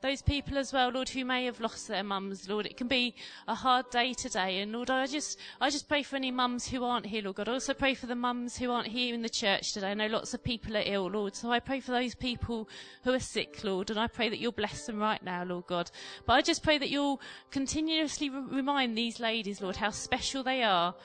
those 0.01 0.21
people 0.21 0.57
as 0.57 0.71
well, 0.71 0.89
Lord, 0.89 1.09
who 1.09 1.25
may 1.25 1.45
have 1.45 1.59
lost 1.59 1.87
their 1.87 2.03
mums, 2.03 2.47
Lord. 2.47 2.65
It 2.65 2.77
can 2.77 2.87
be 2.87 3.15
a 3.47 3.55
hard 3.55 3.89
day 3.89 4.13
today. 4.13 4.59
And 4.59 4.71
Lord, 4.71 4.89
I 4.89 5.05
just, 5.07 5.37
I 5.59 5.69
just 5.69 5.89
pray 5.89 6.03
for 6.03 6.15
any 6.15 6.31
mums 6.31 6.67
who 6.67 6.83
aren't 6.85 7.05
here, 7.05 7.23
Lord 7.23 7.35
God. 7.35 7.49
I 7.49 7.53
also 7.53 7.73
pray 7.73 7.93
for 7.95 8.05
the 8.05 8.15
mums 8.15 8.57
who 8.57 8.71
aren't 8.71 8.87
here 8.87 9.13
in 9.13 9.21
the 9.21 9.29
church 9.29 9.73
today. 9.73 9.91
I 9.91 9.93
know 9.93 10.07
lots 10.07 10.33
of 10.33 10.43
people 10.43 10.77
are 10.77 10.83
ill, 10.85 11.09
Lord. 11.09 11.35
So 11.35 11.51
I 11.51 11.59
pray 11.59 11.81
for 11.81 11.91
those 11.91 12.15
people 12.15 12.69
who 13.03 13.11
are 13.11 13.19
sick, 13.19 13.61
Lord. 13.63 13.89
And 13.89 13.99
I 13.99 14.07
pray 14.07 14.29
that 14.29 14.39
you'll 14.39 14.53
bless 14.53 14.85
them 14.85 14.99
right 14.99 15.21
now, 15.21 15.43
Lord 15.43 15.67
God. 15.67 15.91
But 16.25 16.33
I 16.33 16.41
just 16.41 16.63
pray 16.63 16.77
that 16.77 16.89
you'll 16.89 17.19
continuously 17.51 18.29
remind 18.29 18.97
these 18.97 19.19
ladies, 19.19 19.61
Lord, 19.61 19.75
how 19.75 19.91
special 19.91 20.43
they 20.43 20.63
are 20.63 20.95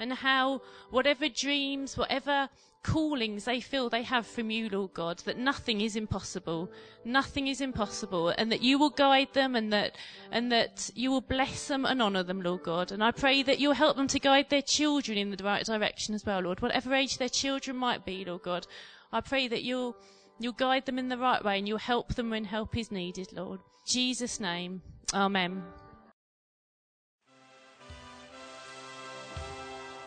and 0.00 0.12
how 0.12 0.62
whatever 0.90 1.28
dreams, 1.28 1.98
whatever 1.98 2.48
callings 2.82 3.44
they 3.44 3.60
feel 3.60 3.88
they 3.88 4.02
have 4.02 4.26
from 4.26 4.50
you, 4.50 4.68
Lord 4.68 4.94
God, 4.94 5.18
that 5.20 5.38
nothing 5.38 5.80
is 5.80 5.96
impossible. 5.96 6.70
Nothing 7.04 7.48
is 7.48 7.60
impossible 7.60 8.30
and 8.30 8.50
that 8.52 8.62
you 8.62 8.78
will 8.78 8.90
guide 8.90 9.32
them 9.32 9.54
and 9.54 9.72
that, 9.72 9.96
and 10.30 10.50
that 10.52 10.90
you 10.94 11.10
will 11.10 11.20
bless 11.20 11.68
them 11.68 11.84
and 11.84 12.00
honour 12.00 12.22
them, 12.22 12.40
Lord 12.40 12.62
God. 12.62 12.92
And 12.92 13.02
I 13.02 13.10
pray 13.10 13.42
that 13.42 13.58
you'll 13.58 13.74
help 13.74 13.96
them 13.96 14.08
to 14.08 14.20
guide 14.20 14.50
their 14.50 14.62
children 14.62 15.18
in 15.18 15.30
the 15.30 15.44
right 15.44 15.64
direction 15.64 16.14
as 16.14 16.24
well, 16.24 16.40
Lord. 16.40 16.60
Whatever 16.60 16.94
age 16.94 17.18
their 17.18 17.28
children 17.28 17.76
might 17.76 18.04
be, 18.04 18.24
Lord 18.24 18.42
God. 18.42 18.66
I 19.12 19.20
pray 19.20 19.48
that 19.48 19.62
you'll, 19.62 19.96
you'll 20.38 20.52
guide 20.52 20.86
them 20.86 20.98
in 20.98 21.08
the 21.08 21.18
right 21.18 21.44
way 21.44 21.58
and 21.58 21.66
you'll 21.66 21.78
help 21.78 22.14
them 22.14 22.30
when 22.30 22.44
help 22.44 22.76
is 22.76 22.92
needed, 22.92 23.32
Lord. 23.32 23.60
Jesus' 23.86 24.38
name. 24.38 24.82
Amen. 25.14 25.62